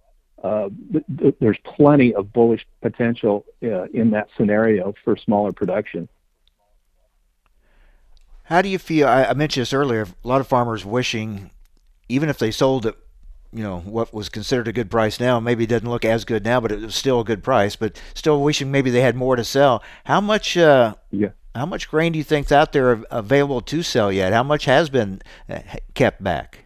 there's 1.40 1.58
plenty 1.64 2.14
of 2.14 2.32
bullish 2.32 2.66
potential 2.82 3.46
uh, 3.64 3.86
in 3.86 4.12
that 4.12 4.30
scenario 4.38 4.94
for 5.04 5.18
smaller 5.18 5.52
production. 5.52 6.08
How 8.44 8.62
do 8.62 8.70
you 8.70 8.78
feel? 8.78 9.08
I, 9.08 9.26
I 9.26 9.34
mentioned 9.34 9.64
this 9.64 9.74
earlier. 9.74 10.04
A 10.04 10.28
lot 10.28 10.42
of 10.42 10.48
farmers 10.48 10.86
wishing, 10.86 11.50
even 12.10 12.30
if 12.30 12.38
they 12.38 12.52
sold 12.52 12.86
it, 12.86 12.96
you 13.52 13.64
know, 13.64 13.80
what 13.80 14.14
was 14.14 14.30
considered 14.30 14.68
a 14.68 14.74
good 14.74 14.92
price 14.92 15.20
now, 15.20 15.40
maybe 15.40 15.64
it 15.64 15.68
doesn't 15.68 15.90
look 15.90 16.06
as 16.06 16.26
good 16.26 16.44
now, 16.44 16.60
but 16.60 16.72
it 16.72 16.82
was 16.82 16.96
still 16.96 17.22
a 17.22 17.24
good 17.24 17.44
price. 17.44 17.76
But 17.76 18.00
still 18.14 18.44
wishing 18.44 18.72
maybe 18.72 18.92
they 18.92 19.02
had 19.02 19.16
more 19.16 19.36
to 19.36 19.44
sell. 19.44 19.82
How 20.04 20.22
much? 20.22 20.58
Uh, 20.58 20.96
yeah. 21.12 21.30
How 21.56 21.66
much 21.66 21.90
grain 21.90 22.12
do 22.12 22.18
you 22.18 22.24
think's 22.24 22.52
out 22.52 22.74
there 22.74 22.92
available 23.10 23.62
to 23.62 23.82
sell 23.82 24.12
yet? 24.12 24.34
How 24.34 24.44
much 24.44 24.66
has 24.66 24.90
been 24.90 25.22
uh, 25.50 25.60
kept 25.94 26.22
back? 26.22 26.65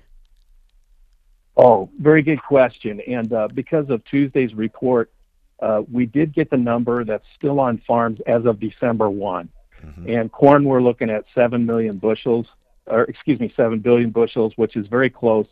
Oh, 1.62 1.90
very 2.00 2.22
good 2.22 2.42
question. 2.42 3.02
And 3.02 3.34
uh, 3.34 3.50
because 3.54 3.90
of 3.90 4.02
Tuesday's 4.06 4.54
report, 4.54 5.12
uh, 5.62 5.82
we 5.92 6.06
did 6.06 6.34
get 6.34 6.50
the 6.50 6.56
number 6.56 7.04
that's 7.04 7.26
still 7.36 7.60
on 7.60 7.82
farms 7.86 8.22
as 8.28 8.46
of 8.46 8.62
December 8.62 9.10
1. 9.10 9.50
Mm-hmm. 9.84 10.10
And 10.10 10.32
corn, 10.32 10.64
we're 10.64 10.82
looking 10.82 11.10
at 11.10 11.26
7 11.36 11.66
million 11.66 11.98
bushels, 11.98 12.48
or 12.88 13.04
excuse 13.04 13.42
me, 13.42 13.52
7 13.58 13.80
billion 13.80 14.10
bushels, 14.10 14.54
which 14.56 14.78
is 14.78 14.88
very 14.88 15.10
close 15.10 15.48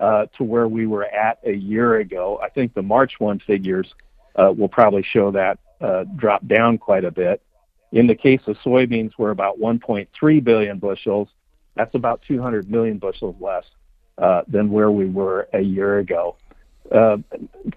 uh, 0.00 0.26
to 0.36 0.42
where 0.42 0.66
we 0.66 0.88
were 0.88 1.04
at 1.04 1.38
a 1.44 1.52
year 1.52 1.98
ago. 1.98 2.40
I 2.42 2.48
think 2.48 2.74
the 2.74 2.82
March 2.82 3.12
1 3.20 3.38
figures 3.46 3.94
uh, 4.34 4.52
will 4.56 4.68
probably 4.68 5.04
show 5.04 5.30
that 5.30 5.60
uh, 5.80 6.06
drop 6.16 6.44
down 6.48 6.76
quite 6.76 7.04
a 7.04 7.12
bit. 7.12 7.40
In 7.92 8.08
the 8.08 8.16
case 8.16 8.40
of 8.48 8.56
soybeans, 8.64 9.12
we're 9.16 9.30
about 9.30 9.60
1.3 9.60 10.42
billion 10.42 10.80
bushels. 10.80 11.28
That's 11.76 11.94
about 11.94 12.20
200 12.26 12.68
million 12.68 12.98
bushels 12.98 13.36
less 13.38 13.64
than 14.48 14.70
where 14.70 14.90
we 14.90 15.06
were 15.06 15.48
a 15.52 15.60
year 15.60 15.98
ago. 15.98 16.36
Uh, 16.92 17.16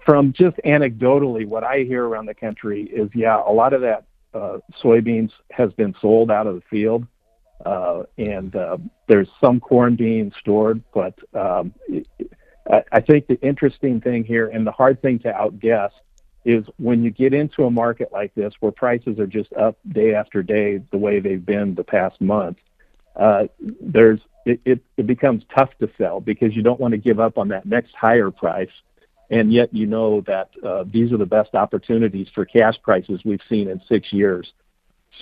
from 0.04 0.32
just 0.32 0.56
anecdotally, 0.58 1.46
what 1.46 1.64
I 1.64 1.80
hear 1.80 2.04
around 2.04 2.26
the 2.26 2.34
country 2.34 2.84
is, 2.84 3.10
yeah, 3.14 3.42
a 3.44 3.52
lot 3.52 3.72
of 3.72 3.80
that 3.80 4.04
uh, 4.34 4.58
soybeans 4.82 5.32
has 5.50 5.72
been 5.72 5.94
sold 6.00 6.30
out 6.30 6.46
of 6.46 6.54
the 6.54 6.62
field, 6.70 7.06
uh, 7.64 8.02
and 8.18 8.54
uh, 8.54 8.76
there's 9.08 9.28
some 9.40 9.60
corn 9.60 9.96
being 9.96 10.32
stored. 10.38 10.82
But 10.94 11.18
um, 11.34 11.74
I, 12.92 13.00
think 13.00 13.26
the 13.26 13.40
interesting 13.40 14.00
thing 14.00 14.24
here, 14.24 14.48
and 14.48 14.66
the 14.66 14.72
hard 14.72 15.02
thing 15.02 15.18
to 15.20 15.34
outguess, 15.34 15.92
is 16.44 16.64
when 16.78 17.02
you 17.02 17.10
get 17.10 17.34
into 17.34 17.64
a 17.64 17.70
market 17.70 18.10
like 18.12 18.34
this 18.34 18.54
where 18.60 18.72
prices 18.72 19.18
are 19.18 19.26
just 19.26 19.52
up 19.54 19.76
day 19.88 20.14
after 20.14 20.42
day 20.42 20.80
the 20.90 20.96
way 20.96 21.20
they've 21.20 21.44
been 21.44 21.74
the 21.74 21.84
past 21.84 22.20
month. 22.20 22.58
Uh, 23.16 23.44
there's 23.80 24.20
it, 24.46 24.60
it, 24.64 24.80
it 24.96 25.06
becomes 25.06 25.44
tough 25.54 25.70
to 25.80 25.90
sell 25.98 26.20
because 26.20 26.54
you 26.56 26.62
don't 26.62 26.80
want 26.80 26.92
to 26.92 26.98
give 26.98 27.20
up 27.20 27.38
on 27.38 27.48
that 27.48 27.66
next 27.66 27.94
higher 27.94 28.30
price 28.30 28.70
and 29.30 29.52
yet 29.52 29.72
you 29.72 29.86
know 29.86 30.20
that 30.22 30.50
uh, 30.64 30.84
these 30.92 31.12
are 31.12 31.16
the 31.16 31.26
best 31.26 31.54
opportunities 31.54 32.28
for 32.34 32.44
cash 32.44 32.74
prices 32.82 33.20
we've 33.24 33.40
seen 33.48 33.68
in 33.68 33.80
six 33.88 34.12
years. 34.12 34.52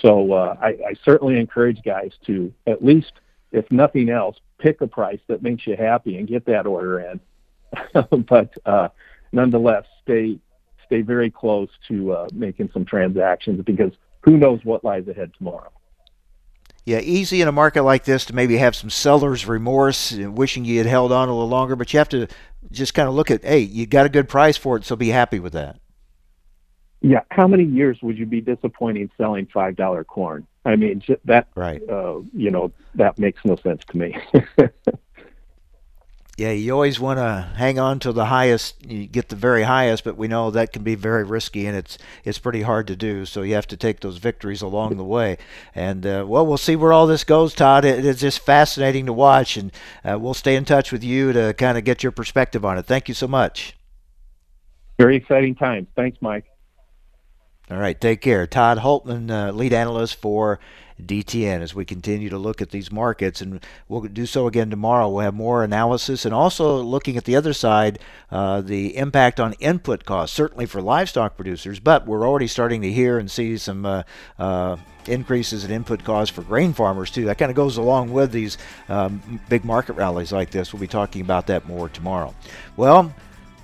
So 0.01 0.33
uh, 0.33 0.55
I, 0.59 0.67
I 0.67 0.93
certainly 1.05 1.39
encourage 1.39 1.81
guys 1.83 2.11
to 2.25 2.51
at 2.65 2.83
least, 2.83 3.13
if 3.51 3.69
nothing 3.71 4.09
else, 4.09 4.37
pick 4.57 4.81
a 4.81 4.87
price 4.87 5.19
that 5.27 5.43
makes 5.43 5.65
you 5.67 5.75
happy 5.75 6.17
and 6.17 6.27
get 6.27 6.45
that 6.45 6.65
order 6.65 6.99
in. 6.99 7.19
but 8.27 8.51
uh, 8.65 8.89
nonetheless, 9.31 9.85
stay 10.03 10.39
stay 10.85 11.01
very 11.01 11.29
close 11.29 11.69
to 11.87 12.11
uh, 12.13 12.27
making 12.33 12.69
some 12.73 12.83
transactions 12.83 13.61
because 13.63 13.91
who 14.21 14.37
knows 14.37 14.59
what 14.63 14.83
lies 14.83 15.07
ahead 15.07 15.31
tomorrow. 15.37 15.71
Yeah, 16.89 17.01
easy 17.01 17.39
in 17.39 17.47
a 17.47 17.51
market 17.51 17.83
like 17.83 18.03
this 18.05 18.25
to 18.25 18.33
maybe 18.33 18.57
have 18.57 18.75
some 18.75 18.89
seller's 18.89 19.45
remorse, 19.45 20.11
wishing 20.11 20.65
you 20.65 20.79
had 20.79 20.87
held 20.87 21.11
on 21.11 21.29
a 21.29 21.31
little 21.31 21.47
longer, 21.47 21.75
but 21.75 21.93
you 21.93 21.99
have 21.99 22.09
to 22.09 22.25
just 22.71 22.95
kind 22.95 23.07
of 23.07 23.13
look 23.13 23.29
at, 23.29 23.43
hey, 23.43 23.59
you 23.59 23.85
got 23.85 24.07
a 24.07 24.09
good 24.09 24.27
price 24.27 24.57
for 24.57 24.75
it, 24.75 24.83
so 24.85 24.95
be 24.95 25.09
happy 25.09 25.39
with 25.39 25.53
that. 25.53 25.79
Yeah, 27.01 27.21
how 27.29 27.47
many 27.47 27.63
years 27.63 27.99
would 28.01 28.17
you 28.17 28.25
be 28.25 28.41
disappointing 28.41 29.11
selling 29.17 29.45
five 29.53 29.75
dollar 29.75 30.03
corn? 30.03 30.47
I 30.65 30.77
mean, 30.77 31.03
that 31.25 31.49
right. 31.53 31.79
Uh, 31.87 32.21
you 32.33 32.49
know, 32.49 32.71
that 32.95 33.19
makes 33.19 33.45
no 33.45 33.55
sense 33.57 33.83
to 33.91 33.95
me. 33.95 34.17
yeah, 36.39 36.51
you 36.51 36.71
always 36.71 37.01
want 37.01 37.19
to 37.19 37.49
hang 37.57 37.79
on 37.79 37.99
to 37.99 38.13
the 38.13 38.27
highest, 38.27 38.81
you 38.85 39.07
get 39.07 39.27
the 39.27 39.35
very 39.35 39.63
highest, 39.63 40.05
but 40.05 40.15
we 40.15 40.29
know 40.29 40.49
that 40.51 40.71
can 40.71 40.83
be 40.83 40.95
very 40.95 41.25
risky 41.25 41.67
and 41.67 41.75
it's 41.75 41.97
it's 42.23 42.39
pretty 42.39 42.61
hard 42.61 42.87
to 42.87 42.95
do. 42.95 43.25
So 43.25 43.41
you 43.41 43.55
have 43.55 43.67
to 43.67 43.77
take 43.77 43.99
those 43.99 44.19
victories 44.19 44.61
along 44.61 44.95
the 44.95 45.03
way. 45.03 45.37
And 45.75 46.05
uh, 46.05 46.23
well, 46.25 46.47
we'll 46.47 46.57
see 46.57 46.77
where 46.77 46.93
all 46.93 47.07
this 47.07 47.25
goes, 47.25 47.53
Todd. 47.53 47.83
It, 47.83 48.05
it's 48.05 48.21
just 48.21 48.39
fascinating 48.39 49.05
to 49.07 49.13
watch, 49.13 49.57
and 49.57 49.73
uh, 50.05 50.17
we'll 50.17 50.33
stay 50.33 50.55
in 50.55 50.63
touch 50.63 50.93
with 50.93 51.03
you 51.03 51.33
to 51.33 51.53
kind 51.55 51.77
of 51.77 51.83
get 51.83 52.03
your 52.03 52.13
perspective 52.13 52.63
on 52.63 52.77
it. 52.77 52.85
Thank 52.85 53.09
you 53.09 53.13
so 53.13 53.27
much. 53.27 53.75
Very 54.97 55.17
exciting 55.17 55.55
times. 55.55 55.87
Thanks, 55.93 56.19
Mike. 56.21 56.45
All 57.69 57.77
right, 57.77 57.99
take 57.99 58.21
care. 58.21 58.47
Todd 58.47 58.77
Hultman, 58.77 59.29
uh, 59.29 59.51
lead 59.51 59.73
analyst 59.73 60.15
for 60.15 60.59
DTN, 61.05 61.61
as 61.61 61.73
we 61.73 61.85
continue 61.85 62.29
to 62.29 62.37
look 62.37 62.61
at 62.61 62.71
these 62.71 62.91
markets, 62.91 63.41
and 63.41 63.65
we'll 63.87 64.01
do 64.01 64.25
so 64.25 64.47
again 64.47 64.69
tomorrow. 64.69 65.09
We'll 65.09 65.23
have 65.23 65.33
more 65.33 65.63
analysis 65.63 66.25
and 66.25 66.33
also 66.33 66.81
looking 66.81 67.17
at 67.17 67.25
the 67.25 67.35
other 67.35 67.53
side, 67.53 67.99
uh, 68.31 68.61
the 68.61 68.97
impact 68.97 69.39
on 69.39 69.53
input 69.53 70.05
costs, 70.05 70.35
certainly 70.35 70.65
for 70.65 70.81
livestock 70.81 71.35
producers, 71.35 71.79
but 71.79 72.05
we're 72.05 72.27
already 72.27 72.47
starting 72.47 72.81
to 72.81 72.91
hear 72.91 73.17
and 73.17 73.29
see 73.29 73.57
some. 73.57 73.85
Uh, 73.85 74.03
uh 74.37 74.77
increases 75.07 75.65
in 75.65 75.71
input 75.71 76.03
costs 76.03 76.33
for 76.33 76.43
grain 76.43 76.71
farmers 76.71 77.09
too. 77.09 77.25
That 77.25 77.37
kind 77.37 77.49
of 77.49 77.55
goes 77.55 77.77
along 77.77 78.13
with 78.13 78.31
these 78.31 78.57
um, 78.89 79.39
big 79.49 79.65
market 79.65 79.93
rallies 79.93 80.31
like 80.31 80.51
this. 80.51 80.71
We'll 80.71 80.81
be 80.81 80.87
talking 80.87 81.21
about 81.21 81.47
that 81.47 81.67
more 81.67 81.89
tomorrow. 81.89 82.35
Well, 82.77 83.13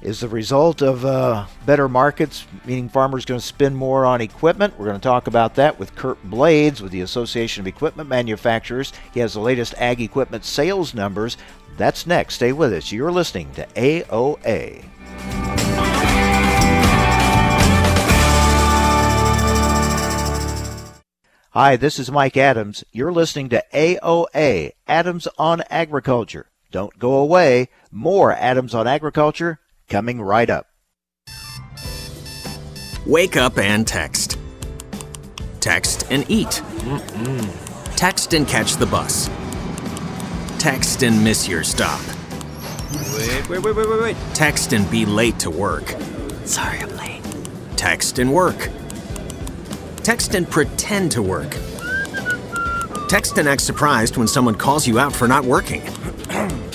is 0.06 0.20
the 0.20 0.30
result 0.30 0.84
of 0.84 1.03
uh, 1.03 1.47
better 1.66 1.89
markets, 1.89 2.45
meaning 2.64 2.88
farmers 2.88 3.26
going 3.26 3.39
to 3.39 3.45
spend 3.45 3.76
more 3.76 4.06
on 4.06 4.22
equipment. 4.22 4.78
We're 4.78 4.86
going 4.86 4.99
to 4.99 5.03
talk 5.03 5.26
about 5.26 5.56
that 5.56 5.80
with 5.80 5.95
Curt 5.95 6.24
Blades 6.24 6.80
with 6.80 6.91
the 6.91 7.01
Association 7.01 7.62
of 7.62 7.68
Equipment 7.68 8.08
Manufacturers. 8.08 8.93
He 9.16 9.20
has 9.22 9.34
the 9.34 9.39
latest 9.39 9.74
ag 9.80 9.99
equipment 9.99 10.45
sales 10.45 10.93
numbers. 10.93 11.38
That's 11.76 12.06
next. 12.06 12.36
Stay 12.36 12.53
with 12.53 12.72
us. 12.72 12.91
You're 12.91 13.12
listening 13.12 13.51
to 13.53 13.66
AOA. 13.76 14.86
Hi, 21.49 21.78
this 21.78 21.97
is 21.97 22.12
Mike 22.12 22.38
Adams. 22.38 22.84
You're 22.91 23.12
listening 23.12 23.49
to 23.49 23.64
AOA, 23.74 24.74
Adams 24.88 25.28
on 25.39 25.64
Agriculture. 25.72 26.51
Don't 26.70 26.99
go 26.99 27.14
away. 27.14 27.70
More 27.91 28.32
Adams 28.34 28.76
on 28.76 28.86
Agriculture 28.86 29.60
coming 29.89 30.21
right 30.21 30.49
up. 30.49 30.67
Wake 33.05 33.38
up 33.38 33.57
and 33.57 33.88
text. 33.88 34.38
Text 35.59 36.05
and 36.09 36.25
eat. 36.29 36.61
Mm-mm. 36.79 37.95
Text 37.95 38.33
and 38.33 38.47
catch 38.47 38.77
the 38.77 38.86
bus. 38.86 39.29
Text 40.59 41.03
and 41.03 41.23
miss 41.23 41.47
your 41.47 41.63
stop. 41.63 42.01
Wait, 43.17 43.49
wait, 43.49 43.63
wait, 43.63 43.75
wait, 43.75 43.89
wait, 43.89 44.01
wait. 44.01 44.17
Text 44.33 44.73
and 44.73 44.89
be 44.89 45.05
late 45.05 45.38
to 45.39 45.49
work. 45.49 45.95
Sorry, 46.45 46.79
I'm 46.79 46.95
late. 46.97 47.21
Text 47.75 48.19
and 48.19 48.33
work. 48.33 48.69
Text 49.97 50.36
and 50.36 50.49
pretend 50.49 51.11
to 51.11 51.21
work. 51.21 51.55
Text 53.07 53.38
and 53.38 53.47
act 53.47 53.61
surprised 53.61 54.17
when 54.17 54.27
someone 54.27 54.55
calls 54.55 54.88
you 54.88 54.97
out 54.97 55.13
for 55.13 55.27
not 55.27 55.45
working. 55.45 55.81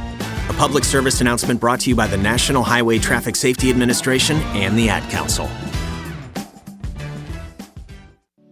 A 0.51 0.53
public 0.53 0.83
service 0.83 1.21
announcement 1.21 1.61
brought 1.61 1.79
to 1.79 1.89
you 1.89 1.95
by 1.95 2.07
the 2.07 2.17
National 2.17 2.61
Highway 2.61 2.99
Traffic 2.99 3.37
Safety 3.37 3.69
Administration 3.69 4.35
and 4.51 4.77
the 4.77 4.89
Ad 4.89 5.09
Council. 5.09 5.49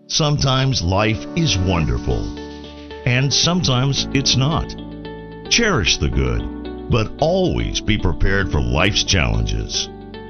Sometimes 0.08 0.82
life 0.82 1.22
is 1.36 1.58
wonderful, 1.58 2.24
and 3.06 3.34
sometimes 3.34 4.08
it's 4.14 4.38
not. 4.38 4.70
Cherish 5.50 5.98
the 5.98 6.08
good, 6.08 6.90
but 6.90 7.12
always 7.20 7.82
be 7.82 7.98
prepared 7.98 8.50
for 8.50 8.62
life's 8.62 9.04
challenges. 9.04 9.90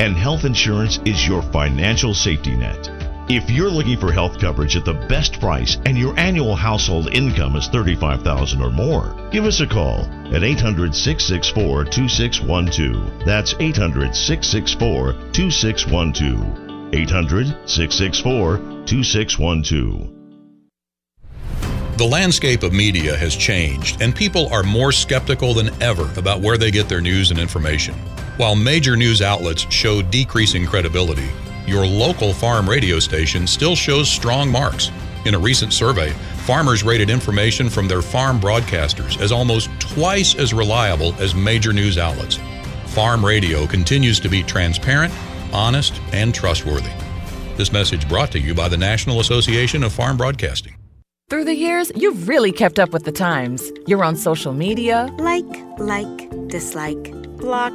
and 0.00 0.16
health 0.16 0.46
insurance 0.46 0.98
is 1.04 1.28
your 1.28 1.42
financial 1.52 2.14
safety 2.14 2.56
net. 2.56 2.88
If 3.28 3.50
you're 3.50 3.68
looking 3.68 3.98
for 4.00 4.10
health 4.10 4.40
coverage 4.40 4.74
at 4.74 4.86
the 4.86 4.94
best 4.94 5.38
price 5.38 5.76
and 5.84 5.98
your 5.98 6.18
annual 6.18 6.56
household 6.56 7.10
income 7.12 7.54
is 7.54 7.68
35,000 7.68 8.62
or 8.62 8.70
more, 8.70 9.14
give 9.30 9.44
us 9.44 9.60
a 9.60 9.66
call 9.66 10.06
at 10.34 10.42
800 10.42 10.94
664 10.94 11.84
2612. 11.84 13.26
That's 13.26 13.54
800 13.60 14.16
664 14.16 15.32
2612. 15.32 16.94
800 16.94 17.68
664 17.68 18.56
2612. 18.86 20.16
The 21.98 22.06
landscape 22.06 22.62
of 22.62 22.72
media 22.72 23.14
has 23.14 23.36
changed, 23.36 24.00
and 24.00 24.16
people 24.16 24.48
are 24.50 24.62
more 24.62 24.92
skeptical 24.92 25.52
than 25.52 25.68
ever 25.82 26.10
about 26.16 26.40
where 26.40 26.56
they 26.56 26.70
get 26.70 26.88
their 26.88 27.02
news 27.02 27.30
and 27.30 27.38
information. 27.38 27.94
While 28.40 28.56
major 28.56 28.96
news 28.96 29.20
outlets 29.20 29.70
show 29.70 30.00
decreasing 30.00 30.64
credibility, 30.64 31.28
your 31.66 31.86
local 31.86 32.32
farm 32.32 32.66
radio 32.66 32.98
station 32.98 33.46
still 33.46 33.76
shows 33.76 34.10
strong 34.10 34.50
marks. 34.50 34.90
In 35.26 35.34
a 35.34 35.38
recent 35.38 35.74
survey, 35.74 36.12
farmers 36.46 36.82
rated 36.82 37.10
information 37.10 37.68
from 37.68 37.86
their 37.86 38.00
farm 38.00 38.40
broadcasters 38.40 39.20
as 39.20 39.30
almost 39.30 39.68
twice 39.78 40.34
as 40.36 40.54
reliable 40.54 41.14
as 41.16 41.34
major 41.34 41.74
news 41.74 41.98
outlets. 41.98 42.38
Farm 42.86 43.22
radio 43.22 43.66
continues 43.66 44.18
to 44.20 44.30
be 44.30 44.42
transparent, 44.42 45.12
honest, 45.52 46.00
and 46.12 46.34
trustworthy. 46.34 46.92
This 47.58 47.72
message 47.72 48.08
brought 48.08 48.32
to 48.32 48.40
you 48.40 48.54
by 48.54 48.70
the 48.70 48.78
National 48.78 49.20
Association 49.20 49.84
of 49.84 49.92
Farm 49.92 50.16
Broadcasting. 50.16 50.76
Through 51.28 51.44
the 51.44 51.54
years, 51.54 51.92
you've 51.94 52.26
really 52.26 52.52
kept 52.52 52.78
up 52.78 52.94
with 52.94 53.04
the 53.04 53.12
times. 53.12 53.70
You're 53.86 54.02
on 54.02 54.16
social 54.16 54.54
media. 54.54 55.14
Like, 55.18 55.44
like, 55.78 56.48
dislike, 56.48 57.12
block. 57.36 57.74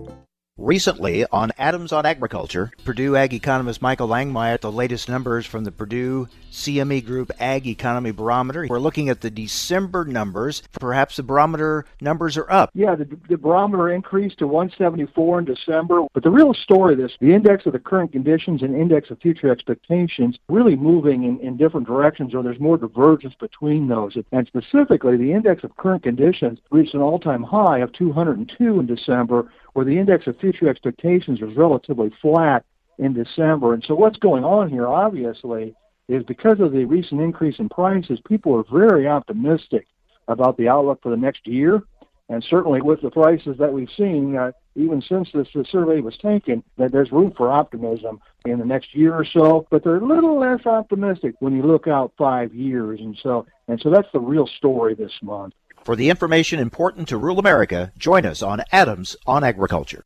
Recently, 0.61 1.25
on 1.25 1.51
Adams 1.57 1.91
on 1.91 2.05
Agriculture, 2.05 2.71
Purdue 2.85 3.15
Ag 3.15 3.33
economist 3.33 3.81
Michael 3.81 4.07
Langemeier, 4.07 4.61
the 4.61 4.71
latest 4.71 5.09
numbers 5.09 5.47
from 5.47 5.63
the 5.63 5.71
Purdue 5.71 6.27
CME 6.51 7.03
Group 7.03 7.31
Ag 7.39 7.65
Economy 7.65 8.11
Barometer. 8.11 8.67
We're 8.69 8.77
looking 8.77 9.09
at 9.09 9.21
the 9.21 9.31
December 9.31 10.05
numbers. 10.05 10.61
Perhaps 10.73 11.15
the 11.15 11.23
barometer 11.23 11.85
numbers 11.99 12.37
are 12.37 12.49
up. 12.51 12.69
Yeah, 12.75 12.93
the, 12.93 13.07
the 13.27 13.37
barometer 13.37 13.89
increased 13.89 14.37
to 14.37 14.47
174 14.47 15.39
in 15.39 15.45
December. 15.45 16.03
But 16.13 16.21
the 16.21 16.29
real 16.29 16.53
story 16.53 16.93
this, 16.93 17.13
the 17.19 17.33
index 17.33 17.65
of 17.65 17.73
the 17.73 17.79
current 17.79 18.11
conditions 18.11 18.61
and 18.61 18.75
index 18.75 19.09
of 19.09 19.19
future 19.19 19.51
expectations, 19.51 20.37
really 20.47 20.75
moving 20.75 21.23
in, 21.23 21.39
in 21.39 21.57
different 21.57 21.87
directions, 21.87 22.35
or 22.35 22.43
there's 22.43 22.59
more 22.59 22.77
divergence 22.77 23.33
between 23.39 23.87
those. 23.87 24.15
And 24.31 24.45
specifically, 24.45 25.17
the 25.17 25.33
index 25.33 25.63
of 25.63 25.75
current 25.77 26.03
conditions 26.03 26.59
reached 26.69 26.93
an 26.93 27.01
all-time 27.01 27.41
high 27.41 27.79
of 27.79 27.91
202 27.93 28.79
in 28.79 28.85
December, 28.85 29.51
where 29.73 29.85
the 29.85 29.97
index 29.97 30.27
of 30.27 30.37
future 30.39 30.69
expectations 30.69 31.41
was 31.41 31.55
relatively 31.55 32.11
flat 32.21 32.65
in 32.97 33.13
December. 33.13 33.73
And 33.73 33.83
so 33.87 33.95
what's 33.95 34.17
going 34.17 34.43
on 34.43 34.69
here, 34.69 34.87
obviously, 34.87 35.75
is 36.07 36.23
because 36.23 36.59
of 36.59 36.71
the 36.71 36.85
recent 36.85 37.21
increase 37.21 37.59
in 37.59 37.69
prices, 37.69 38.19
people 38.27 38.55
are 38.55 38.65
very 38.71 39.07
optimistic 39.07 39.87
about 40.27 40.57
the 40.57 40.67
outlook 40.67 41.01
for 41.01 41.09
the 41.09 41.17
next 41.17 41.47
year. 41.47 41.81
And 42.29 42.43
certainly 42.49 42.81
with 42.81 43.01
the 43.01 43.11
prices 43.11 43.57
that 43.59 43.73
we've 43.73 43.89
seen, 43.97 44.37
uh, 44.37 44.51
even 44.75 45.01
since 45.01 45.29
this, 45.33 45.47
this 45.53 45.67
survey 45.67 45.99
was 45.99 46.15
taken, 46.17 46.63
that 46.77 46.91
there's 46.91 47.11
room 47.11 47.33
for 47.35 47.51
optimism 47.51 48.21
in 48.45 48.57
the 48.57 48.65
next 48.65 48.95
year 48.95 49.13
or 49.13 49.25
so. 49.25 49.67
But 49.69 49.83
they're 49.83 49.97
a 49.97 50.05
little 50.05 50.39
less 50.39 50.65
optimistic 50.65 51.35
when 51.39 51.55
you 51.55 51.63
look 51.63 51.87
out 51.87 52.13
five 52.17 52.53
years. 52.53 53.01
And 53.01 53.17
so, 53.21 53.45
and 53.67 53.81
so 53.81 53.89
that's 53.89 54.07
the 54.13 54.19
real 54.19 54.47
story 54.47 54.95
this 54.95 55.11
month. 55.21 55.53
For 55.83 55.95
the 55.95 56.11
information 56.11 56.59
important 56.59 57.07
to 57.07 57.17
rural 57.17 57.39
America, 57.39 57.91
join 57.97 58.23
us 58.23 58.43
on 58.43 58.61
Adams 58.71 59.15
on 59.25 59.43
Agriculture. 59.43 60.05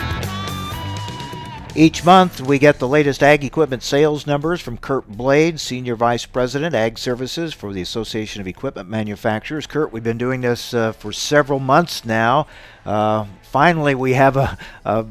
Each 1.73 2.03
month, 2.03 2.41
we 2.41 2.59
get 2.59 2.79
the 2.79 2.87
latest 2.87 3.23
ag 3.23 3.45
equipment 3.45 3.81
sales 3.81 4.27
numbers 4.27 4.59
from 4.59 4.77
Curt 4.77 5.07
Blade, 5.07 5.57
Senior 5.57 5.95
Vice 5.95 6.25
President, 6.25 6.75
Ag 6.75 6.99
Services 6.99 7.53
for 7.53 7.71
the 7.71 7.81
Association 7.81 8.41
of 8.41 8.47
Equipment 8.47 8.89
Manufacturers. 8.89 9.67
Curt, 9.67 9.93
we've 9.93 10.03
been 10.03 10.17
doing 10.17 10.41
this 10.41 10.73
uh, 10.73 10.91
for 10.91 11.13
several 11.13 11.59
months 11.59 12.03
now. 12.03 12.45
Uh, 12.85 13.25
finally, 13.41 13.95
we 13.95 14.13
have 14.13 14.35
a, 14.35 14.57
a 14.83 15.05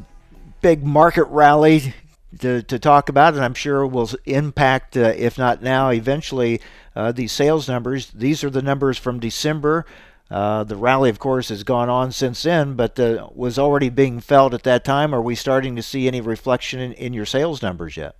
big 0.61 0.83
market 0.83 1.23
rally 1.25 1.95
to, 2.41 2.61
to 2.61 2.77
talk 2.77 3.09
about, 3.09 3.33
and 3.33 3.43
I'm 3.43 3.55
sure 3.55 3.87
will 3.87 4.11
impact, 4.25 4.95
uh, 4.95 5.13
if 5.17 5.39
not 5.39 5.63
now, 5.63 5.89
eventually, 5.89 6.61
uh, 6.95 7.11
these 7.11 7.31
sales 7.31 7.67
numbers. 7.67 8.11
These 8.11 8.43
are 8.43 8.51
the 8.51 8.61
numbers 8.61 8.99
from 8.99 9.19
December. 9.19 9.83
Uh, 10.31 10.63
the 10.63 10.77
rally, 10.77 11.09
of 11.09 11.19
course, 11.19 11.49
has 11.49 11.63
gone 11.63 11.89
on 11.89 12.09
since 12.09 12.43
then, 12.43 12.73
but 12.75 12.97
uh, 12.97 13.27
was 13.35 13.59
already 13.59 13.89
being 13.89 14.21
felt 14.21 14.53
at 14.53 14.63
that 14.63 14.85
time. 14.85 15.13
Are 15.13 15.21
we 15.21 15.35
starting 15.35 15.75
to 15.75 15.81
see 15.81 16.07
any 16.07 16.21
reflection 16.21 16.79
in, 16.79 16.93
in 16.93 17.11
your 17.11 17.25
sales 17.25 17.61
numbers 17.61 17.97
yet? 17.97 18.15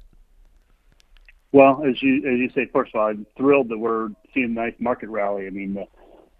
Well, 1.54 1.84
as 1.88 2.02
you 2.02 2.18
as 2.18 2.38
you 2.38 2.50
say, 2.54 2.70
first 2.72 2.94
of 2.94 3.00
all, 3.00 3.08
I'm 3.08 3.26
thrilled 3.38 3.70
that 3.70 3.78
we're 3.78 4.10
seeing 4.34 4.48
a 4.48 4.50
nice 4.50 4.74
market 4.80 5.08
rally. 5.08 5.48
I 5.48 5.52
mean, 5.52 5.78
uh, 5.78 5.86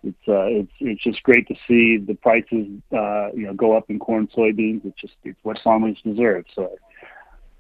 it's 0.04 0.28
uh, 0.28 0.44
it's 0.44 0.72
it's 0.82 1.04
just 1.04 1.24
great 1.24 1.48
to 1.48 1.56
see 1.68 1.98
the 1.98 2.16
prices 2.16 2.68
uh, 2.92 3.32
you 3.34 3.48
know 3.48 3.54
go 3.54 3.78
up 3.78 3.90
in 3.90 3.98
corn, 3.98 4.28
soybeans. 4.36 4.86
It's 4.86 5.00
just 5.00 5.14
it's 5.24 5.40
what 5.44 5.58
farmers 5.64 5.98
deserve. 6.04 6.46
So 6.54 6.78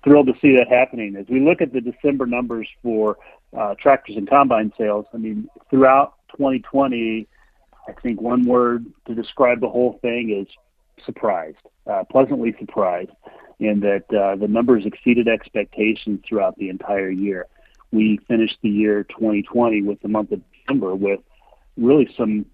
thrilled 0.04 0.28
to 0.28 0.34
see 0.42 0.58
that 0.58 0.68
happening. 0.70 1.16
As 1.16 1.28
we 1.30 1.40
look 1.40 1.62
at 1.62 1.72
the 1.72 1.80
December 1.80 2.26
numbers 2.26 2.68
for 2.84 3.18
tractors 3.80 4.18
and 4.18 4.30
combine 4.30 4.74
sales, 4.78 5.06
I 5.14 5.18
mean, 5.18 5.50
throughout 5.70 6.16
2020, 6.32 7.28
I 7.88 7.94
think 8.02 8.22
one 8.22 8.46
word 8.46 8.86
to 9.08 9.16
describe 9.16 9.60
the 9.60 9.70
whole 9.70 10.00
thing 10.02 10.30
is 10.30 10.48
surprised, 11.06 11.58
uh, 11.88 12.04
pleasantly 12.10 12.56
surprised, 12.60 13.12
in 13.60 13.80
that 13.82 14.04
uh, 14.16 14.36
the 14.36 14.48
numbers 14.48 14.86
exceeded 14.86 15.28
expectations 15.28 16.20
throughout 16.28 16.58
the 16.58 16.70
entire 16.70 17.10
year. 17.10 17.48
We 17.92 18.20
finished 18.28 18.58
the 18.62 18.70
year 18.70 19.04
2020 19.04 19.82
with 19.82 20.02
the 20.02 20.08
month 20.08 20.32
of 20.32 20.42
December 20.54 20.96
with 20.96 21.20
really 21.78 22.10
some 22.18 22.46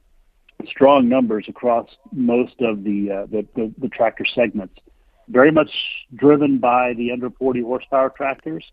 strong 0.65 1.07
numbers 1.07 1.45
across 1.47 1.87
most 2.11 2.55
of 2.61 2.83
the, 2.83 3.11
uh, 3.11 3.25
the, 3.27 3.45
the, 3.55 3.73
the 3.77 3.89
tractor 3.89 4.25
segments. 4.25 4.75
Very 5.29 5.51
much 5.51 5.69
driven 6.15 6.57
by 6.57 6.93
the 6.93 7.11
under 7.11 7.29
40 7.29 7.61
horsepower 7.61 8.09
tractors, 8.09 8.63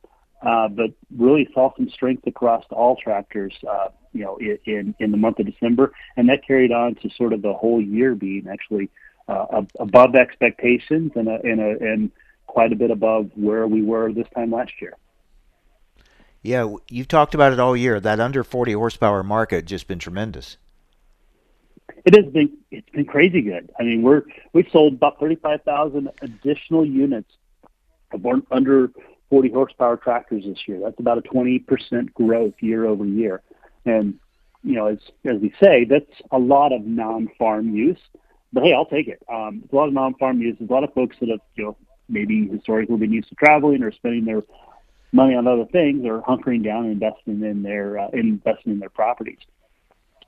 uh, 0.44 0.68
but 0.68 0.90
really 1.16 1.48
saw 1.54 1.74
some 1.76 1.88
strength 1.88 2.26
across 2.26 2.64
all 2.70 2.96
tractors, 2.96 3.54
uh, 3.68 3.88
you 4.12 4.22
know, 4.24 4.38
in 4.66 4.94
in 4.98 5.10
the 5.10 5.16
month 5.16 5.38
of 5.38 5.46
December, 5.46 5.92
and 6.16 6.28
that 6.28 6.46
carried 6.46 6.70
on 6.70 6.94
to 6.96 7.10
sort 7.10 7.32
of 7.32 7.42
the 7.42 7.52
whole 7.52 7.80
year 7.80 8.14
being 8.14 8.46
actually 8.48 8.90
uh, 9.26 9.62
above 9.80 10.14
expectations 10.14 11.12
and 11.14 11.28
a, 11.28 11.40
and 11.42 11.60
a, 11.60 11.78
and 11.80 12.10
quite 12.46 12.72
a 12.72 12.76
bit 12.76 12.90
above 12.90 13.30
where 13.34 13.66
we 13.66 13.82
were 13.82 14.12
this 14.12 14.26
time 14.34 14.50
last 14.50 14.72
year. 14.80 14.94
Yeah, 16.42 16.74
you've 16.90 17.08
talked 17.08 17.34
about 17.34 17.54
it 17.54 17.58
all 17.58 17.74
year. 17.74 17.98
That 17.98 18.20
under 18.20 18.44
40 18.44 18.72
horsepower 18.74 19.22
market 19.22 19.64
just 19.64 19.88
been 19.88 19.98
tremendous. 19.98 20.58
It 22.04 22.14
has 22.14 22.30
been 22.30 22.52
it's 22.70 22.88
been 22.90 23.06
crazy 23.06 23.40
good. 23.40 23.72
I 23.80 23.82
mean, 23.82 24.02
we're 24.02 24.24
we've 24.52 24.68
sold 24.70 24.92
about 24.92 25.18
35,000 25.20 26.10
additional 26.20 26.84
units 26.84 27.30
of 28.12 28.26
under 28.50 28.90
40 29.34 29.48
horsepower 29.48 29.96
tractors 29.96 30.44
this 30.44 30.68
year. 30.68 30.78
That's 30.78 31.00
about 31.00 31.18
a 31.18 31.22
20% 31.22 32.14
growth 32.14 32.54
year 32.60 32.86
over 32.86 33.04
year. 33.04 33.42
And, 33.84 34.20
you 34.62 34.74
know, 34.74 34.86
as, 34.86 34.98
as 35.24 35.40
we 35.40 35.52
say, 35.60 35.84
that's 35.84 36.22
a 36.30 36.38
lot 36.38 36.72
of 36.72 36.86
non-farm 36.86 37.74
use. 37.74 37.98
But 38.52 38.62
hey, 38.62 38.72
I'll 38.72 38.86
take 38.86 39.08
it. 39.08 39.20
Um, 39.28 39.62
it's 39.64 39.72
a 39.72 39.76
lot 39.76 39.88
of 39.88 39.92
non-farm 39.92 40.40
use. 40.40 40.54
There's 40.56 40.70
a 40.70 40.72
lot 40.72 40.84
of 40.84 40.94
folks 40.94 41.16
that 41.18 41.30
have, 41.30 41.40
you 41.56 41.64
know, 41.64 41.76
maybe 42.08 42.46
historically 42.46 42.96
been 42.96 43.10
used 43.10 43.28
to 43.30 43.34
traveling 43.34 43.82
or 43.82 43.90
spending 43.90 44.24
their 44.24 44.44
money 45.10 45.34
on 45.34 45.48
other 45.48 45.66
things 45.66 46.06
or 46.06 46.22
hunkering 46.22 46.62
down 46.62 46.84
and 46.84 46.92
investing 46.92 47.42
in 47.42 47.64
their 47.64 47.98
uh, 47.98 48.10
investing 48.12 48.74
in 48.74 48.78
their 48.78 48.88
properties. 48.88 49.38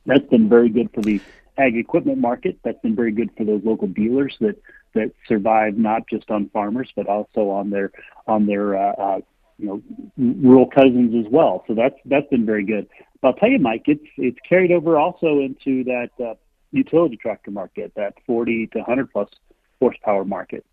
That's 0.05 0.27
been 0.27 0.49
very 0.49 0.69
good 0.69 0.91
for 0.93 1.03
the 1.03 1.21
ag 1.59 1.77
equipment 1.77 2.19
market. 2.19 2.59
That's 2.65 2.81
been 2.81 2.97
very 2.97 3.13
good 3.13 3.31
for 3.37 3.45
those 3.45 3.63
local 3.63 3.87
dealers 3.87 4.37
that 4.41 4.61
that 4.97 5.13
survive 5.27 5.77
not 5.77 6.03
just 6.09 6.31
on 6.31 6.49
farmers 6.51 6.91
but 6.97 7.07
also 7.07 7.49
on 7.49 7.71
their 7.71 7.91
on 8.27 8.47
their 8.47 8.77
uh, 8.77 8.93
uh, 8.93 9.21
you 9.59 9.67
know 9.67 9.83
rural 10.17 10.69
cousins 10.69 11.15
as 11.25 11.31
well. 11.31 11.65
So 11.67 11.75
that's 11.75 11.97
that's 12.05 12.29
been 12.29 12.47
very 12.47 12.65
good. 12.65 12.89
But 13.21 13.29
I'll 13.29 13.35
tell 13.35 13.49
you, 13.49 13.59
Mike, 13.59 13.85
it's 13.87 14.05
it's 14.17 14.39
carried 14.49 14.73
over 14.73 14.99
also 14.99 15.41
into 15.41 15.85
that 15.85 16.11
uh, 16.23 16.35
utility 16.73 17.17
tractor 17.17 17.51
market, 17.51 17.93
that 17.97 18.15
40 18.27 18.69
to 18.69 18.79
100 18.79 19.13
plus 19.13 19.29
horsepower 19.81 20.25
market, 20.25 20.65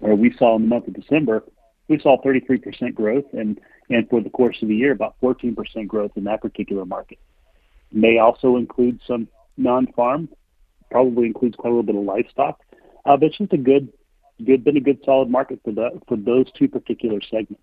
where 0.00 0.14
we 0.14 0.32
saw 0.36 0.56
in 0.56 0.62
the 0.62 0.68
month 0.68 0.86
of 0.86 0.94
December 0.94 1.42
we 1.88 1.98
saw 1.98 2.20
33% 2.22 2.94
growth, 2.94 3.24
and 3.32 3.60
and 3.90 4.08
for 4.08 4.22
the 4.22 4.30
course 4.30 4.56
of 4.62 4.68
the 4.68 4.74
year 4.74 4.92
about 4.92 5.14
14% 5.22 5.86
growth 5.86 6.12
in 6.16 6.24
that 6.24 6.40
particular 6.40 6.86
market. 6.86 7.18
May 7.92 8.16
also 8.16 8.56
include 8.56 8.98
some 9.06 9.28
non-farm, 9.58 10.30
probably 10.90 11.26
includes 11.26 11.54
quite 11.56 11.68
a 11.68 11.74
little 11.74 11.82
bit 11.82 11.94
of 11.94 12.02
livestock, 12.02 12.60
uh, 13.04 13.16
but 13.16 13.26
it's 13.26 13.38
just 13.38 13.52
a 13.52 13.58
good, 13.58 13.92
good, 14.44 14.64
been 14.64 14.76
a 14.76 14.80
good 14.80 14.98
solid 15.04 15.28
market 15.30 15.60
for 15.64 15.72
the 15.72 16.00
for 16.08 16.16
those 16.16 16.46
two 16.52 16.68
particular 16.68 17.20
segments. 17.20 17.62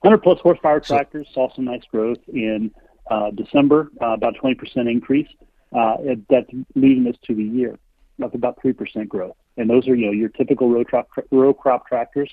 100 0.00 0.18
plus 0.18 0.38
horsepower 0.40 0.80
tractors 0.80 1.26
saw 1.32 1.52
some 1.54 1.64
nice 1.64 1.82
growth 1.90 2.18
in 2.28 2.70
uh, 3.10 3.30
December, 3.30 3.90
uh, 4.00 4.12
about 4.12 4.34
20% 4.36 4.56
increase. 4.90 5.28
Uh, 5.74 5.96
that's 6.30 6.48
leading 6.74 7.06
us 7.08 7.16
to 7.24 7.34
the 7.34 7.42
year 7.42 7.76
about 8.18 8.58
3% 8.62 9.08
growth. 9.08 9.36
And 9.56 9.68
those 9.68 9.86
are, 9.88 9.94
you 9.94 10.06
know, 10.06 10.12
your 10.12 10.28
typical 10.28 10.70
row, 10.70 10.84
tra- 10.84 11.06
row 11.30 11.52
crop 11.52 11.86
tractors. 11.86 12.30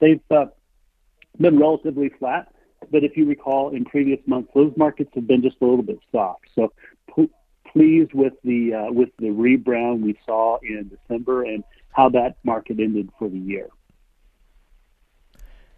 They've 0.00 0.20
uh, 0.30 0.46
been 1.40 1.58
relatively 1.58 2.10
flat, 2.18 2.52
but 2.90 3.04
if 3.04 3.16
you 3.16 3.26
recall, 3.26 3.70
in 3.70 3.84
previous 3.84 4.20
months, 4.26 4.50
those 4.54 4.72
markets 4.76 5.10
have 5.14 5.26
been 5.26 5.42
just 5.42 5.56
a 5.60 5.64
little 5.64 5.82
bit 5.82 5.98
soft. 6.12 6.46
So 6.54 6.72
pleased 7.72 8.12
with 8.14 8.34
the 8.44 8.74
uh, 8.74 8.92
with 8.92 9.10
the 9.18 9.30
rebound 9.30 10.02
we 10.02 10.18
saw 10.24 10.58
in 10.62 10.88
December 10.88 11.44
and 11.44 11.64
how 11.90 12.08
that 12.10 12.36
market 12.44 12.78
ended 12.80 13.10
for 13.18 13.28
the 13.28 13.38
year. 13.38 13.68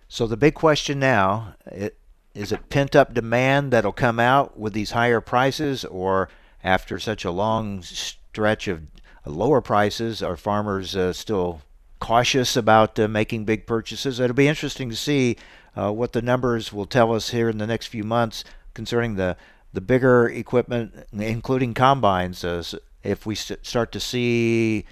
So 0.09 0.27
the 0.27 0.37
big 0.37 0.55
question 0.55 0.99
now 0.99 1.55
it, 1.67 1.97
is 2.35 2.53
it 2.53 2.69
pent 2.69 2.95
up 2.95 3.15
demand 3.15 3.73
that'll 3.73 3.93
come 3.93 4.21
out 4.21 4.59
with 4.59 4.73
these 4.73 4.93
higher 4.93 5.21
prices, 5.21 5.85
or 5.85 6.29
after 6.63 6.99
such 6.99 7.25
a 7.25 7.31
long 7.31 7.83
stretch 7.83 8.69
of 8.69 8.83
lower 9.27 9.61
prices, 9.61 10.23
are 10.23 10.37
farmers 10.37 10.97
uh, 10.97 11.13
still 11.13 11.63
cautious 11.99 12.57
about 12.57 12.99
uh, 12.99 13.09
making 13.09 13.45
big 13.45 13.67
purchases? 13.67 14.21
It'll 14.21 14.35
be 14.35 14.49
interesting 14.49 14.91
to 14.91 14.97
see 14.97 15.37
uh, 15.77 15.93
what 15.93 16.13
the 16.13 16.23
numbers 16.23 16.73
will 16.73 16.87
tell 16.87 17.15
us 17.15 17.31
here 17.31 17.49
in 17.49 17.59
the 17.59 17.67
next 17.67 17.87
few 17.87 18.05
months 18.05 18.45
concerning 18.75 19.17
the 19.17 19.37
the 19.73 19.81
bigger 19.81 20.29
equipment, 20.29 20.95
including 21.13 21.75
combines, 21.75 22.45
uh, 22.45 22.63
if 23.03 23.27
we 23.27 23.35
st- 23.35 23.65
start 23.65 23.93
to 23.93 24.01
see 24.01 24.85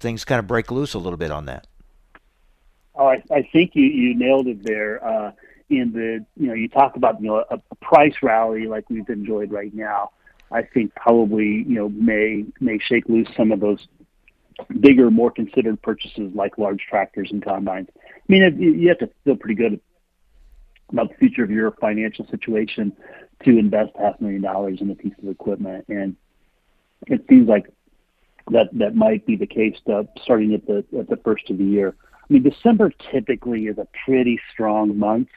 things 0.00 0.24
kind 0.24 0.38
of 0.38 0.46
break 0.46 0.70
loose 0.70 0.94
a 0.94 0.98
little 0.98 1.16
bit 1.16 1.30
on 1.30 1.46
that. 1.46 1.66
Oh, 2.96 3.06
I, 3.06 3.22
I 3.30 3.48
think 3.52 3.72
you, 3.74 3.84
you 3.84 4.14
nailed 4.14 4.46
it 4.46 4.62
there. 4.62 5.04
Uh, 5.04 5.32
in 5.70 5.92
the 5.92 6.24
you 6.36 6.46
know 6.46 6.54
you 6.54 6.68
talk 6.68 6.96
about 6.96 7.20
you 7.20 7.28
know 7.28 7.44
a, 7.50 7.58
a 7.70 7.74
price 7.76 8.14
rally 8.22 8.66
like 8.66 8.88
we've 8.90 9.08
enjoyed 9.08 9.50
right 9.50 9.74
now. 9.74 10.10
I 10.52 10.62
think 10.62 10.94
probably 10.94 11.64
you 11.66 11.74
know 11.74 11.88
may 11.88 12.44
may 12.60 12.78
shake 12.78 13.08
loose 13.08 13.28
some 13.36 13.50
of 13.50 13.60
those 13.60 13.86
bigger, 14.80 15.10
more 15.10 15.30
considered 15.30 15.80
purchases 15.82 16.32
like 16.34 16.58
large 16.58 16.82
tractors 16.88 17.30
and 17.32 17.42
combines. 17.42 17.88
I 17.96 18.20
mean, 18.28 18.60
you 18.60 18.88
have 18.88 18.98
to 18.98 19.10
feel 19.24 19.36
pretty 19.36 19.56
good 19.56 19.80
about 20.90 21.08
the 21.10 21.14
future 21.16 21.42
of 21.42 21.50
your 21.50 21.72
financial 21.72 22.26
situation 22.28 22.92
to 23.44 23.58
invest 23.58 23.92
half 23.98 24.14
a 24.20 24.22
million 24.22 24.42
dollars 24.42 24.78
in 24.80 24.90
a 24.90 24.94
piece 24.94 25.14
of 25.22 25.28
equipment. 25.28 25.84
And 25.88 26.16
it 27.06 27.24
seems 27.28 27.48
like 27.48 27.66
that 28.50 28.68
that 28.72 28.94
might 28.94 29.26
be 29.26 29.36
the 29.36 29.46
case 29.46 29.76
uh, 29.92 30.04
starting 30.22 30.54
at 30.54 30.66
the 30.66 30.84
at 30.98 31.08
the 31.08 31.16
first 31.24 31.48
of 31.50 31.58
the 31.58 31.64
year. 31.64 31.94
I 32.00 32.32
mean, 32.32 32.42
December 32.42 32.92
typically 33.12 33.66
is 33.66 33.78
a 33.78 33.86
pretty 34.04 34.40
strong 34.52 34.98
month 34.98 35.28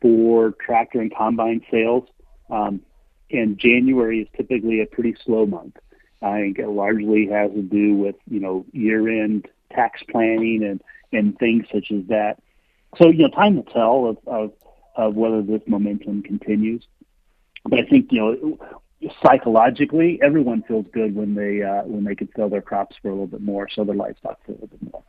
for 0.00 0.52
tractor 0.64 1.00
and 1.00 1.14
combine 1.14 1.62
sales, 1.70 2.08
um, 2.50 2.80
and 3.30 3.58
January 3.58 4.20
is 4.22 4.28
typically 4.36 4.80
a 4.80 4.86
pretty 4.86 5.16
slow 5.24 5.46
month. 5.46 5.76
I 6.22 6.40
think 6.40 6.58
it 6.58 6.68
largely 6.68 7.26
has 7.28 7.50
to 7.52 7.62
do 7.62 7.94
with 7.94 8.16
you 8.30 8.40
know 8.40 8.64
year-end 8.72 9.48
tax 9.72 10.02
planning 10.10 10.62
and 10.64 10.82
and 11.12 11.38
things 11.38 11.66
such 11.72 11.90
as 11.90 12.06
that. 12.08 12.36
So 12.98 13.08
you 13.08 13.24
know, 13.24 13.28
time 13.28 13.56
will 13.56 13.64
tell 13.64 14.06
of, 14.06 14.18
of 14.26 14.52
of 14.96 15.14
whether 15.14 15.42
this 15.42 15.62
momentum 15.66 16.22
continues. 16.22 16.86
But 17.64 17.80
I 17.80 17.82
think 17.84 18.10
you 18.10 18.20
know 18.20 18.58
psychologically, 19.22 20.18
everyone 20.22 20.62
feels 20.62 20.86
good 20.92 21.14
when 21.14 21.34
they 21.34 21.62
uh, 21.62 21.82
when 21.84 22.04
they 22.04 22.14
can 22.14 22.28
sell 22.36 22.48
their 22.48 22.62
crops 22.62 22.96
for 23.00 23.08
a 23.08 23.12
little 23.12 23.26
bit 23.26 23.40
more, 23.40 23.68
sell 23.68 23.84
their 23.84 23.94
livestock 23.94 24.38
for 24.44 24.52
a 24.52 24.54
little 24.54 24.68
bit 24.68 24.92
more. 24.92 25.02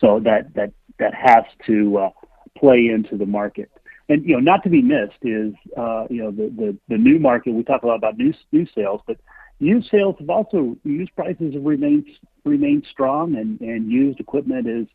So 0.00 0.20
that 0.20 0.54
that 0.54 0.72
that 0.98 1.14
has 1.14 1.44
to 1.66 1.98
uh, 1.98 2.10
play 2.56 2.88
into 2.88 3.16
the 3.16 3.26
market. 3.26 3.70
And 4.08 4.24
you 4.24 4.34
know, 4.34 4.40
not 4.40 4.62
to 4.64 4.68
be 4.70 4.82
missed 4.82 5.18
is 5.22 5.54
uh, 5.76 6.06
you 6.10 6.22
know 6.22 6.30
the, 6.30 6.52
the 6.56 6.76
the 6.88 6.98
new 6.98 7.18
market. 7.18 7.52
We 7.52 7.62
talk 7.62 7.82
a 7.82 7.86
lot 7.86 7.96
about 7.96 8.18
new 8.18 8.34
new 8.52 8.66
sales, 8.74 9.00
but 9.06 9.18
used 9.58 9.88
sales 9.90 10.16
have 10.18 10.30
also 10.30 10.76
used 10.84 11.14
prices 11.14 11.54
have 11.54 11.64
remained 11.64 12.06
remained 12.44 12.86
strong, 12.90 13.36
and 13.36 13.60
and 13.60 13.90
used 13.90 14.20
equipment 14.20 14.66
is 14.66 14.86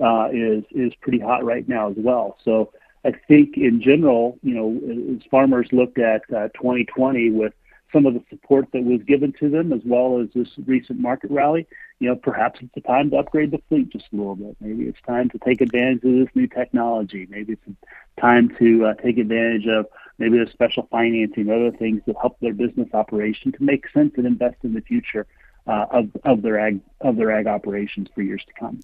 uh, 0.00 0.28
is 0.32 0.64
is 0.72 0.92
pretty 1.00 1.20
hot 1.20 1.44
right 1.44 1.68
now 1.68 1.90
as 1.90 1.96
well. 1.98 2.36
So 2.44 2.72
I 3.04 3.12
think 3.28 3.56
in 3.56 3.80
general, 3.82 4.38
you 4.42 4.54
know, 4.54 5.16
as 5.16 5.22
farmers 5.30 5.68
looked 5.72 5.98
at 5.98 6.22
uh, 6.34 6.48
2020 6.54 7.30
with 7.30 7.52
some 7.92 8.06
of 8.06 8.14
the 8.14 8.22
support 8.28 8.66
that 8.72 8.82
was 8.82 9.00
given 9.06 9.32
to 9.38 9.48
them, 9.48 9.72
as 9.72 9.80
well 9.84 10.20
as 10.20 10.28
this 10.34 10.48
recent 10.66 10.98
market 10.98 11.30
rally, 11.30 11.66
you 12.00 12.08
know, 12.08 12.16
perhaps 12.16 12.60
it's 12.60 12.74
the 12.74 12.80
time 12.80 13.10
to 13.10 13.16
upgrade 13.16 13.52
the 13.52 13.62
fleet 13.68 13.88
just 13.90 14.06
a 14.12 14.16
little 14.16 14.34
bit. 14.34 14.56
Maybe 14.60 14.84
it's 14.84 15.00
time 15.06 15.30
to 15.30 15.38
take 15.38 15.60
advantage 15.60 16.02
of 16.02 16.12
this 16.12 16.28
new 16.34 16.48
technology. 16.48 17.26
Maybe 17.30 17.52
it's 17.52 17.78
time 18.20 18.54
to 18.58 18.86
uh, 18.86 18.94
take 18.94 19.18
advantage 19.18 19.66
of 19.68 19.86
maybe 20.18 20.38
the 20.38 20.50
special 20.50 20.88
financing, 20.90 21.50
other 21.50 21.70
things 21.76 22.02
that 22.06 22.16
help 22.20 22.38
their 22.40 22.52
business 22.52 22.88
operation 22.92 23.52
to 23.52 23.62
make 23.62 23.88
sense 23.90 24.14
and 24.16 24.26
invest 24.26 24.56
in 24.64 24.74
the 24.74 24.80
future 24.80 25.26
uh, 25.66 25.86
of 25.90 26.10
of 26.24 26.42
their 26.42 26.58
ag 26.58 26.80
of 27.00 27.16
their 27.16 27.30
ag 27.30 27.46
operations 27.46 28.08
for 28.14 28.22
years 28.22 28.44
to 28.46 28.52
come. 28.58 28.80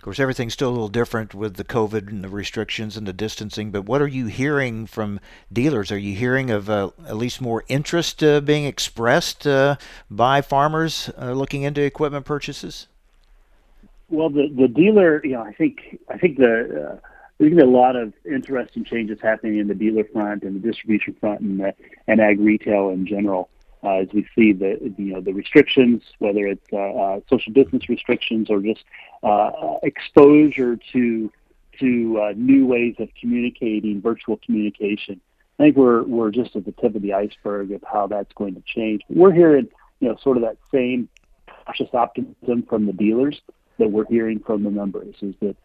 Of 0.00 0.04
course, 0.04 0.18
everything's 0.18 0.54
still 0.54 0.70
a 0.70 0.72
little 0.72 0.88
different 0.88 1.34
with 1.34 1.56
the 1.56 1.64
COVID 1.64 2.08
and 2.08 2.24
the 2.24 2.30
restrictions 2.30 2.96
and 2.96 3.06
the 3.06 3.12
distancing. 3.12 3.70
But 3.70 3.82
what 3.82 4.00
are 4.00 4.08
you 4.08 4.28
hearing 4.28 4.86
from 4.86 5.20
dealers? 5.52 5.92
Are 5.92 5.98
you 5.98 6.16
hearing 6.16 6.50
of 6.50 6.70
uh, 6.70 6.92
at 7.06 7.18
least 7.18 7.42
more 7.42 7.64
interest 7.68 8.24
uh, 8.24 8.40
being 8.40 8.64
expressed 8.64 9.46
uh, 9.46 9.76
by 10.10 10.40
farmers 10.40 11.10
uh, 11.18 11.32
looking 11.32 11.64
into 11.64 11.82
equipment 11.82 12.24
purchases? 12.24 12.86
Well, 14.08 14.30
the 14.30 14.48
the 14.48 14.68
dealer, 14.68 15.20
you 15.22 15.32
know, 15.32 15.42
I 15.42 15.52
think 15.52 15.98
I 16.08 16.16
think 16.16 16.38
the 16.38 16.94
uh, 16.94 17.08
there's 17.36 17.50
going 17.50 17.58
to 17.58 17.66
be 17.66 17.70
a 17.70 17.78
lot 17.78 17.94
of 17.94 18.14
interesting 18.24 18.84
changes 18.84 19.18
happening 19.20 19.58
in 19.58 19.68
the 19.68 19.74
dealer 19.74 20.04
front 20.04 20.44
and 20.44 20.54
the 20.54 20.66
distribution 20.66 21.14
front 21.20 21.42
and 21.42 21.60
the, 21.60 21.74
and 22.06 22.22
ag 22.22 22.40
retail 22.40 22.88
in 22.88 23.06
general 23.06 23.50
uh, 23.82 23.94
as 23.94 24.08
we 24.12 24.26
see 24.34 24.52
the 24.52 24.92
you 24.98 25.14
know 25.14 25.20
the 25.20 25.32
restrictions, 25.32 26.02
whether 26.18 26.46
it's 26.46 26.66
uh, 26.72 26.76
uh, 26.76 27.20
social 27.28 27.52
distance 27.52 27.88
restrictions 27.88 28.50
or 28.50 28.60
just 28.60 28.84
uh, 29.22 29.50
exposure 29.82 30.78
to 30.92 31.30
to 31.78 32.32
new 32.36 32.66
ways 32.66 32.94
of 32.98 33.08
communicating, 33.18 34.02
virtual 34.02 34.38
communication. 34.44 35.20
I 35.58 35.64
think 35.64 35.76
we're 35.76 36.02
we're 36.02 36.30
just 36.30 36.56
at 36.56 36.64
the 36.64 36.72
tip 36.72 36.94
of 36.94 37.02
the 37.02 37.14
iceberg 37.14 37.72
of 37.72 37.82
how 37.90 38.06
that's 38.06 38.32
going 38.34 38.54
to 38.54 38.62
change. 38.66 39.02
We're 39.08 39.32
hearing 39.32 39.68
you 40.00 40.08
know 40.08 40.16
sort 40.22 40.36
of 40.36 40.42
that 40.42 40.56
same 40.72 41.08
cautious 41.64 41.88
optimism 41.94 42.64
from 42.68 42.86
the 42.86 42.92
dealers 42.92 43.40
that 43.78 43.90
we're 43.90 44.06
hearing 44.06 44.40
from 44.40 44.62
the 44.62 44.70
members 44.70 45.14
is 45.22 45.34
that 45.40 45.56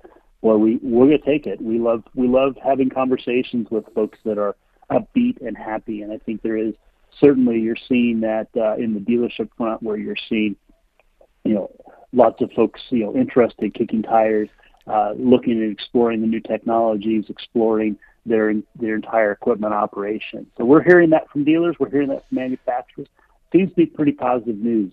well 0.41 0.57
we 0.57 0.77
we're 0.81 1.07
going 1.07 1.19
to 1.19 1.25
take 1.25 1.47
it. 1.47 1.61
We 1.61 1.79
love 1.79 2.03
we 2.13 2.27
love 2.27 2.55
having 2.63 2.89
conversations 2.89 3.67
with 3.69 3.85
folks 3.93 4.17
that 4.25 4.37
are 4.37 4.55
upbeat 4.89 5.45
and 5.45 5.57
happy, 5.57 6.01
and 6.01 6.11
I 6.11 6.17
think 6.17 6.41
there 6.41 6.57
is 6.57 6.73
certainly 7.19 7.59
you're 7.59 7.77
seeing 7.87 8.21
that 8.21 8.47
uh, 8.55 8.75
in 8.75 8.93
the 8.93 8.99
dealership 8.99 9.49
front 9.57 9.81
where 9.83 9.97
you're 9.97 10.15
seeing, 10.29 10.55
you 11.43 11.53
know, 11.53 11.71
lots 12.11 12.41
of 12.41 12.51
folks, 12.53 12.81
you 12.89 13.03
know, 13.03 13.15
interested, 13.15 13.73
kicking 13.73 14.01
tires, 14.03 14.49
uh, 14.87 15.13
looking 15.17 15.61
at 15.63 15.69
exploring 15.69 16.21
the 16.21 16.27
new 16.27 16.39
technologies, 16.39 17.25
exploring 17.29 17.97
their 18.25 18.53
their 18.75 18.95
entire 18.95 19.31
equipment 19.31 19.73
operation. 19.73 20.47
So 20.57 20.65
we're 20.65 20.83
hearing 20.83 21.11
that 21.11 21.29
from 21.29 21.43
dealers. 21.43 21.75
We're 21.79 21.89
hearing 21.89 22.09
that 22.09 22.27
from 22.27 22.37
manufacturers. 22.37 23.07
Seems 23.51 23.69
to 23.69 23.75
be 23.75 23.85
pretty 23.85 24.11
positive 24.13 24.57
news 24.57 24.91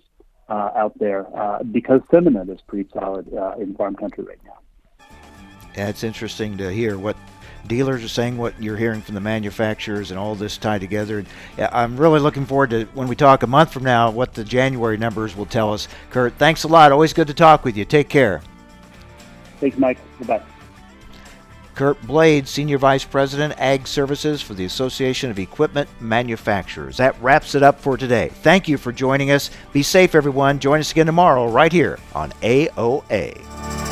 uh, 0.49 0.71
out 0.77 0.99
there 0.99 1.27
uh, 1.37 1.63
because 1.63 2.01
sentiment 2.11 2.51
is 2.51 2.61
pretty 2.67 2.89
solid 2.93 3.33
uh, 3.35 3.55
in 3.59 3.75
farm 3.75 3.97
country 3.97 4.25
right 4.25 4.39
now. 4.45 4.59
Yeah, 5.77 5.89
it's 5.89 6.05
interesting 6.05 6.59
to 6.59 6.71
hear 6.71 6.99
what 6.99 7.17
dealers 7.67 8.05
are 8.05 8.09
saying 8.09 8.37
what 8.37 8.61
you're 8.63 8.77
hearing 8.77 9.01
from 9.01 9.15
the 9.15 9.21
manufacturers 9.21 10.11
and 10.11 10.19
all 10.19 10.35
this 10.35 10.57
tied 10.57 10.81
together. 10.81 11.25
I'm 11.59 11.97
really 11.97 12.21
looking 12.21 12.47
forward 12.47 12.71
to 12.71 12.85
when 12.95 13.09
we 13.09 13.17
talk 13.17 13.43
a 13.43 13.47
month 13.47 13.73
from 13.73 13.85
now 13.85 14.11
what 14.11 14.35
the 14.35 14.45
January 14.45 14.97
numbers 14.97 15.37
will 15.37 15.47
tell 15.47 15.73
us. 15.73 15.89
Curt, 16.11 16.35
thanks 16.35 16.65
a 16.65 16.69
lot. 16.69 16.93
Always 16.93 17.13
good 17.13 17.29
to 17.29 17.35
talk 17.35 17.65
with 17.65 17.77
you. 17.77 17.85
Take 17.85 18.09
care. 18.09 18.43
Thanks, 19.61 19.79
Mike. 19.79 19.99
Goodbye. 20.19 20.43
Curt 21.75 22.01
Blade, 22.03 22.47
Senior 22.47 22.77
Vice 22.77 23.05
President, 23.05 23.55
Ag 23.57 23.87
Services 23.87 24.43
for 24.43 24.53
the 24.53 24.67
Association 24.67 25.31
of 25.31 25.39
Equipment 25.39 25.89
Manufacturers. 26.01 26.99
That 26.99 27.21
wraps 27.23 27.55
it 27.55 27.63
up 27.63 27.81
for 27.81 27.97
today. 27.97 28.29
Thank 28.29 28.69
you 28.69 28.77
for 28.77 28.93
joining 28.93 29.31
us. 29.31 29.51
Be 29.73 29.83
safe, 29.83 30.15
everyone. 30.15 30.59
Join 30.59 30.81
us 30.81 30.93
again 30.93 31.07
tomorrow 31.07 31.49
right 31.49 31.73
here 31.73 31.99
on 32.15 32.31
AOA. 32.43 33.92